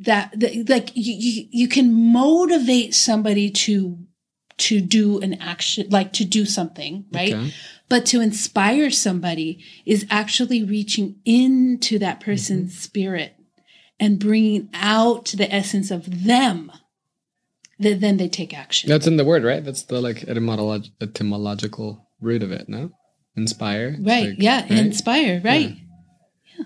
[0.00, 3.98] that, that like you, you, you can motivate somebody to,
[4.56, 7.34] to do an action, like to do something, right?
[7.34, 7.52] Okay.
[7.90, 12.80] But to inspire somebody is actually reaching into that person's mm-hmm.
[12.80, 13.36] spirit
[14.00, 16.72] and bringing out the essence of them.
[17.78, 18.88] That then they take action.
[18.88, 19.62] That's in the word, right?
[19.64, 22.90] That's the like etymolog- etymological root of it, no?
[23.36, 23.96] Inspire.
[24.00, 24.28] Right.
[24.30, 24.62] like- yeah.
[24.62, 24.70] right?
[24.70, 25.40] Inspire.
[25.44, 25.70] Right.
[26.56, 26.64] Yeah.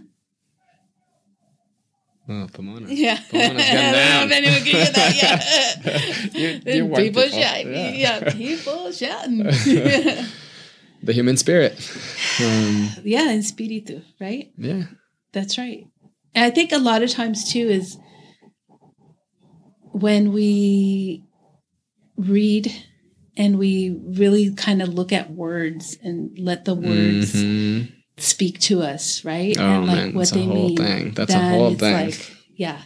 [2.28, 2.86] Oh, Pomona.
[2.88, 3.18] Yeah.
[3.30, 4.26] Pomona's getting down.
[4.26, 6.74] If anyone can hear that, yeah.
[6.74, 7.72] You- you people, shouting.
[7.74, 7.90] yeah.
[8.22, 8.32] Yeah.
[8.32, 9.44] People shouting.
[11.02, 11.72] The human spirit.
[12.42, 13.28] Um, yeah.
[13.30, 14.00] And spiritu.
[14.18, 14.50] Right.
[14.56, 14.84] yeah.
[15.32, 15.84] That's right.
[16.34, 17.98] And I think a lot of times too is
[19.92, 21.24] when we
[22.16, 22.72] read
[23.36, 27.92] and we really kind of look at words and let the words Mhm.
[28.18, 29.56] speak to us, right?
[29.58, 30.76] Oh, and like man, what a they whole mean.
[30.76, 31.10] thing.
[31.12, 32.06] That's a whole thing.
[32.06, 32.82] Like, yeah,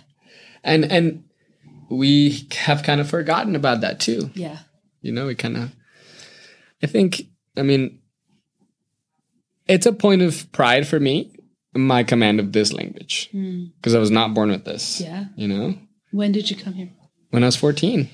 [0.62, 1.24] And and
[1.90, 4.30] we have kind of forgotten about that too.
[4.34, 4.58] yeah,
[5.02, 5.72] You know, we kind of.
[6.82, 7.22] I think.
[7.56, 8.00] I mean,
[9.68, 11.32] it's a point of pride for me,
[11.74, 13.66] my command of this language, Hmm.
[13.76, 15.00] because I was not born with this.
[15.00, 15.26] yeah.
[15.36, 15.78] You know,
[16.12, 16.90] When did you come here?
[17.34, 18.08] When I was fourteen.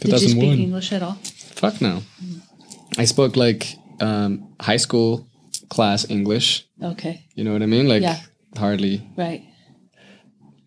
[0.00, 1.16] Did you speak English at all?
[1.54, 2.02] Fuck no.
[2.98, 5.26] I spoke like um, high school
[5.68, 6.66] class English.
[6.82, 7.88] Okay, You know what I mean?
[7.88, 8.18] Like Yeah.
[8.58, 9.02] hardly.
[9.16, 9.42] right.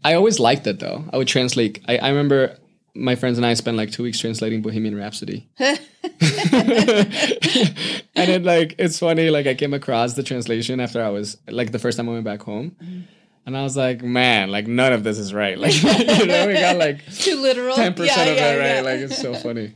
[0.04, 1.04] I always liked it though.
[1.12, 1.84] I would translate.
[1.88, 2.58] I, I remember
[2.94, 5.50] my friends and I spent like two weeks translating Bohemian Rhapsody.
[5.60, 5.78] and
[8.16, 9.30] it like it's funny.
[9.30, 12.24] Like I came across the translation after I was like the first time I went
[12.26, 12.76] back home,
[13.46, 15.58] and I was like, man, like none of this is right.
[15.66, 17.76] Like you know, we got like Too literal.
[17.76, 18.76] ten percent Yeah, of yeah, it right.
[18.76, 18.82] yeah.
[18.82, 19.76] Like it's so funny.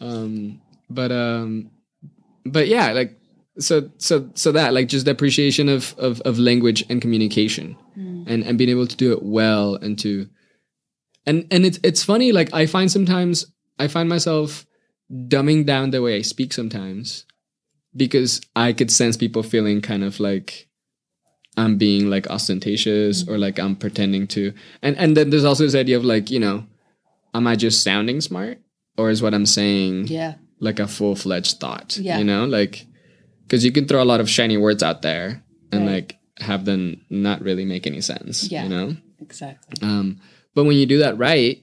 [0.00, 0.60] Um,
[0.90, 1.70] but um,
[2.44, 3.18] but yeah, like
[3.58, 8.44] so so so that like just the appreciation of of of language and communication, and
[8.44, 10.28] and being able to do it well and to,
[11.24, 12.32] and and it's it's funny.
[12.32, 13.46] Like I find sometimes
[13.78, 14.66] I find myself
[15.10, 17.24] dumbing down the way I speak sometimes
[17.96, 20.68] because I could sense people feeling kind of like
[21.56, 24.52] I'm being like ostentatious or like I'm pretending to
[24.82, 26.66] and and then there's also this idea of like you know
[27.34, 28.58] am I just sounding smart
[28.98, 32.18] or is what I'm saying yeah, like a full fledged thought Yeah.
[32.18, 32.86] you know like
[33.42, 35.42] because you can throw a lot of shiny words out there
[35.72, 35.92] and Right.
[35.94, 38.64] like have them not really make any sense Yeah.
[38.64, 39.76] you know exactly.
[39.82, 40.20] um,
[40.54, 41.62] but when you do that right,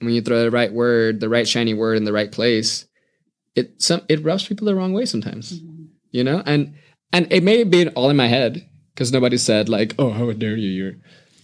[0.00, 2.84] when you throw the right word, the right shiny word in the right place,
[3.56, 5.58] it some it rubs people the wrong way sometimes.
[5.60, 5.88] Mhm.
[6.12, 6.74] You know, and
[7.12, 8.67] and it may be all in my head
[8.98, 10.94] because nobody said like, "Oh, how dare you!" You're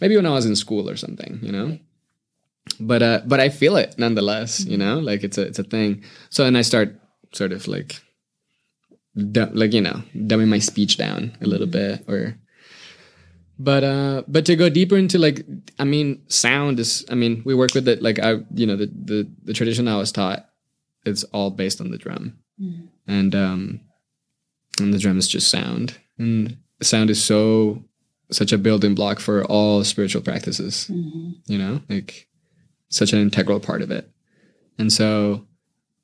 [0.00, 1.38] maybe when I was in school or something.
[1.40, 1.78] You know,
[2.80, 4.64] but uh, but I feel it nonetheless.
[4.66, 6.02] You know, like it's a it's a thing.
[6.30, 6.98] So then I start
[7.32, 8.02] sort of like,
[9.14, 12.34] du- like you know, dumbing my speech down a little bit or
[13.56, 15.46] but uh but to go deeper into like
[15.78, 18.86] i mean sound is i mean we work with it like i you know the
[18.86, 20.50] the, the tradition i was taught
[21.06, 22.88] it's all based on the drum Mhm.
[23.06, 23.80] and um
[24.80, 27.82] and the drum is just sound and sound is so
[28.30, 31.34] such a building block for all spiritual practices Mhm.
[31.46, 32.26] you know like
[32.88, 34.10] such an integral part of it
[34.78, 35.46] and so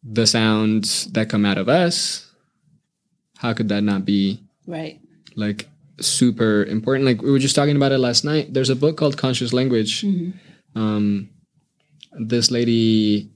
[0.03, 2.27] the sounds that come out of us
[3.39, 5.01] how could that not be Right.
[5.35, 5.69] like
[6.01, 7.05] super important.
[7.05, 8.55] Like we were just talking about it last night.
[8.55, 10.01] There's a book called Conscious Language.
[10.03, 10.33] Mhm.
[10.75, 11.29] Um,
[12.19, 13.29] this lady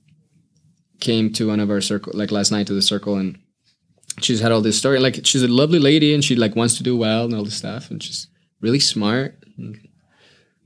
[1.00, 3.38] came to one of our circle, like last night to the circle, and
[4.20, 4.98] she's had all this story.
[4.98, 7.56] Like she's a lovely lady, and she like wants to do well and all this
[7.56, 8.28] stuff, and she's
[8.60, 9.36] really smart.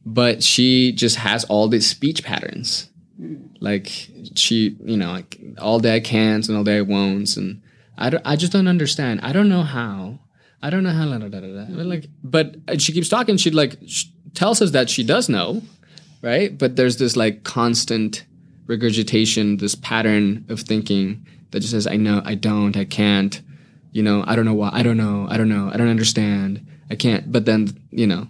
[0.04, 2.90] But she just has all these speech patterns.
[3.60, 3.88] Like
[4.34, 7.62] she, you know, like all day I can't and all day I won't, and
[7.96, 9.20] I don't, I just don't understand.
[9.22, 10.20] I don't know how.
[10.62, 11.06] I don't know how.
[11.06, 11.82] Da, da, da, da.
[11.82, 13.36] Like, but uh, she keeps talking.
[13.36, 15.62] She like sh- tells us that she does know,
[16.22, 16.56] right?
[16.56, 18.24] But there's this like constant
[18.66, 23.40] regurgitation, this pattern of thinking that just says, "I know, I don't, I can't."
[23.92, 24.70] You know, I don't know why.
[24.72, 25.26] I don't know.
[25.30, 25.70] I don't know.
[25.72, 26.66] I don't understand.
[26.90, 27.32] I can't.
[27.32, 28.28] But then, you know,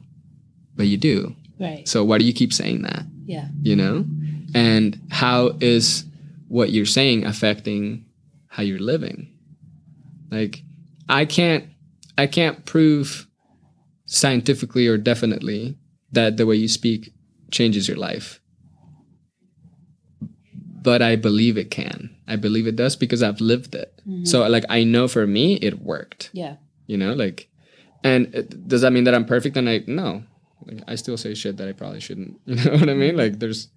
[0.77, 1.35] but you do.
[1.59, 1.87] Right.
[1.87, 3.05] So why do you keep saying that?
[3.27, 3.49] Yeah.
[3.61, 4.07] you know
[4.55, 6.07] and how is
[6.49, 8.07] what you're saying affecting
[8.47, 9.29] how you're living
[10.31, 10.63] like
[11.11, 11.67] i can't
[12.17, 13.27] i can't prove
[14.07, 15.77] scientifically or definitely
[16.11, 17.13] that the way you speak
[17.51, 18.41] changes your life
[20.81, 24.25] but i believe it can i believe it does because i've lived it mm-hmm.
[24.25, 26.57] so like i know for me it worked Yeah.
[26.87, 27.49] you know like
[28.05, 30.23] and it- does that mean that i'm perfect and i no
[30.67, 33.39] like, i still say shit that i probably shouldn't you know what i mean like
[33.41, 33.69] there's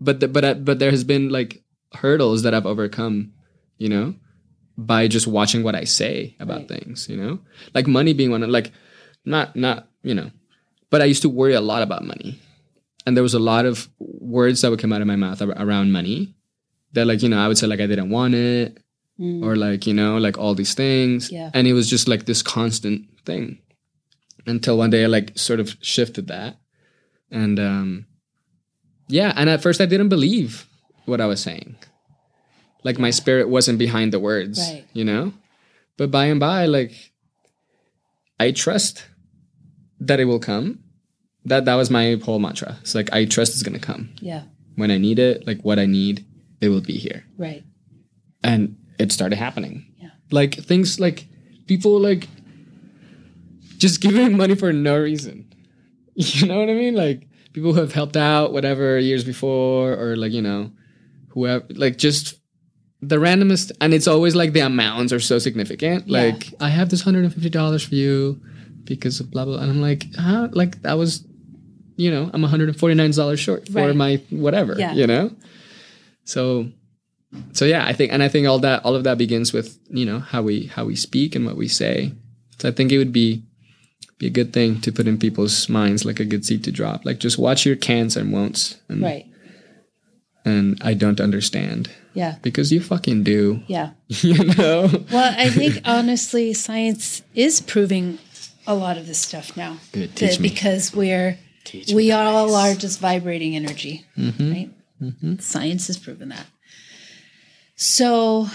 [0.00, 1.62] but the, but I, but there has been like
[1.94, 3.32] hurdles that i've overcome
[3.78, 4.14] you know,
[4.78, 6.68] by just watching what I say about Right.
[6.68, 7.40] things, you know?
[7.74, 8.70] Like money being one of like
[9.24, 10.30] not not, you know,
[10.90, 12.38] but I used to worry a lot about money.
[13.04, 15.90] And there was a lot of words that would come out of my mouth around
[15.90, 16.36] money
[16.94, 18.78] that like, you know, I would say like I didn't want it
[19.20, 19.44] Mm.
[19.44, 21.30] or like, you know, like all these things.
[21.30, 21.48] Yeah.
[21.54, 23.58] And it was just like this constant thing
[24.44, 26.56] until one day I like sort of shifted that.
[27.30, 28.06] And um
[29.06, 30.66] yeah, and at first I didn't believe
[31.06, 31.76] what I was saying.
[32.82, 34.84] Like my spirit wasn't behind the words, Right.
[34.92, 35.32] you know?
[35.96, 37.12] But by and by like
[38.40, 39.04] I trust
[40.00, 40.80] that it will come.
[41.44, 42.78] That that was my whole mantra.
[42.80, 44.10] It's like I trust it's to come.
[44.20, 44.42] Yeah.
[44.74, 46.24] When I need it, like what I need,
[46.64, 47.62] it will be here Right.
[48.42, 49.74] and it started happening.
[50.00, 50.10] Yeah.
[50.30, 51.26] Like things like
[51.66, 52.28] people like
[53.78, 55.46] just giving money for no reason.
[56.16, 56.94] You know what I mean?
[56.94, 60.70] Like people who have helped out whatever years before or like, you know,
[61.30, 62.36] whoever like just
[63.02, 66.06] the randomest and it's always like the amounts are so significant.
[66.06, 66.20] Yeah.
[66.20, 68.40] Like I have this hundred and fifty dollars for you
[68.84, 70.48] because of blah blah and I'm like, huh?
[70.52, 71.26] Like that was
[71.96, 73.94] you know, I'm $149 short for Right.
[73.96, 74.74] my whatever.
[74.78, 74.94] Yeah.
[74.94, 75.30] You know?
[76.24, 76.68] So
[77.52, 80.06] so yeah, I think and I think all that all of that begins with, you
[80.06, 82.12] know, how we how we speak and what we say.
[82.58, 83.42] So I think it would be
[84.18, 87.04] be a good thing to put in people's minds like a good seed to drop.
[87.04, 89.26] Like just watch your cans and won'ts and Right.
[90.44, 91.90] and I don't understand.
[92.14, 92.36] Yeah.
[92.42, 93.62] Because you fucking do.
[93.66, 93.90] Yeah.
[94.08, 94.88] you know?
[95.10, 98.18] Well, I think honestly, science is proving
[98.66, 99.78] a lot of this stuff now.
[99.92, 100.10] Good.
[100.10, 100.48] That- Teach me.
[100.48, 104.52] Because we're Teach we all are just vibrating energy, Mhm.
[104.54, 104.70] right?
[105.00, 105.40] Mhm.
[105.40, 106.46] Science has proven that.
[107.76, 108.48] So,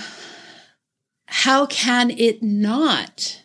[1.25, 3.41] how can it not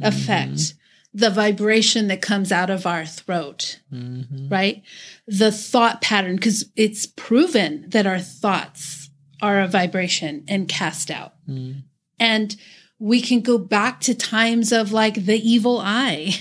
[0.00, 0.74] affect
[1.14, 4.50] the vibration that comes out of our throat, Mhm.
[4.50, 4.82] right?
[5.26, 11.34] The thought pattern, because it's proven that our thoughts are a vibration and cast out.
[11.48, 11.82] Mm.
[12.20, 12.56] And
[12.98, 16.36] we can go back to times of like the evil eye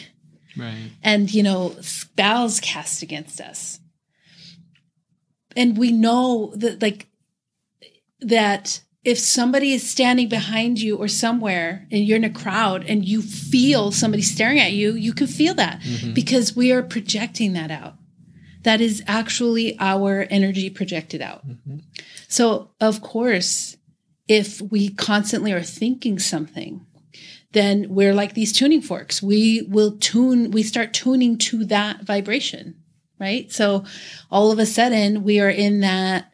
[0.56, 0.92] Right.
[1.04, 3.77] and, you know, spells cast against us.
[5.58, 7.08] And we know that, like,
[8.22, 13.06] that if somebody is standing behind you or somewhere and you're in a crowd and
[13.06, 16.14] you feel somebody staring at you, you can feel that mm-hmm.
[16.14, 17.96] because we are projecting that out.
[18.64, 21.48] That is actually our energy projected out.
[21.48, 21.78] Mm-hmm.
[22.28, 23.78] So, of course,
[24.28, 26.86] if we constantly are thinking something,
[27.54, 29.24] then we're like these tuning forks.
[29.24, 32.76] We will tune, we start tuning to that vibration,
[33.20, 33.52] right?
[33.52, 33.84] So
[34.32, 36.32] all of a sudden we are in that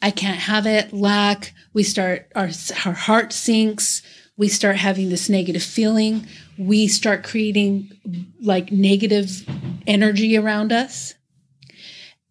[0.00, 1.52] I can't have it lack.
[1.72, 2.50] We start, our,
[2.86, 4.02] our heart sinks.
[4.36, 6.26] We start having this negative feeling.
[6.56, 7.90] We start creating
[8.40, 9.44] like negative
[9.86, 11.14] energy around us.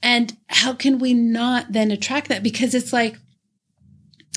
[0.02, 2.44] And how can we not then attract that?
[2.44, 3.18] Because it's like,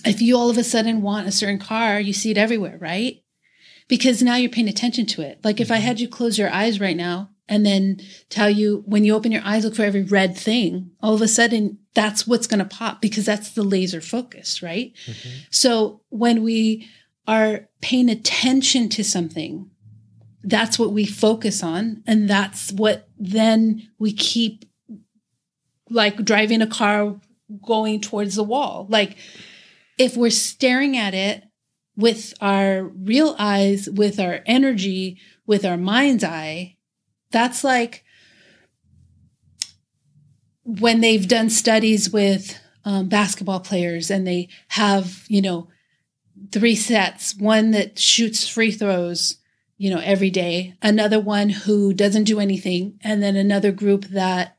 [0.05, 3.23] if you all of a sudden want a certain car, you see it everywhere, right?
[3.87, 5.41] Because now you're paying attention to it.
[5.45, 5.85] Like if I mm-hmm.
[5.85, 8.01] had you close your eyes right now and then
[8.31, 11.29] tell you when you open your eyes, look for every red thing, all of a
[11.29, 14.95] sudden that's what's going to pop because that's the laser focus, right?
[15.07, 15.39] Mm-hmm.
[15.51, 16.89] So when we
[17.27, 19.69] are paying attention to something,
[20.45, 22.05] that's what we focus on.
[22.07, 24.65] And that's what then we keep
[25.91, 27.21] like driving a car
[27.67, 28.87] going towards the wall.
[28.89, 29.17] Like
[29.99, 31.43] if we're staring at it
[31.97, 36.77] with our real eyes, with our energy, with our mind's eye,
[37.31, 38.05] that's like
[40.65, 45.69] when they've done studies with um, basketball players and they have, you know,
[46.53, 49.37] three sets one that shoots free throws,
[49.77, 54.57] you know, every day, another one who doesn't do anything, and then another group that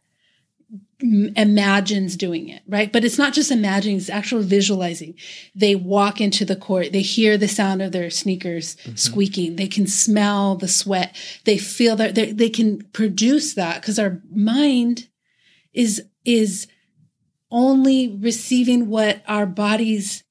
[1.01, 2.91] imagines doing it, right?
[2.91, 5.15] But it's not just imagining, it's actual visualizing.
[5.55, 8.95] They walk into the court, they hear the sound of their sneakers mm-hmm.
[8.95, 11.15] squeaking, they can smell the sweat,
[11.45, 15.07] they feel that they, can produce that because our mind
[15.73, 16.67] is is
[17.49, 20.23] only receiving what our bodies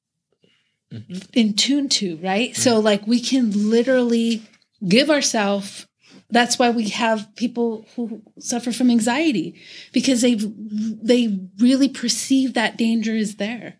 [0.93, 1.19] mm-hmm.
[1.33, 2.55] in tune to, right?
[2.57, 2.85] So mm-hmm.
[2.85, 4.43] like we can literally
[4.87, 5.87] give ourselves
[6.31, 9.61] that's why we have people who suffer from anxiety
[9.93, 10.44] because they've
[11.02, 13.77] they really perceive that danger is there.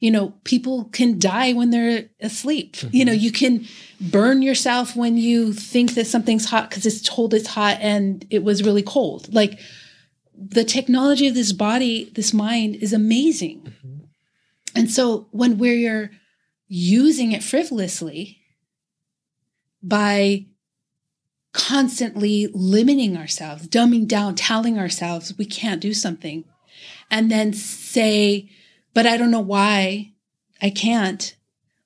[0.00, 2.76] You know people can die when they're asleep.
[2.92, 3.20] You know mm-hmm.
[3.20, 3.66] you can
[4.00, 8.44] burn yourself when you think that something's hot because it's told it's hot and it
[8.44, 9.32] was really cold.
[9.34, 9.58] Like
[10.36, 13.60] the technology of this body this mind is amazing.
[13.60, 14.04] Mm-hmm.
[14.76, 16.12] And so when we're
[16.68, 18.38] using it frivolously
[19.82, 20.46] by
[21.58, 26.44] constantly limiting ourselves, dumbing down, telling ourselves we can't do something,
[27.10, 28.48] and then say,
[28.94, 30.12] but I don't know why
[30.62, 31.34] I can't.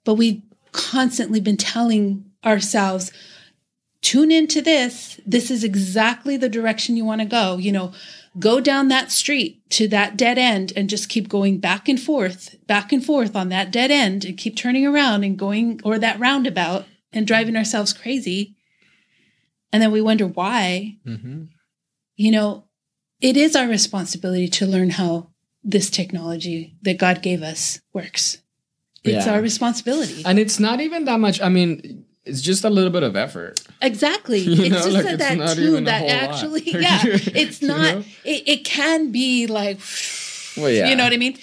[0.05, 0.43] but we've
[0.73, 3.12] constantly been telling ourselves,
[4.01, 5.20] tune into this.
[5.24, 7.57] This is exactly the direction you want to go.
[7.57, 7.93] You know,
[8.39, 12.57] go down that street to that dead end and just keep going back and forth,
[12.66, 16.19] back and forth on that dead end and keep turning around and going or that
[16.19, 18.57] roundabout and driving ourselves crazy.
[19.73, 20.97] And then we wonder why.
[21.07, 21.44] Mm-hmm.
[22.16, 22.65] You know,
[23.20, 25.28] it is our responsibility to learn how
[25.65, 28.39] this technology that God gave us works.
[29.05, 29.35] It's Yeah.
[29.35, 30.23] our responsibility.
[30.24, 31.40] And it's not even that much.
[31.40, 33.61] I mean, it's just a little bit of effort.
[33.81, 34.40] Exactly.
[34.47, 37.94] You it's know, just like, that, it's that too that actually, yeah, it's You not,
[37.94, 38.05] know?
[38.24, 39.78] it, it can be like,
[40.57, 40.89] Well, yeah.
[40.89, 41.39] you know what I mean?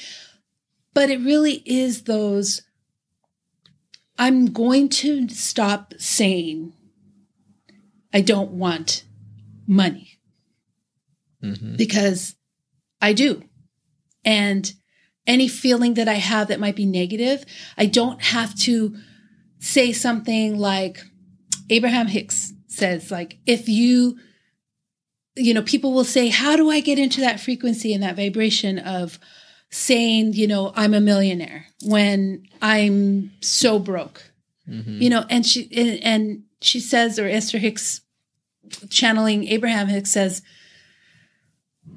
[0.93, 2.61] But it really is those,
[4.18, 6.73] I'm going to stop saying,
[8.14, 9.03] I don't want
[9.68, 10.18] money
[11.44, 11.77] Mhm.
[11.77, 12.36] because
[13.02, 13.44] I do.
[14.26, 14.72] And
[15.27, 17.45] any feeling that I have that might be negative,
[17.77, 18.98] I don't have to
[19.60, 21.03] say something like
[21.69, 24.18] Abraham Hicks says, like, if you,
[25.36, 28.80] you know, people will say, How do I get into that frequency and that vibration
[28.80, 29.19] of
[29.69, 34.23] saying, you know, I'm a millionaire when I'm so broke?
[34.68, 35.02] Mhm.
[35.02, 38.02] you know and she and, and she says or esther hicks
[38.90, 40.41] channeling abraham hicks says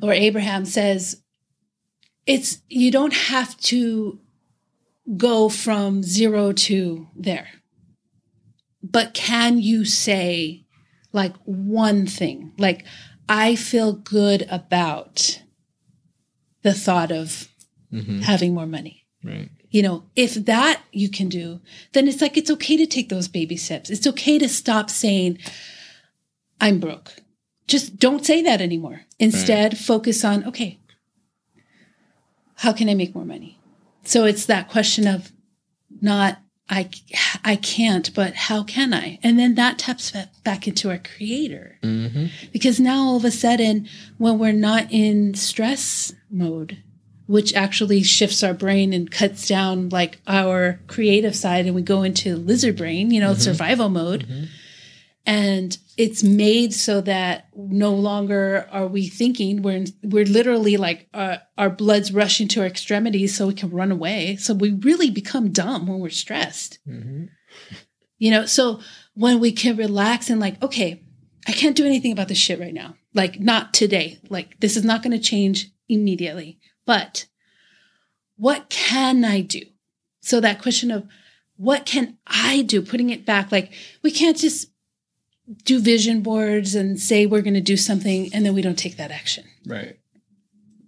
[0.01, 1.23] or abraham says
[2.27, 4.19] it's you don't have to
[5.17, 7.49] go from zero to there
[8.83, 10.65] but can you say
[11.13, 12.85] like one thing like
[13.29, 15.43] i feel good about
[16.63, 17.49] the thought of
[17.93, 18.23] Mhm.
[18.23, 19.51] having more money Right.
[19.73, 21.61] You know, if that you can do,
[21.95, 23.91] then it's like it's okay to take those baby steps.
[23.91, 25.39] It's okay to stop saying,
[26.61, 27.15] I'm broke.
[27.67, 29.01] Just don't say that anymore.
[29.19, 30.79] Instead, focus on, okay,
[32.57, 33.59] how can I make more money?
[34.05, 35.33] So it's that question of
[36.03, 36.39] not,
[36.69, 36.91] I,
[37.43, 39.19] I can't, but how can I?
[39.23, 40.13] And then that taps
[40.45, 41.79] back into our creator.
[41.83, 42.27] Mm-hmm.
[42.53, 43.89] Because now all of a sudden,
[44.19, 46.83] when we're not in stress mode,
[47.33, 52.03] which actually shifts our brain and cuts down like our creative side, and we go
[52.03, 54.51] into lizard brain, you know, survival mode.
[55.25, 59.63] And it's made so that no longer are we thinking.
[59.63, 63.93] We're we're literally like uh, our blood's rushing to our extremities so we can run
[63.93, 64.37] away.
[64.37, 66.81] So we really become dumb when we're stressed.
[66.87, 67.25] Mm-hmm.
[68.19, 68.81] You know, so
[69.15, 71.03] when we can relax and like, okay,
[71.49, 72.97] I can't do anything about this shit right now.
[73.15, 74.21] Like, not today.
[74.29, 76.59] Like, this is not going to change immediately.
[76.87, 77.27] But
[78.37, 79.63] what can I do?
[80.21, 81.07] So that question of
[81.57, 82.83] what can I do?
[82.83, 83.73] Putting it back, like,
[84.03, 84.69] we can't just
[85.65, 88.97] do vision boards and say we're going to do something and then we don't take
[88.97, 89.45] that action.
[89.67, 89.99] Right.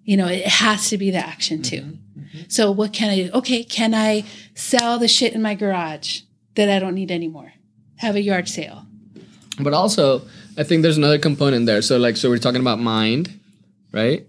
[0.05, 1.99] You know, it has to be the action too.
[2.19, 2.39] Mm-hmm.
[2.49, 3.31] So what can I do?
[3.33, 6.21] Okay, can I sell the shit in my garage
[6.55, 7.53] that I don't need anymore?
[7.97, 8.87] Have a yard sale.
[9.59, 10.23] But also,
[10.59, 11.81] I think there's another component there.
[11.81, 13.41] So, like, so we're talking about mind,
[13.93, 14.27] right?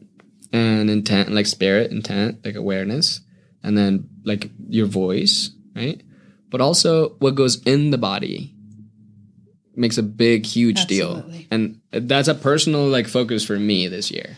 [0.55, 3.19] And intent, like spirit, intent, like awareness,
[3.63, 6.01] and then like your voice, right?
[6.49, 8.55] But also, what goes in the body
[9.75, 11.15] makes a big, huge deal.
[11.51, 14.37] And that's a personal like focus for me this year.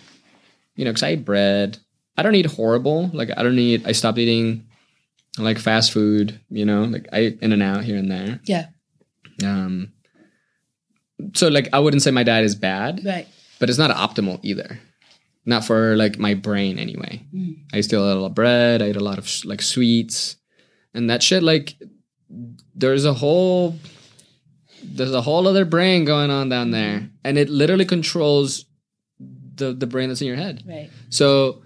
[0.76, 1.78] You know, because I eat bread.
[2.18, 3.10] I don't eat horrible.
[3.14, 3.86] Like, I don't eat.
[3.86, 4.66] I stopped eating
[5.38, 6.40] like fast food.
[6.50, 8.40] You know, like I in and out here and there.
[8.46, 8.68] Yeah,
[9.44, 9.94] Um,
[11.36, 13.28] so like I wouldn't say my diet is bad, right.
[13.60, 14.80] but it's not optimal either.
[15.48, 17.26] Not for like my brain anyway.
[17.34, 17.64] Mm.
[17.74, 18.82] I still eat a lot of bread.
[18.82, 20.36] I eat a lot of like sweets,
[20.94, 21.42] and that shit.
[21.42, 21.76] Like,
[22.76, 23.80] there's a whole
[24.84, 28.66] there's a whole other brain going on down there, and it literally controls
[29.20, 30.64] the the brain that's in your head.
[30.68, 30.90] Right.
[31.10, 31.64] So,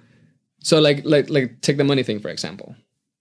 [0.60, 2.76] so like like like take the money thing for example.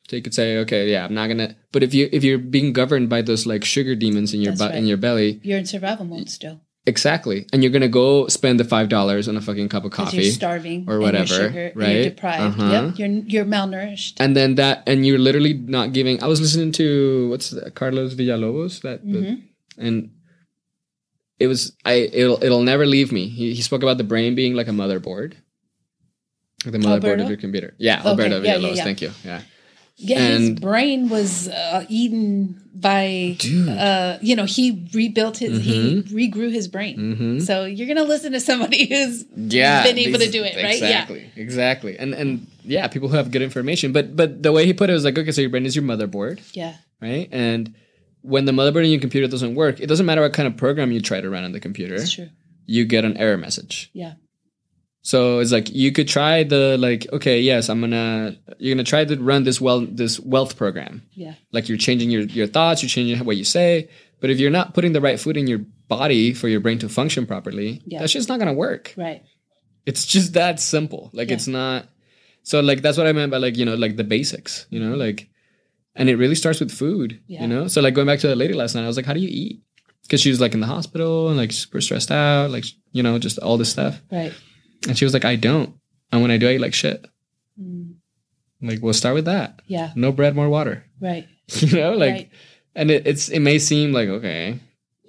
[0.09, 1.57] So you could say, okay, yeah, I'm not gonna.
[1.73, 4.75] But if you if you're being governed by those like sugar demons in your butt
[4.75, 6.61] in your belly, You're in survival mode still.
[6.87, 10.17] Exactly, and you're gonna go spend the five dollars on a fucking cup of coffee,
[10.19, 11.89] You're starving or whatever, You're sugar, right?
[11.95, 12.61] You're deprived.
[12.61, 12.71] Uh-huh.
[12.73, 12.99] Yep.
[12.99, 14.15] You're you're malnourished.
[14.19, 16.23] and then that, and you're literally not giving.
[16.23, 19.43] I was listening to what's that, Carlos Villalobos that, the- Mhm.
[19.79, 20.11] and
[21.39, 23.29] it was I it'll it'll never leave me.
[23.29, 25.35] He, he spoke about the brain being like a motherboard.
[26.65, 27.23] Like the motherboard Alberto?
[27.23, 27.75] of your computer.
[27.79, 28.77] Yeah, Okay, Alberto yeah, yeah, Villalobos.
[28.77, 28.85] yeah.
[28.85, 29.11] Thank you.
[29.25, 29.41] Yeah.
[30.03, 33.37] Yeah, his brain was uh, eaten by.
[33.45, 35.63] Uh, you know, he rebuilt his.
[35.63, 36.97] He regrew his brain.
[36.99, 37.39] Mm-hmm.
[37.41, 40.75] So you're gonna listen to somebody who's yeah been able to do it, right?
[40.75, 44.73] exactly exactly and and yeah people who have good information but but the way he
[44.73, 46.75] put it was like okay so your brain is your motherboard Yeah.
[47.01, 47.75] right and
[48.23, 50.93] when the motherboard in your computer doesn't work it doesn't matter what kind of program
[50.93, 52.29] you try to run on the computer It's true.
[52.67, 54.15] you get an error message Yeah.
[55.03, 59.05] So it's like you could try the like okay yes I'm gonna you're gonna try
[59.05, 61.35] to run this well this wealth program Yeah.
[61.53, 63.89] like you're changing your your thoughts you're changing what you say
[64.21, 66.89] but if you're not putting the right food in your body for your brain to
[66.89, 68.01] function properly Yeah.
[68.01, 69.23] that's just not gonna work Right.
[69.87, 71.35] it's just that simple like Yeah.
[71.37, 71.87] it's not
[72.43, 74.97] so like that's what I meant by like you know like the basics you know
[74.97, 75.29] like
[75.97, 77.41] and it really starts with food Yeah.
[77.43, 79.15] you know so like going back to that lady last night I was like how
[79.15, 79.63] do you eat
[80.03, 83.19] because she was like in the hospital and like super stressed out like you know
[83.19, 84.35] just all this stuff Right.
[84.89, 85.75] And she was like, I don't.
[86.13, 87.07] And when I do, I eat like shit.
[87.61, 87.95] Mm.
[88.63, 89.61] Like, we'll start with that.
[89.67, 89.93] Yeah.
[89.95, 90.85] No bread, more water.
[91.01, 91.27] Right.
[91.61, 92.31] You know, like, right.
[92.77, 94.61] and it, it's it may seem like okay,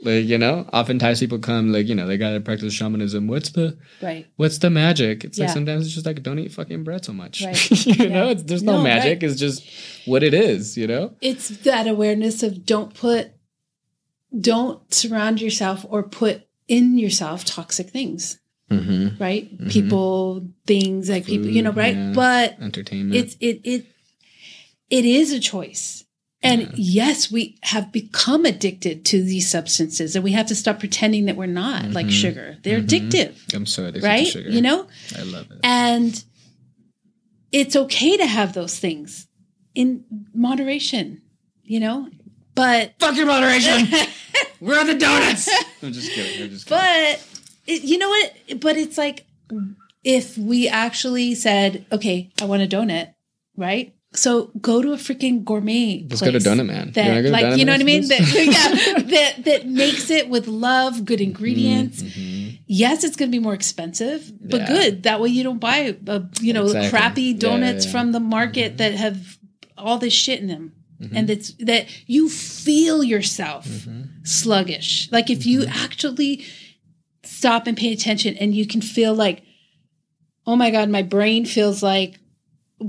[0.02, 3.27] like you know, oftentimes people come like you know they gotta practice shamanism.
[3.27, 4.26] What's the Right.
[4.38, 5.23] what's the magic?
[5.23, 7.43] It's like sometimes it's just like don't eat fucking bread so much.
[7.43, 7.72] Right.
[7.85, 8.07] you Yeah.
[8.14, 9.22] know, it's, there's no, No, magic.
[9.22, 9.30] right.
[9.30, 9.64] It's just
[10.06, 10.76] what it is.
[10.77, 11.14] You know.
[11.22, 13.30] It's that awareness of don't put,
[14.38, 18.39] don't surround yourself or put in yourself toxic things.
[18.72, 19.22] Mm-hmm.
[19.23, 19.57] Right.
[19.60, 19.72] Mhm.
[19.72, 21.95] People, things like people, you know, right.
[21.95, 22.14] yeah.
[22.15, 23.15] But Entertainment.
[23.15, 23.85] it's it it
[24.89, 26.03] it is a choice
[26.43, 26.69] and Yeah.
[26.76, 31.35] yes we have become addicted to these substances and we have to stop pretending that
[31.35, 32.11] we're not like Mhm.
[32.22, 32.88] sugar they're Mhm.
[32.88, 34.49] addictive I'm so addicted right to sugar.
[34.49, 34.88] you know
[35.18, 35.60] I love it.
[35.64, 36.23] and
[37.52, 39.27] it's okay to have those things
[39.76, 40.03] in
[40.34, 41.22] moderation
[41.64, 42.10] you know
[42.56, 43.88] but Fuck your moderation.
[44.60, 45.49] We're the donuts?
[45.81, 46.43] I'm just kidding.
[46.43, 46.84] I'm just kidding.
[46.84, 47.31] but
[47.68, 49.26] it, you know what but it's like
[50.04, 53.14] if we actually said okay i want a donut
[53.58, 56.92] right so go to a freaking gourmet Let's go to Donut Man.
[56.92, 58.20] That like Donut you know Man what i mean that,
[59.00, 62.60] yeah that that makes it with love good ingredients Mhm.
[62.68, 64.68] yes it's going to be more expensive but Yeah.
[64.68, 66.90] good that way you don't buy uh, you know Exactly.
[66.90, 67.92] crappy donuts yeah, yeah.
[68.00, 69.38] from the market that have
[69.78, 71.10] all this shit in them Mhm.
[71.16, 74.10] and that's that you feel yourself Mhm.
[74.28, 75.08] sluggish.
[75.12, 75.84] Like if you Mm-hmm.
[75.86, 76.44] actually
[77.42, 79.42] stop and pay attention and you can feel like,
[80.46, 82.20] oh my God, my brain feels like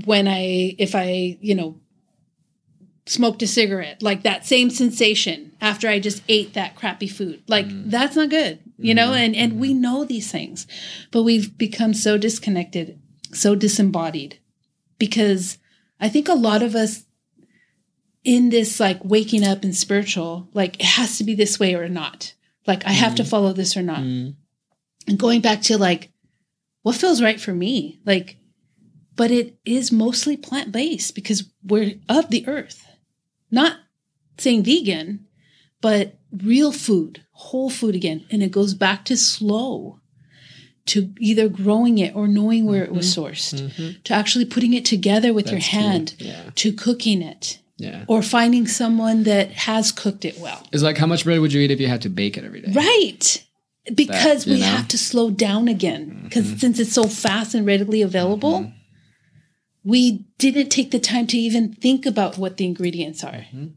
[0.05, 1.79] when I, if I, you know,
[3.07, 7.41] smoked a cigarette, like that same sensation after I just ate that crappy food.
[7.47, 7.89] Like Mm.
[7.89, 9.17] that's not good, you know, Mhm.
[9.25, 10.67] and, and we know these things,
[11.11, 12.99] but we've become so disconnected,
[13.33, 14.37] so disembodied
[14.99, 15.57] because
[15.99, 17.05] I think a lot of us
[18.23, 21.89] in this like waking up and spiritual, like it has to be this way or
[21.89, 22.35] not.
[22.67, 23.99] Like I have to follow this or not.
[24.03, 24.35] Mm.
[25.07, 26.11] And going back to like
[26.81, 28.37] what feels right for me, like,
[29.15, 32.85] but it is mostly plant based because we're of the earth.
[33.51, 33.77] Not
[34.37, 35.25] saying vegan,
[35.81, 38.25] but real food, whole food again.
[38.31, 39.99] And it goes back to slow,
[40.87, 44.03] to either growing it or knowing where it was sourced, Mhm.
[44.03, 45.77] to actually putting it together with your That's key.
[45.77, 46.49] hand, Yeah.
[46.55, 48.03] to cooking it Yeah.
[48.07, 50.67] or finding someone that has cooked it well.
[50.73, 52.61] It's like how much bread would you eat if you had to bake it every
[52.61, 52.71] day?
[52.73, 53.43] Right.
[53.93, 54.65] Because That, we know?
[54.67, 56.21] have to slow down again.
[56.23, 56.59] Because Mhm.
[56.59, 58.73] since it's so fast and readily available, Mhm.
[59.83, 63.45] we didn't take the time to even think about what the ingredients are.
[63.53, 63.71] Mhm.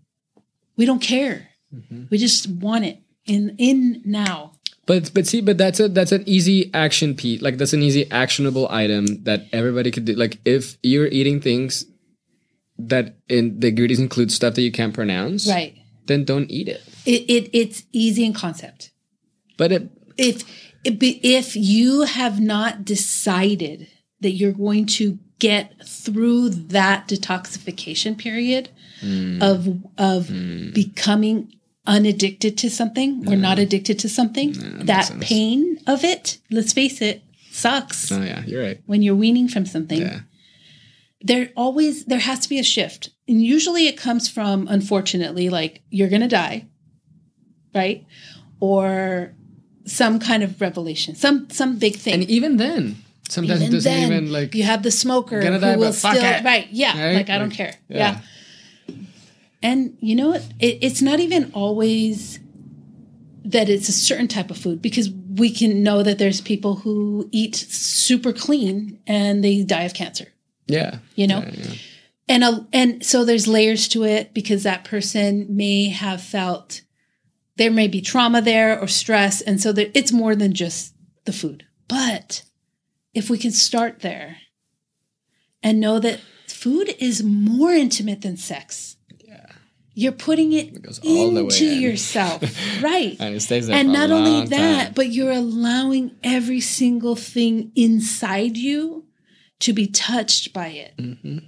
[0.76, 1.48] We don't care.
[1.74, 2.08] Mhm.
[2.10, 4.52] We just want it in in now.
[4.86, 7.42] But but see, but that's a that's an easy action piece.
[7.42, 10.14] Like that's an easy actionable item that everybody could do.
[10.14, 11.84] Like if you're eating things
[12.78, 15.74] that in the ingredients include stuff that you can't pronounce, Right.
[16.06, 16.82] then don't eat it.
[17.04, 18.92] It, it it's easy in concept.
[19.56, 19.88] But it
[20.18, 20.44] If
[20.84, 23.88] if you have not decided
[24.20, 28.70] that you're going to get through that detoxification period
[29.00, 29.68] mm, of
[29.98, 31.52] of mm, becoming
[31.86, 37.00] unaddicted to something or not addicted to something, that that pain of it, let's face
[37.00, 38.82] it, sucks oh yeah, you're right.
[38.86, 40.00] when you're weaning from something.
[40.00, 40.20] Yeah.
[41.22, 43.10] There always there has to be a shift.
[43.26, 46.66] And usually it comes from unfortunately like you're going to die,
[47.74, 48.06] right?
[48.60, 49.34] Or
[49.86, 52.14] some kind of revelation, some some big thing.
[52.14, 52.96] And even then,
[53.28, 56.12] sometimes Even it doesn't then, even like you have the smoker who die, will still
[56.14, 56.44] it.
[56.44, 57.14] right, yeah, Right?
[57.16, 58.20] like I don't Like, care, yeah.
[58.88, 58.94] yeah.
[59.62, 60.42] And you know what?
[60.60, 62.38] It, it's not even always
[63.44, 67.28] that it's a certain type of food because we can know that there's people who
[67.32, 70.26] eat super clean and they die of cancer.
[70.66, 71.74] yeah, You know, Yeah, yeah.
[72.28, 76.80] and a, and so there's layers to it because that person may have felt
[77.56, 81.32] there may be trauma there or stress, and so there, it's more than just the
[81.32, 81.64] food.
[81.88, 82.42] But
[83.14, 84.36] if we can start there
[85.62, 88.96] and know that food is more intimate than sex,
[89.26, 89.46] Yeah.
[89.94, 91.80] you're putting it, It goes all the way into in.
[91.80, 92.42] yourself,
[92.82, 93.16] right?
[93.18, 93.76] and it stays there.
[93.76, 94.92] and not only that, time.
[94.94, 99.06] but you're allowing every single thing inside you
[99.60, 101.42] to be touched by it Mhm.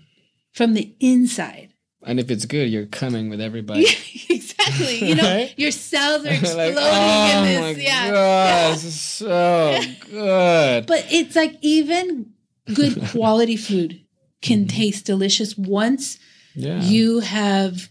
[0.53, 1.68] from the inside.
[2.09, 3.83] And if it's good, you're coming with everybody.
[4.29, 5.09] exactly.
[5.09, 5.55] You know, Right?
[5.57, 7.85] your cells are exploding like, oh in my this.
[7.85, 8.11] Yeah.
[8.11, 9.81] god, this is so
[10.11, 10.87] good.
[10.87, 12.33] But it's like even
[12.75, 14.01] good quality food
[14.43, 16.19] can taste delicious once
[16.55, 17.89] yeah, you have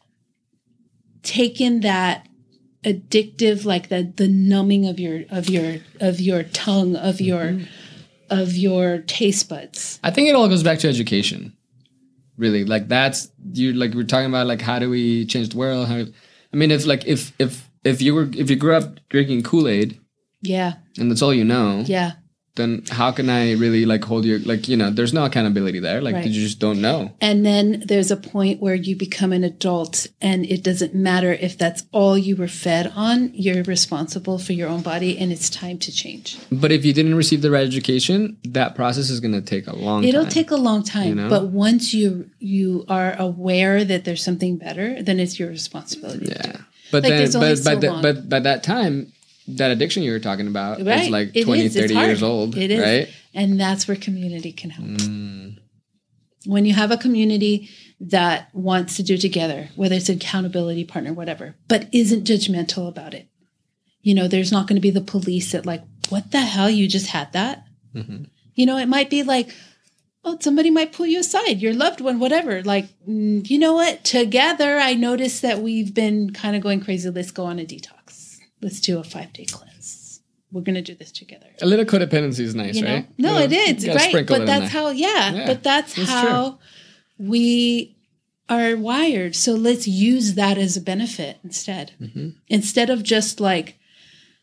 [1.24, 2.28] taken that
[2.84, 7.64] addictive like the the numbing of your of your of your tongue of your Mm-hmm.
[8.30, 11.54] of your taste buds I think it all goes back to education.
[12.38, 13.74] Really, like that's you.
[13.74, 15.88] Like we're talking about, like how do we change the world?
[15.88, 16.06] How,
[16.54, 19.68] I mean, if like if if if you were if you grew up drinking Kool
[19.68, 20.00] Aid
[20.42, 22.12] yeah and that's all you know, yeah
[22.58, 24.40] then how can I really like hold you?
[24.40, 26.02] Like you know, there's no accountability there.
[26.02, 26.28] Like Right.
[26.28, 27.12] you just don't know.
[27.22, 31.58] and then there's a point where you become an adult and it doesn't matter if
[31.58, 35.78] that's all you were fed on you're responsible for your own body and it's time
[35.86, 39.42] to change But if you didn't receive the right education, that process is going to
[39.42, 40.04] take a long.
[40.04, 40.32] It'll time.
[40.40, 41.30] take a long time, you know?
[41.30, 46.28] but once you you are aware that there's something better, then it's your responsibility.
[46.28, 46.58] Yeah,
[46.92, 48.96] but Like, then there's only but so but, the, but by that time,
[49.48, 51.04] that addiction you were talking about Right.
[51.04, 51.74] is like It 20, is.
[51.76, 52.08] 30 hard.
[52.08, 52.80] years old, It is.
[52.80, 53.08] right?
[53.34, 54.88] And that's where community can help.
[54.88, 55.58] Mm.
[56.46, 57.70] When you have a community
[58.00, 62.88] that wants to do it together, whether it's an accountability partner, whatever, but isn't judgmental
[62.88, 63.28] about it.
[64.02, 66.70] You know, there's not going to be the police that like, what the hell?
[66.70, 67.66] You just had that?
[67.96, 68.28] Mhm.
[68.56, 69.50] You know, it might be like,
[70.24, 72.62] oh, somebody might pull you aside, your loved one, whatever.
[72.64, 74.04] Like, you know what?
[74.04, 77.10] Together, I noticed that we've been kind of going crazy.
[77.10, 77.92] Let's go on a detox.
[78.62, 80.22] Let's do a five day cleanse.
[80.52, 81.46] We're going to do this together.
[81.62, 82.94] A little codependency is nice, You know?
[82.94, 83.08] right?
[83.18, 83.44] No, Yeah.
[83.46, 83.52] it
[83.84, 84.26] is right.
[84.28, 86.60] But that's how, yeah, Yeah, but that's that's how
[87.18, 87.96] we
[88.50, 89.36] are wired.
[89.36, 91.92] So let's use that as a benefit instead.
[92.02, 92.36] Mhm.
[92.48, 93.78] Instead of just like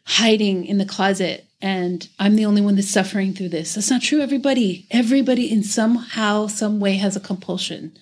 [0.05, 3.75] hiding in the closet and I'm the only one that's suffering through this.
[3.75, 4.21] That's not true.
[4.21, 7.93] Everybody, everybody in somehow, some way has a compulsion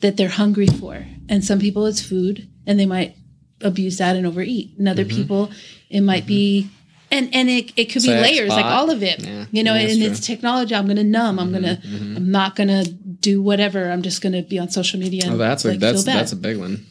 [0.00, 1.06] that they're hungry for.
[1.28, 3.16] And some people it's food and they might
[3.60, 4.74] abuse that and overeat.
[4.78, 5.16] And other Mm-hmm.
[5.16, 5.50] people
[5.90, 6.68] it might be
[7.10, 9.20] and and it, it could be layers, like all of it.
[9.20, 9.46] Yeah.
[9.52, 10.10] You know, Yeah, and true.
[10.10, 10.74] it's technology.
[10.74, 11.38] I'm gonna numb.
[11.38, 12.16] I'm gonna mhm.
[12.16, 13.90] I'm not gonna do whatever.
[13.90, 16.36] I'm just gonna be on social media and Oh, that's a like, that's that's a
[16.36, 16.84] big one.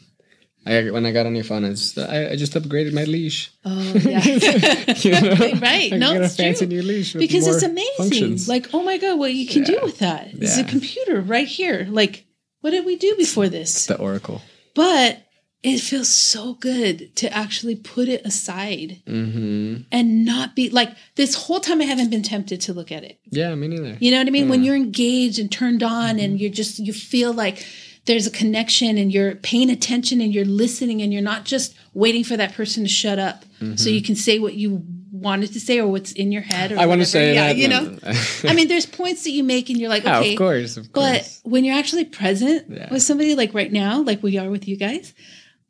[0.68, 3.52] I, when I got on your phone, it's, I, I just upgraded my leash.
[3.64, 4.24] oh yeah.
[4.24, 5.60] You know?
[5.60, 5.92] right.
[5.92, 6.74] I No, it's fancy true.
[6.76, 7.92] new leash because it's amazing.
[7.96, 8.48] functions.
[8.48, 10.28] Like, oh my god, what you can do with that?
[10.32, 11.86] It's a computer right here.
[11.88, 12.26] Like,
[12.62, 13.86] what did we do before this?
[13.86, 14.42] the Oracle.
[14.74, 15.22] But
[15.66, 21.34] it feels so good to actually put it aside hmm and not be like this
[21.34, 23.18] whole time I haven't been tempted to look at it.
[23.30, 23.96] Yeah, me neither.
[24.00, 24.48] You know what I mean?
[24.48, 27.66] When you're engaged and turned on and you're just you feel like
[28.06, 32.22] there's a connection and you're paying attention and you're listening and you're not just waiting
[32.24, 33.44] for that person to shut up
[33.74, 36.78] so you can say what you wanted to say or what's in your head or
[36.78, 37.56] I want to say yeah, that.
[37.56, 37.98] you know.
[38.44, 40.92] I mean, there's points that you make and you're like, Yeah, okay, of course, of
[40.92, 41.40] course.
[41.42, 42.92] but when you're actually present Yeah.
[42.92, 45.14] with somebody like right now, like we are with you guys,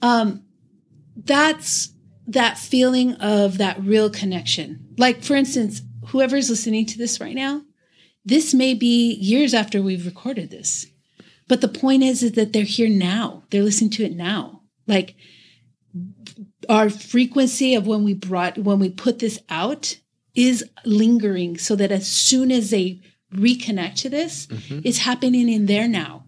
[0.03, 0.43] um,
[1.17, 1.91] that's
[2.27, 4.89] that feeling of that real connection.
[4.99, 7.63] Like, for instance, whoever's listening to this right now,
[8.25, 10.87] this may be years after we've recorded this.
[11.49, 13.45] But the point is, is that they're here now.
[13.51, 14.63] They're listening to it now.
[14.89, 15.15] Like
[16.69, 19.97] our frequency of when we brought when we put this out
[20.35, 23.01] is lingering so that as soon as they
[23.33, 24.83] reconnect to this, Mhm.
[24.85, 26.26] it's happening in there now.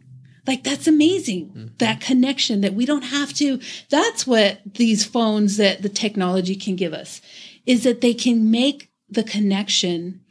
[0.48, 1.50] Like that's amazing.
[1.50, 1.66] Mm-hmm.
[1.76, 3.60] That connection that we don't have to
[3.90, 7.20] that's what these phones that the technology can give us
[7.66, 10.22] is that they can make the connection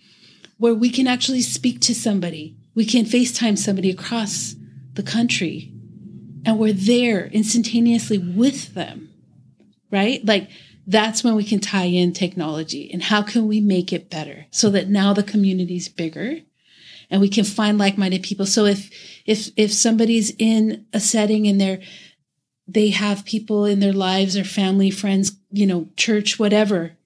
[0.57, 2.57] where we can actually speak to somebody.
[2.73, 4.55] We can FaceTime somebody across
[4.95, 5.71] the country
[6.43, 9.09] and we're there instantaneously with them.
[9.91, 10.25] Right?
[10.25, 10.49] Like
[10.87, 14.71] that's when we can tie in technology and how can we make it better so
[14.71, 16.39] that now the community's bigger
[17.09, 18.45] and we can find like-minded people.
[18.45, 18.89] So if
[19.27, 21.81] if if somebody's in a setting and they're
[22.67, 26.97] they have people in their lives or family, friends, you know, church, whatever,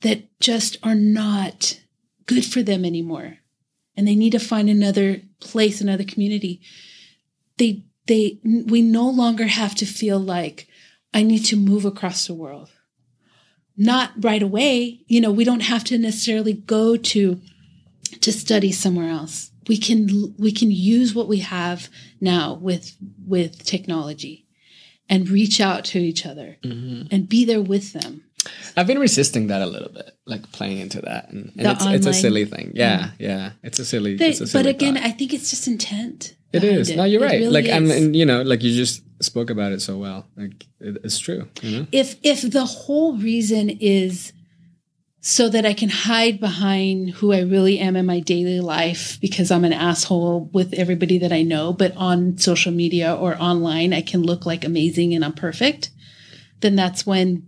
[0.00, 1.80] that just are not
[2.26, 3.38] good for them anymore.
[3.96, 6.60] And they need to find another place, another community.
[7.58, 10.68] They they we no longer have to feel like
[11.12, 12.70] I need to move across the world.
[13.76, 15.00] Not right away.
[15.06, 17.40] You know, we don't have to necessarily go to
[18.20, 19.50] to study somewhere else.
[19.68, 21.88] We can we can use what we have
[22.20, 24.44] now with with technology
[25.08, 27.08] and reach out to each other Mhm.
[27.12, 28.22] and be there with them.
[28.76, 32.06] I've been resisting that a little bit, like playing into that, and, and it's, it's
[32.06, 32.72] a silly thing.
[32.74, 34.14] Yeah, yeah, it's a silly.
[34.14, 35.04] It's a but again, thought.
[35.04, 36.34] I think it's just intent.
[36.52, 36.96] it.
[36.96, 37.40] No, you're It right.
[37.40, 40.26] really like, I'm, and you know, like you just spoke about it so well.
[40.36, 41.48] Like, it, it's true.
[41.62, 41.86] You know.
[41.90, 44.32] if if the whole reason is
[45.28, 49.50] so that I can hide behind who I really am in my daily life because
[49.50, 54.02] I'm an asshole with everybody that I know, but on social media or online, I
[54.02, 55.90] can look like amazing and I'm perfect,
[56.60, 57.44] then that's when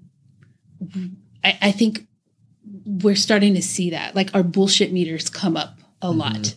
[1.44, 2.08] I, I think
[2.84, 4.16] we're starting to see that.
[4.16, 6.18] Like our bullshit meters come up a Mm-hmm.
[6.18, 6.56] lot.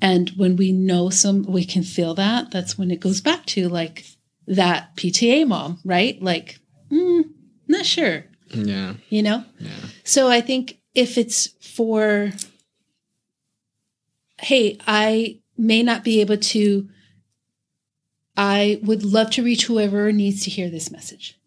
[0.00, 2.50] And when we know some, we can feel that.
[2.50, 4.06] That's when it goes back to like
[4.46, 6.20] that PTA mom, right?
[6.22, 6.58] Like,
[6.90, 7.24] mm,
[7.68, 8.24] not sure,
[8.54, 8.94] Yeah.
[9.08, 9.44] you know?
[9.58, 9.70] Yeah.
[10.04, 12.32] So I think if it's for,
[14.40, 16.88] hey, I may not be able to,
[18.36, 21.38] I would love to reach whoever needs to hear this message.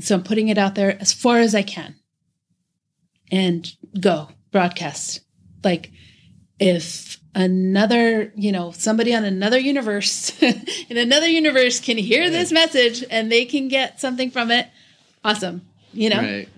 [0.00, 1.96] So I'm putting it out there as far as I can
[3.30, 5.20] and go broadcast.
[5.62, 5.90] Like
[6.58, 13.04] if another, you know, somebody on another universe in another universe can hear this message
[13.10, 14.68] and they can get something from it,
[15.24, 15.62] awesome.
[15.92, 16.20] You know?
[16.20, 16.48] Right.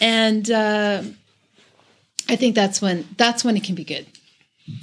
[0.00, 1.02] and uh,
[2.28, 4.06] I think that's when that's when it can be good.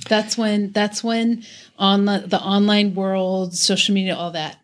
[0.09, 1.43] That's when that's when
[1.79, 4.57] on the, the online world, social media, all that.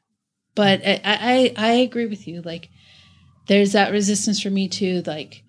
[0.55, 2.41] But I, I I agree with you.
[2.41, 2.69] Like,
[3.47, 5.01] there's that resistance for me too.
[5.05, 5.43] Like,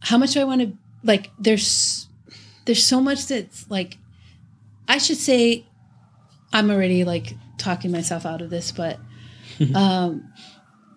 [0.00, 0.72] how much do I want to
[1.02, 1.30] like?
[1.38, 2.08] There's
[2.64, 3.98] there's so much that's like.
[4.88, 5.64] I should say,
[6.52, 8.98] I'm already like talking myself out of this, but
[9.74, 10.32] um,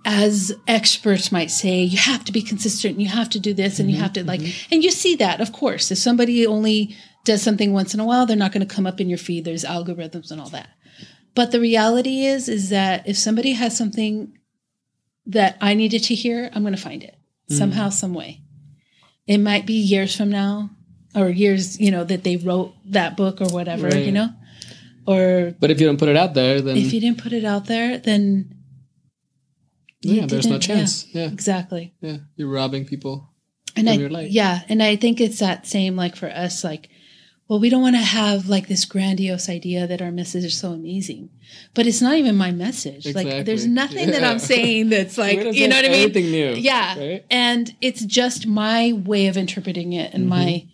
[0.06, 3.80] as experts might say, you have to be consistent, and you have to do this,
[3.80, 4.74] and you mm-hmm, have to like, mm-hmm.
[4.74, 5.92] and you see that, of course.
[5.92, 6.96] If somebody only
[7.26, 9.44] does something once in a while, they're not going to come up in your feed.
[9.44, 10.70] There's algorithms and all that.
[11.34, 14.38] But the reality is, is that if somebody has something
[15.26, 17.58] that I needed to hear, I'm going to find it mm-hmm.
[17.58, 18.42] somehow, some way.
[19.26, 20.70] It might be years from now,
[21.16, 24.30] or years, you know, that they wrote that book or whatever, you know,
[25.08, 27.46] or But if you don't put it out there, then if you didn't put it
[27.46, 28.55] out there, then
[30.14, 30.76] yeah, there's no didn't- yeah.
[30.76, 31.06] chance.
[31.14, 31.28] Yeah.
[31.32, 31.94] exactly.
[32.02, 33.30] yeah, You're robbing people.
[33.76, 34.32] and I your life.
[34.32, 36.90] yeah, and I think it's that same like for us like
[37.48, 40.72] well we don't want to have like this grandiose idea that our message is so
[40.72, 41.30] amazing.
[41.76, 43.06] But it's not even my message.
[43.14, 43.70] Like there's Exactly.
[43.72, 46.04] nothing that I'm saying that's like you know what I mean?
[46.10, 46.54] Anything new?
[46.56, 46.98] Yeah.
[46.98, 47.26] Right?
[47.30, 50.68] And it's just my way of interpreting it and my Mm-hmm.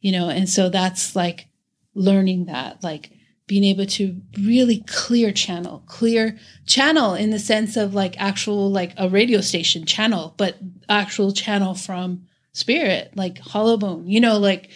[0.00, 1.46] you know, and so that's like
[1.94, 3.10] learning that like
[3.46, 6.36] being able to really clear channel, clear
[6.66, 10.56] channel in the sense of like actual like a radio station channel, but
[10.88, 14.70] actual channel from spirit, like hollow bone, you know, like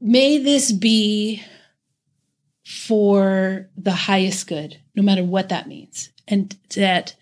[0.00, 1.42] may this be
[2.64, 6.10] for the highest good, no matter what that means.
[6.28, 7.14] And that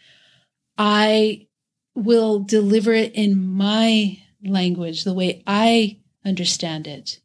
[0.77, 1.47] I
[1.95, 7.21] will deliver it in my language, the way I understand it,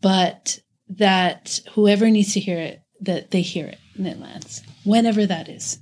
[0.00, 0.60] but
[0.98, 5.48] that whoever needs to hear it, that they hear it and it lands, whenever that
[5.48, 5.78] is.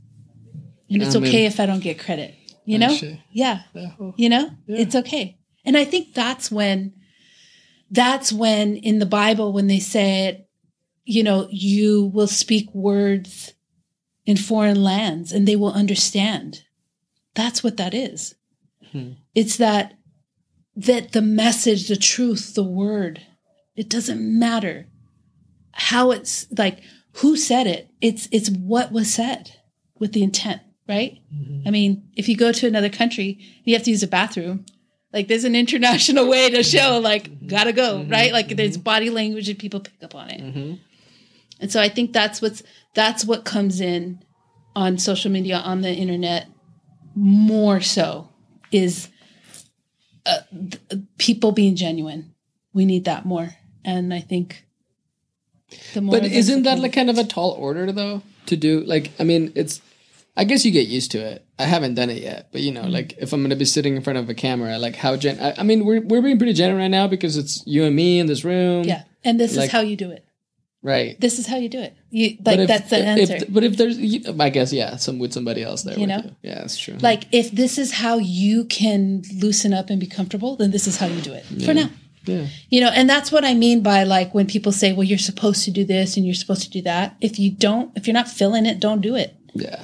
[0.91, 1.29] And it's Amen.
[1.29, 2.35] okay if I don't get credit,
[2.65, 2.91] you know?
[3.33, 3.93] Yeah Yeah.
[4.17, 4.79] You know Yeah.
[4.79, 6.95] it's okay and i think that's when
[7.91, 10.47] that's when in the bible when they said
[11.05, 13.53] you know you will speak words
[14.25, 16.63] in foreign lands and they will understand
[17.35, 18.35] that's what that is
[18.93, 19.13] Hmm.
[19.35, 19.95] it's that
[20.77, 23.21] that the message the truth the word
[23.77, 24.87] it doesn't matter
[25.89, 26.81] how it's like
[27.15, 29.57] who said it it's it's what was said
[29.99, 31.69] with the intent right Mm-hmm.
[31.69, 34.67] I mean, if you go to another country, you have to use a bathroom.
[35.13, 38.33] Like there's an international way to show like gotta go, right?
[38.33, 40.41] Like there's body language and people pick up on it.
[40.41, 40.75] Mm-hmm.
[41.61, 42.63] And so I think that's what's
[42.95, 44.23] that's what comes in
[44.75, 46.49] on social media on the internet
[47.15, 48.29] more so
[48.71, 49.09] is
[50.27, 52.35] uh, th- people being genuine.
[52.73, 53.51] We need that more.
[53.85, 54.65] And I think
[55.95, 58.81] But isn't that like kind of a tall order though to do?
[58.81, 59.81] Like, I mean, it's.
[60.37, 61.45] I guess you get used to it.
[61.59, 62.93] I haven't done it yet, but you know, mm.
[62.93, 65.39] like if I'm gonna be sitting in front of a camera, like how gen.
[65.41, 68.19] I, I mean, we're we're being pretty genuine right now because it's you and me
[68.19, 68.85] in this room.
[68.85, 69.03] Yeah.
[69.25, 70.25] And this Like- is how you do it.
[70.83, 71.21] Right.
[71.21, 71.95] This is how you do it.
[72.09, 73.47] You like if- that's the if- answer.
[73.51, 75.99] but if there's, you- I guess, yeah, some with somebody else there.
[75.99, 76.23] You know?
[76.43, 76.97] Yeah, that's true.
[77.03, 80.97] like if this is how you can loosen up and be comfortable then this is
[80.97, 81.91] how you do it for now
[82.27, 82.47] yeah.
[82.69, 85.65] you know and that's what i mean by like when people say well you're supposed
[85.65, 88.29] to do this and you're supposed to do that if you don't if you're not
[88.29, 89.83] feeling it don't do it Yeah.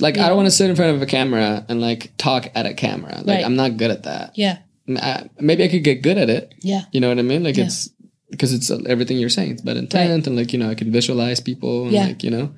[0.00, 2.66] Like I don't want to sit in front of a camera and like talk at
[2.66, 3.16] a camera.
[3.18, 3.44] Like Right.
[3.44, 4.30] I'm not good at that.
[4.38, 6.54] yeah I, maybe I could get good at it.
[6.62, 7.42] yeah You know what I mean?
[7.42, 7.64] Like Yeah.
[7.66, 7.90] it's
[8.30, 9.50] because it's uh, everything you're saying.
[9.52, 12.06] It's about intent and like you know I can visualize people and Yeah.
[12.06, 12.54] like you know.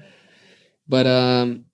[0.88, 1.64] But um,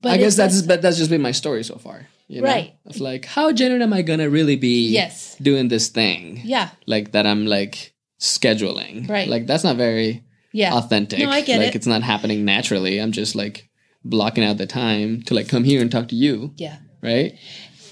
[0.00, 2.06] but I guess that's but that's just been my story so far.
[2.26, 2.48] You know?
[2.48, 2.74] Right.
[2.86, 4.88] Of like how genuine am I gonna really be?
[4.88, 5.36] Yes.
[5.36, 6.40] Doing this thing.
[6.44, 9.08] yeah Like that I'm like scheduling.
[9.08, 9.28] Right.
[9.28, 11.18] Like that's not very yeah authentic.
[11.18, 11.76] No, I get like it.
[11.76, 12.98] it's not happening naturally.
[12.98, 13.68] I'm just like
[14.04, 17.38] blocking out the time to like come here and talk to you, yeah right?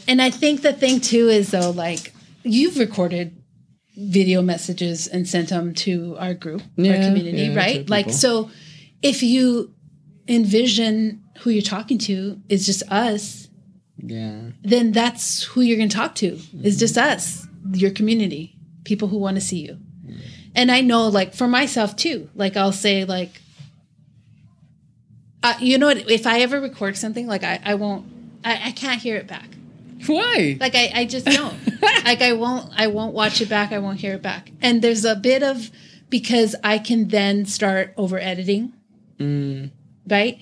[0.08, 3.36] And I think the thing too is though, like you've recorded
[3.96, 7.88] video messages and sent them to our group, Yeah, our community, yeah, right?
[7.88, 8.50] Like so
[9.02, 9.74] if you
[10.28, 13.41] envision who you're talking to is just us,
[14.02, 14.40] Yeah.
[14.62, 16.38] then that's who you're going to talk to.
[16.62, 19.78] Is just us your community people who want to see you.
[20.54, 23.40] And i know like for myself too like i'll say like
[25.42, 28.06] uh, you know what if i ever record something like i, I won't
[28.44, 29.48] I, I can't hear it back.
[30.06, 30.56] Why?
[30.58, 31.54] like I, I just don't.
[32.04, 34.50] Like i won't i won't watch it back i won't hear it back.
[34.60, 35.70] And there's a bit of
[36.10, 38.72] because i can then start over editing.
[39.18, 39.70] Mm,
[40.08, 40.38] right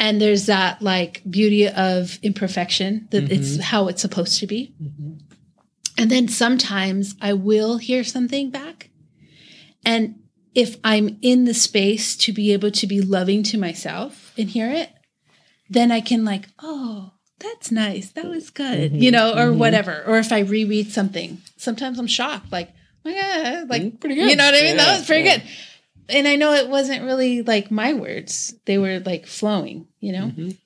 [0.00, 3.60] and there's that like beauty of imperfection that it's mm-hmm.
[3.60, 4.74] how it's supposed to be.
[4.82, 5.18] Mm-hmm.
[5.98, 8.90] And then sometimes i will hear something back.
[9.84, 10.16] And
[10.54, 14.68] if i'm in the space to be able to be loving to myself and hear
[14.68, 14.90] it
[15.68, 18.10] then i can like oh that's nice.
[18.12, 19.02] That was good mm-hmm.
[19.02, 20.02] you know or whatever.
[20.06, 22.70] Or if i reread something sometimes i'm shocked like
[23.04, 24.30] oh my god like Mm, pretty good.
[24.30, 24.76] you know what i mean?
[24.76, 25.36] Yeah, that was pretty yeah.
[25.36, 25.46] good
[26.10, 30.26] and I know it wasn't really like my words; they were like flowing, you know.
[30.36, 30.56] Mhm.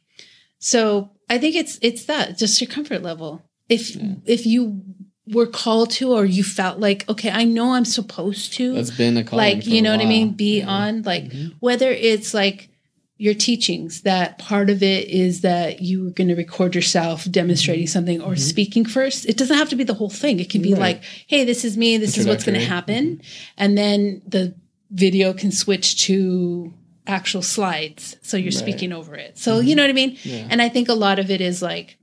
[0.59, 3.43] So I think it's it's that just your comfort level.
[3.69, 3.97] If
[4.27, 4.83] if you
[5.27, 9.17] were called to, or you felt like, okay, I know I'm supposed to, That's been
[9.17, 10.69] a like you know what I mean, be Yeah.
[10.69, 11.55] on like Mhm.
[11.61, 12.69] whether it's like
[13.17, 18.21] your teachings that part of it is that you're going to record yourself demonstrating something
[18.21, 20.81] or speaking first it doesn't have to be the whole thing it can be Mm-hmm.
[20.81, 20.97] Right.
[20.97, 23.23] like hey this is me this is what's going to happen
[23.57, 24.53] and then the
[24.95, 26.73] video can switch to
[27.07, 28.55] actual slides so you're Right.
[28.55, 29.37] speaking over it.
[29.37, 30.17] So you know what i mean?
[30.23, 30.47] Yeah.
[30.49, 31.99] and i think a lot of it is like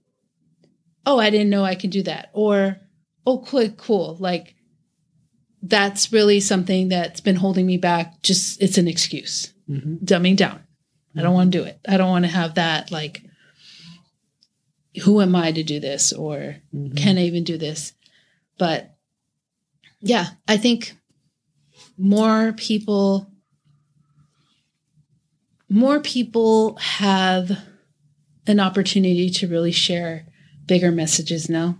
[1.08, 2.30] oh i didn't know i could do that.
[2.34, 2.78] Or
[3.26, 4.18] oh cool cool.
[4.20, 4.56] Like
[5.64, 8.22] that's really something that's been holding me back.
[8.24, 9.54] Just it's an excuse.
[9.70, 10.00] Mhm.
[10.04, 10.62] dumbing down.
[11.16, 11.80] I don't want to do it.
[11.88, 13.24] I don't want to have that like
[15.04, 16.12] who am i to do this?
[16.14, 16.96] Or Mhm.
[16.98, 17.94] can i even do this?
[18.58, 18.96] But
[20.04, 20.96] yeah i think
[22.02, 23.28] more people
[25.69, 27.52] more people have
[28.48, 30.26] an opportunity to really share
[30.65, 31.78] bigger messages now.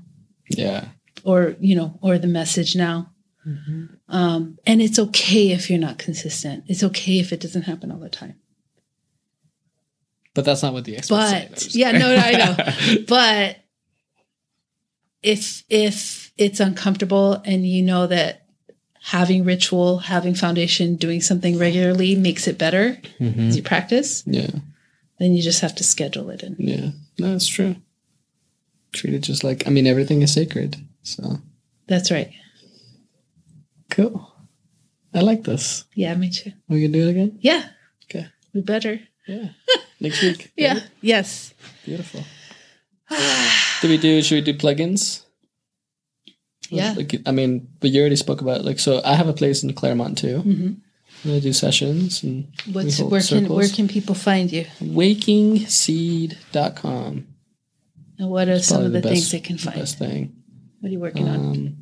[0.48, 0.86] Yeah.
[1.24, 3.12] or you know or the message now.
[4.08, 6.66] Um, and it's okay if you're not consistent.
[6.68, 8.36] It's okay if it doesn't happen all the time.
[10.36, 13.04] But that's not what the experts but That's- yeah no, no i know.
[13.08, 13.58] but
[15.24, 18.41] if if it's uncomfortable and you know that
[19.04, 23.48] having ritual having foundation doing something regularly makes it better Mhm.
[23.50, 24.52] as you practice Yeah.
[25.20, 26.92] then you just have to schedule it in Yeah.
[27.20, 27.76] No, it's true.
[28.94, 30.78] Treat it just like I mean everything is sacred.
[31.04, 31.42] So
[31.88, 32.32] that's right
[33.90, 34.28] cool.
[35.14, 35.84] I like this.
[35.96, 37.38] yeah me too We can do it again?
[37.42, 37.70] yeah
[38.06, 38.28] Okay.
[38.54, 39.50] we better Yeah.
[40.00, 40.52] Next week.
[40.58, 40.84] yeah Right?
[41.02, 41.54] yes
[41.86, 42.24] Beautiful.
[43.82, 45.24] Do we do should we do plugins?
[46.72, 49.64] Yeah Like I mean, but you already spoke about like so I have a place
[49.64, 50.40] in Claremont too.
[50.42, 50.72] hmm
[51.24, 57.28] I do sessions and what's where can where can people find you wakingseed.com.
[58.18, 60.34] and what are some of the, things best- they can the find Best thing.
[60.80, 61.76] what are you working on Um,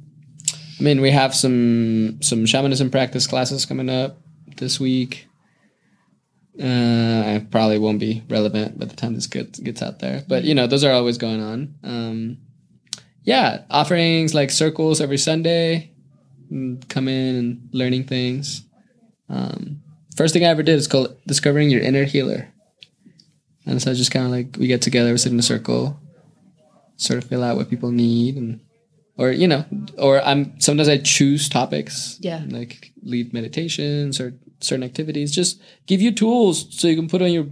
[0.80, 4.18] I mean, we have some some shamanism practice classes coming up
[4.58, 5.28] this week.
[6.62, 10.44] Uh, I probably won't be relevant by the time this gets gets out there, but
[10.46, 11.76] you know, those are always going on.
[11.84, 12.38] Um,
[13.30, 15.92] yeah, offerings like circles every Sunday.
[16.50, 18.64] and Come in and learning things.
[19.30, 19.82] Um,
[20.16, 22.42] first thing I ever did is called discovering your inner healer,
[23.66, 26.00] and so just kind of like we get together, we sit in a circle,
[26.98, 28.60] sort of fill out what people need and
[29.18, 29.64] or you know
[29.98, 32.42] or i'm sometimes i choose topics Yeah.
[32.50, 37.32] like lead meditations or certain activities just give you tools so you can put on
[37.32, 37.48] your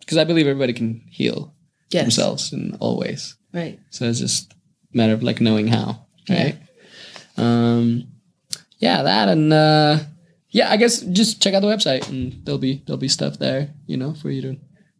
[0.00, 1.54] because i believe everybody can heal
[1.90, 4.52] yes themselves in all ways right so it's just
[4.96, 6.56] matter of like knowing how right
[7.36, 8.04] um
[8.78, 9.98] yeah that and uh
[10.50, 13.68] yeah i guess just check out the website and there'll be there'll be stuff there
[13.86, 14.56] you know for you to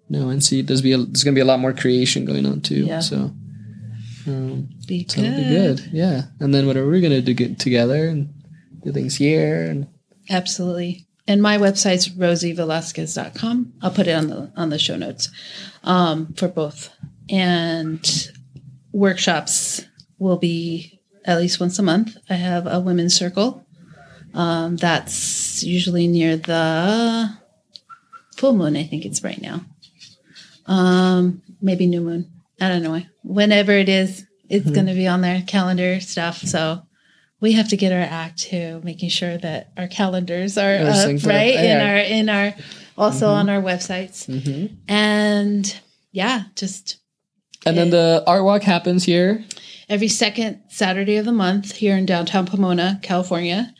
[0.09, 2.60] know and see there's be a, there's gonna be a lot more creation going on
[2.60, 3.01] too Yeah.
[3.01, 3.32] so
[4.28, 5.89] um be so it'll be good.
[5.93, 6.23] Yeah.
[6.40, 8.32] And then whatever we're gonna do get together and
[8.85, 9.86] do things here and
[10.31, 11.06] Absolutely.
[11.28, 13.74] And my website's rosievelasquez.com.
[13.82, 15.28] I'll put it on the on the show notes
[15.85, 16.90] um, for both.
[17.28, 18.02] And
[18.97, 19.85] workshops
[20.18, 22.16] will be at least once a month.
[22.31, 23.64] I have a women's circle.
[24.32, 27.31] Um, that's usually near the
[28.36, 29.60] full moon, I think it's right now.
[30.66, 32.31] Um, maybe new moon.
[32.60, 33.02] I don't know.
[33.23, 36.39] Whenever it is, it's going to be on their calendar stuff.
[36.39, 36.82] So
[37.40, 41.55] we have to get our act to making sure that our calendars are up, right
[41.55, 42.55] in our in our
[42.97, 44.74] also on our websites mm-hmm.
[44.89, 45.78] and
[46.12, 46.98] yeah just
[47.67, 49.45] And then the art walk happens here.
[49.89, 53.73] every second Saturday of the month here in downtown Pomona, California.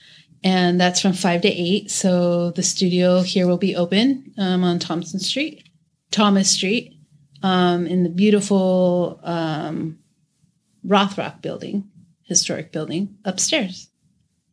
[0.45, 1.91] And that's from 5 to 8.
[1.91, 5.69] So the studio here will be open um, on Thompson Street,
[6.11, 6.93] Thomas Street,
[7.43, 9.99] um, in the beautiful um,
[10.87, 11.89] Rothrock building,
[12.23, 13.91] historic building upstairs.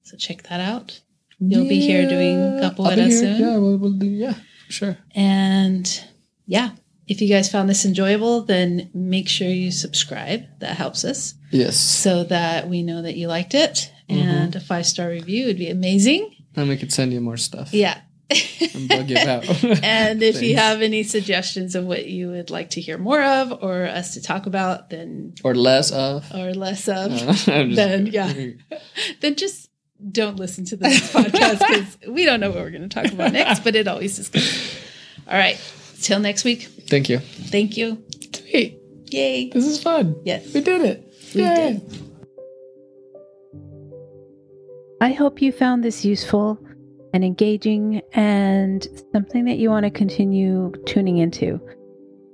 [0.03, 1.01] So check that out.
[1.39, 3.11] You'll be here doing Yeah, Capoeira I'll be here.
[3.11, 3.41] soon.
[3.41, 4.35] Yeah, we'll, we'll do, yeah,
[4.69, 4.97] sure.
[5.13, 5.85] And
[6.47, 6.71] yeah,
[7.07, 10.45] if you guys found this enjoyable, then make sure you subscribe.
[10.59, 11.77] That helps us Yes.
[11.77, 13.91] so that we know that you liked it.
[14.09, 14.19] Mm-hmm.
[14.27, 16.33] And a five star review would be amazing.
[16.55, 17.73] And we could send you more stuff.
[17.73, 17.99] Yeah.
[18.73, 19.63] And bug you out.
[19.83, 23.51] and if you have any suggestions of what you would like to hear more of
[23.61, 26.25] or us to talk about, then or less of.
[26.33, 27.11] or less of,
[27.49, 28.33] I'm then yeah,
[29.21, 29.69] then just
[30.11, 33.31] don't listen to this podcast because we don't know what we're going to talk about
[33.33, 34.43] next, but it always is good.
[35.27, 35.59] All right.
[36.01, 36.67] Till next week.
[36.87, 37.19] Thank you.
[37.19, 38.03] Thank you.
[38.45, 38.77] Hey,
[39.07, 39.49] Yay.
[39.49, 40.15] this is fun.
[40.25, 40.53] Yes.
[40.53, 41.13] We did it.
[41.33, 41.55] We Yay.
[41.73, 41.99] did.
[45.01, 46.57] I hope you found this useful
[47.13, 51.59] and engaging and something that you want to continue tuning into.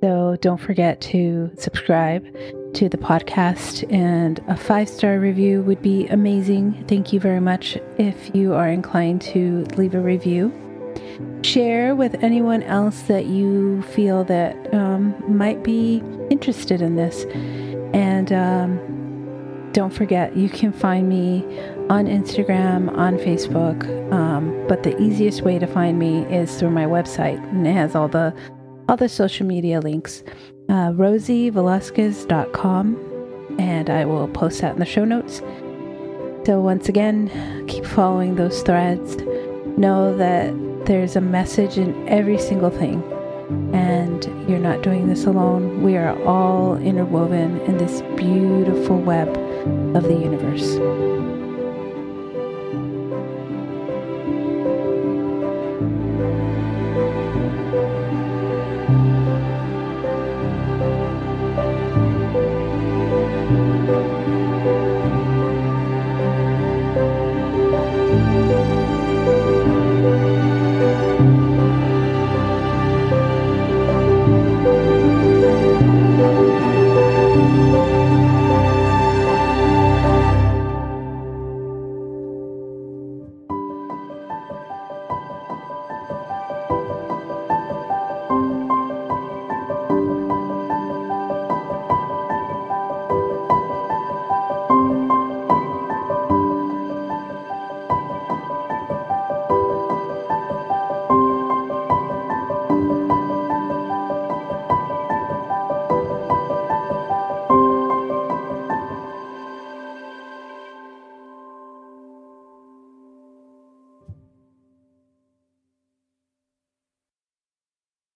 [0.02, 2.24] So don't forget to subscribe
[2.76, 6.86] to the podcast, and a five star review would be amazing.
[6.88, 10.54] Thank you very much if you are inclined to leave a review.
[11.44, 17.26] Share with anyone else that you feel that um, might be interested in this.
[17.94, 21.44] And um, don't forget, you can find me
[21.90, 23.88] on Instagram, on Facebook.
[24.12, 27.96] Um, but the easiest way to find me is through my website, and it has
[27.96, 28.34] all the
[28.88, 30.24] all the social media links.
[30.68, 35.42] Uh, RosieVelasquez.com, and I will post that in the show notes.
[36.46, 39.18] So once again, keep following those threads.
[39.78, 40.54] Know that
[40.90, 43.04] there's a message in every single thing,
[43.76, 45.84] and you're not doing this alone.
[45.84, 49.28] We are all interwoven in this beautiful web
[49.96, 50.80] of the universe.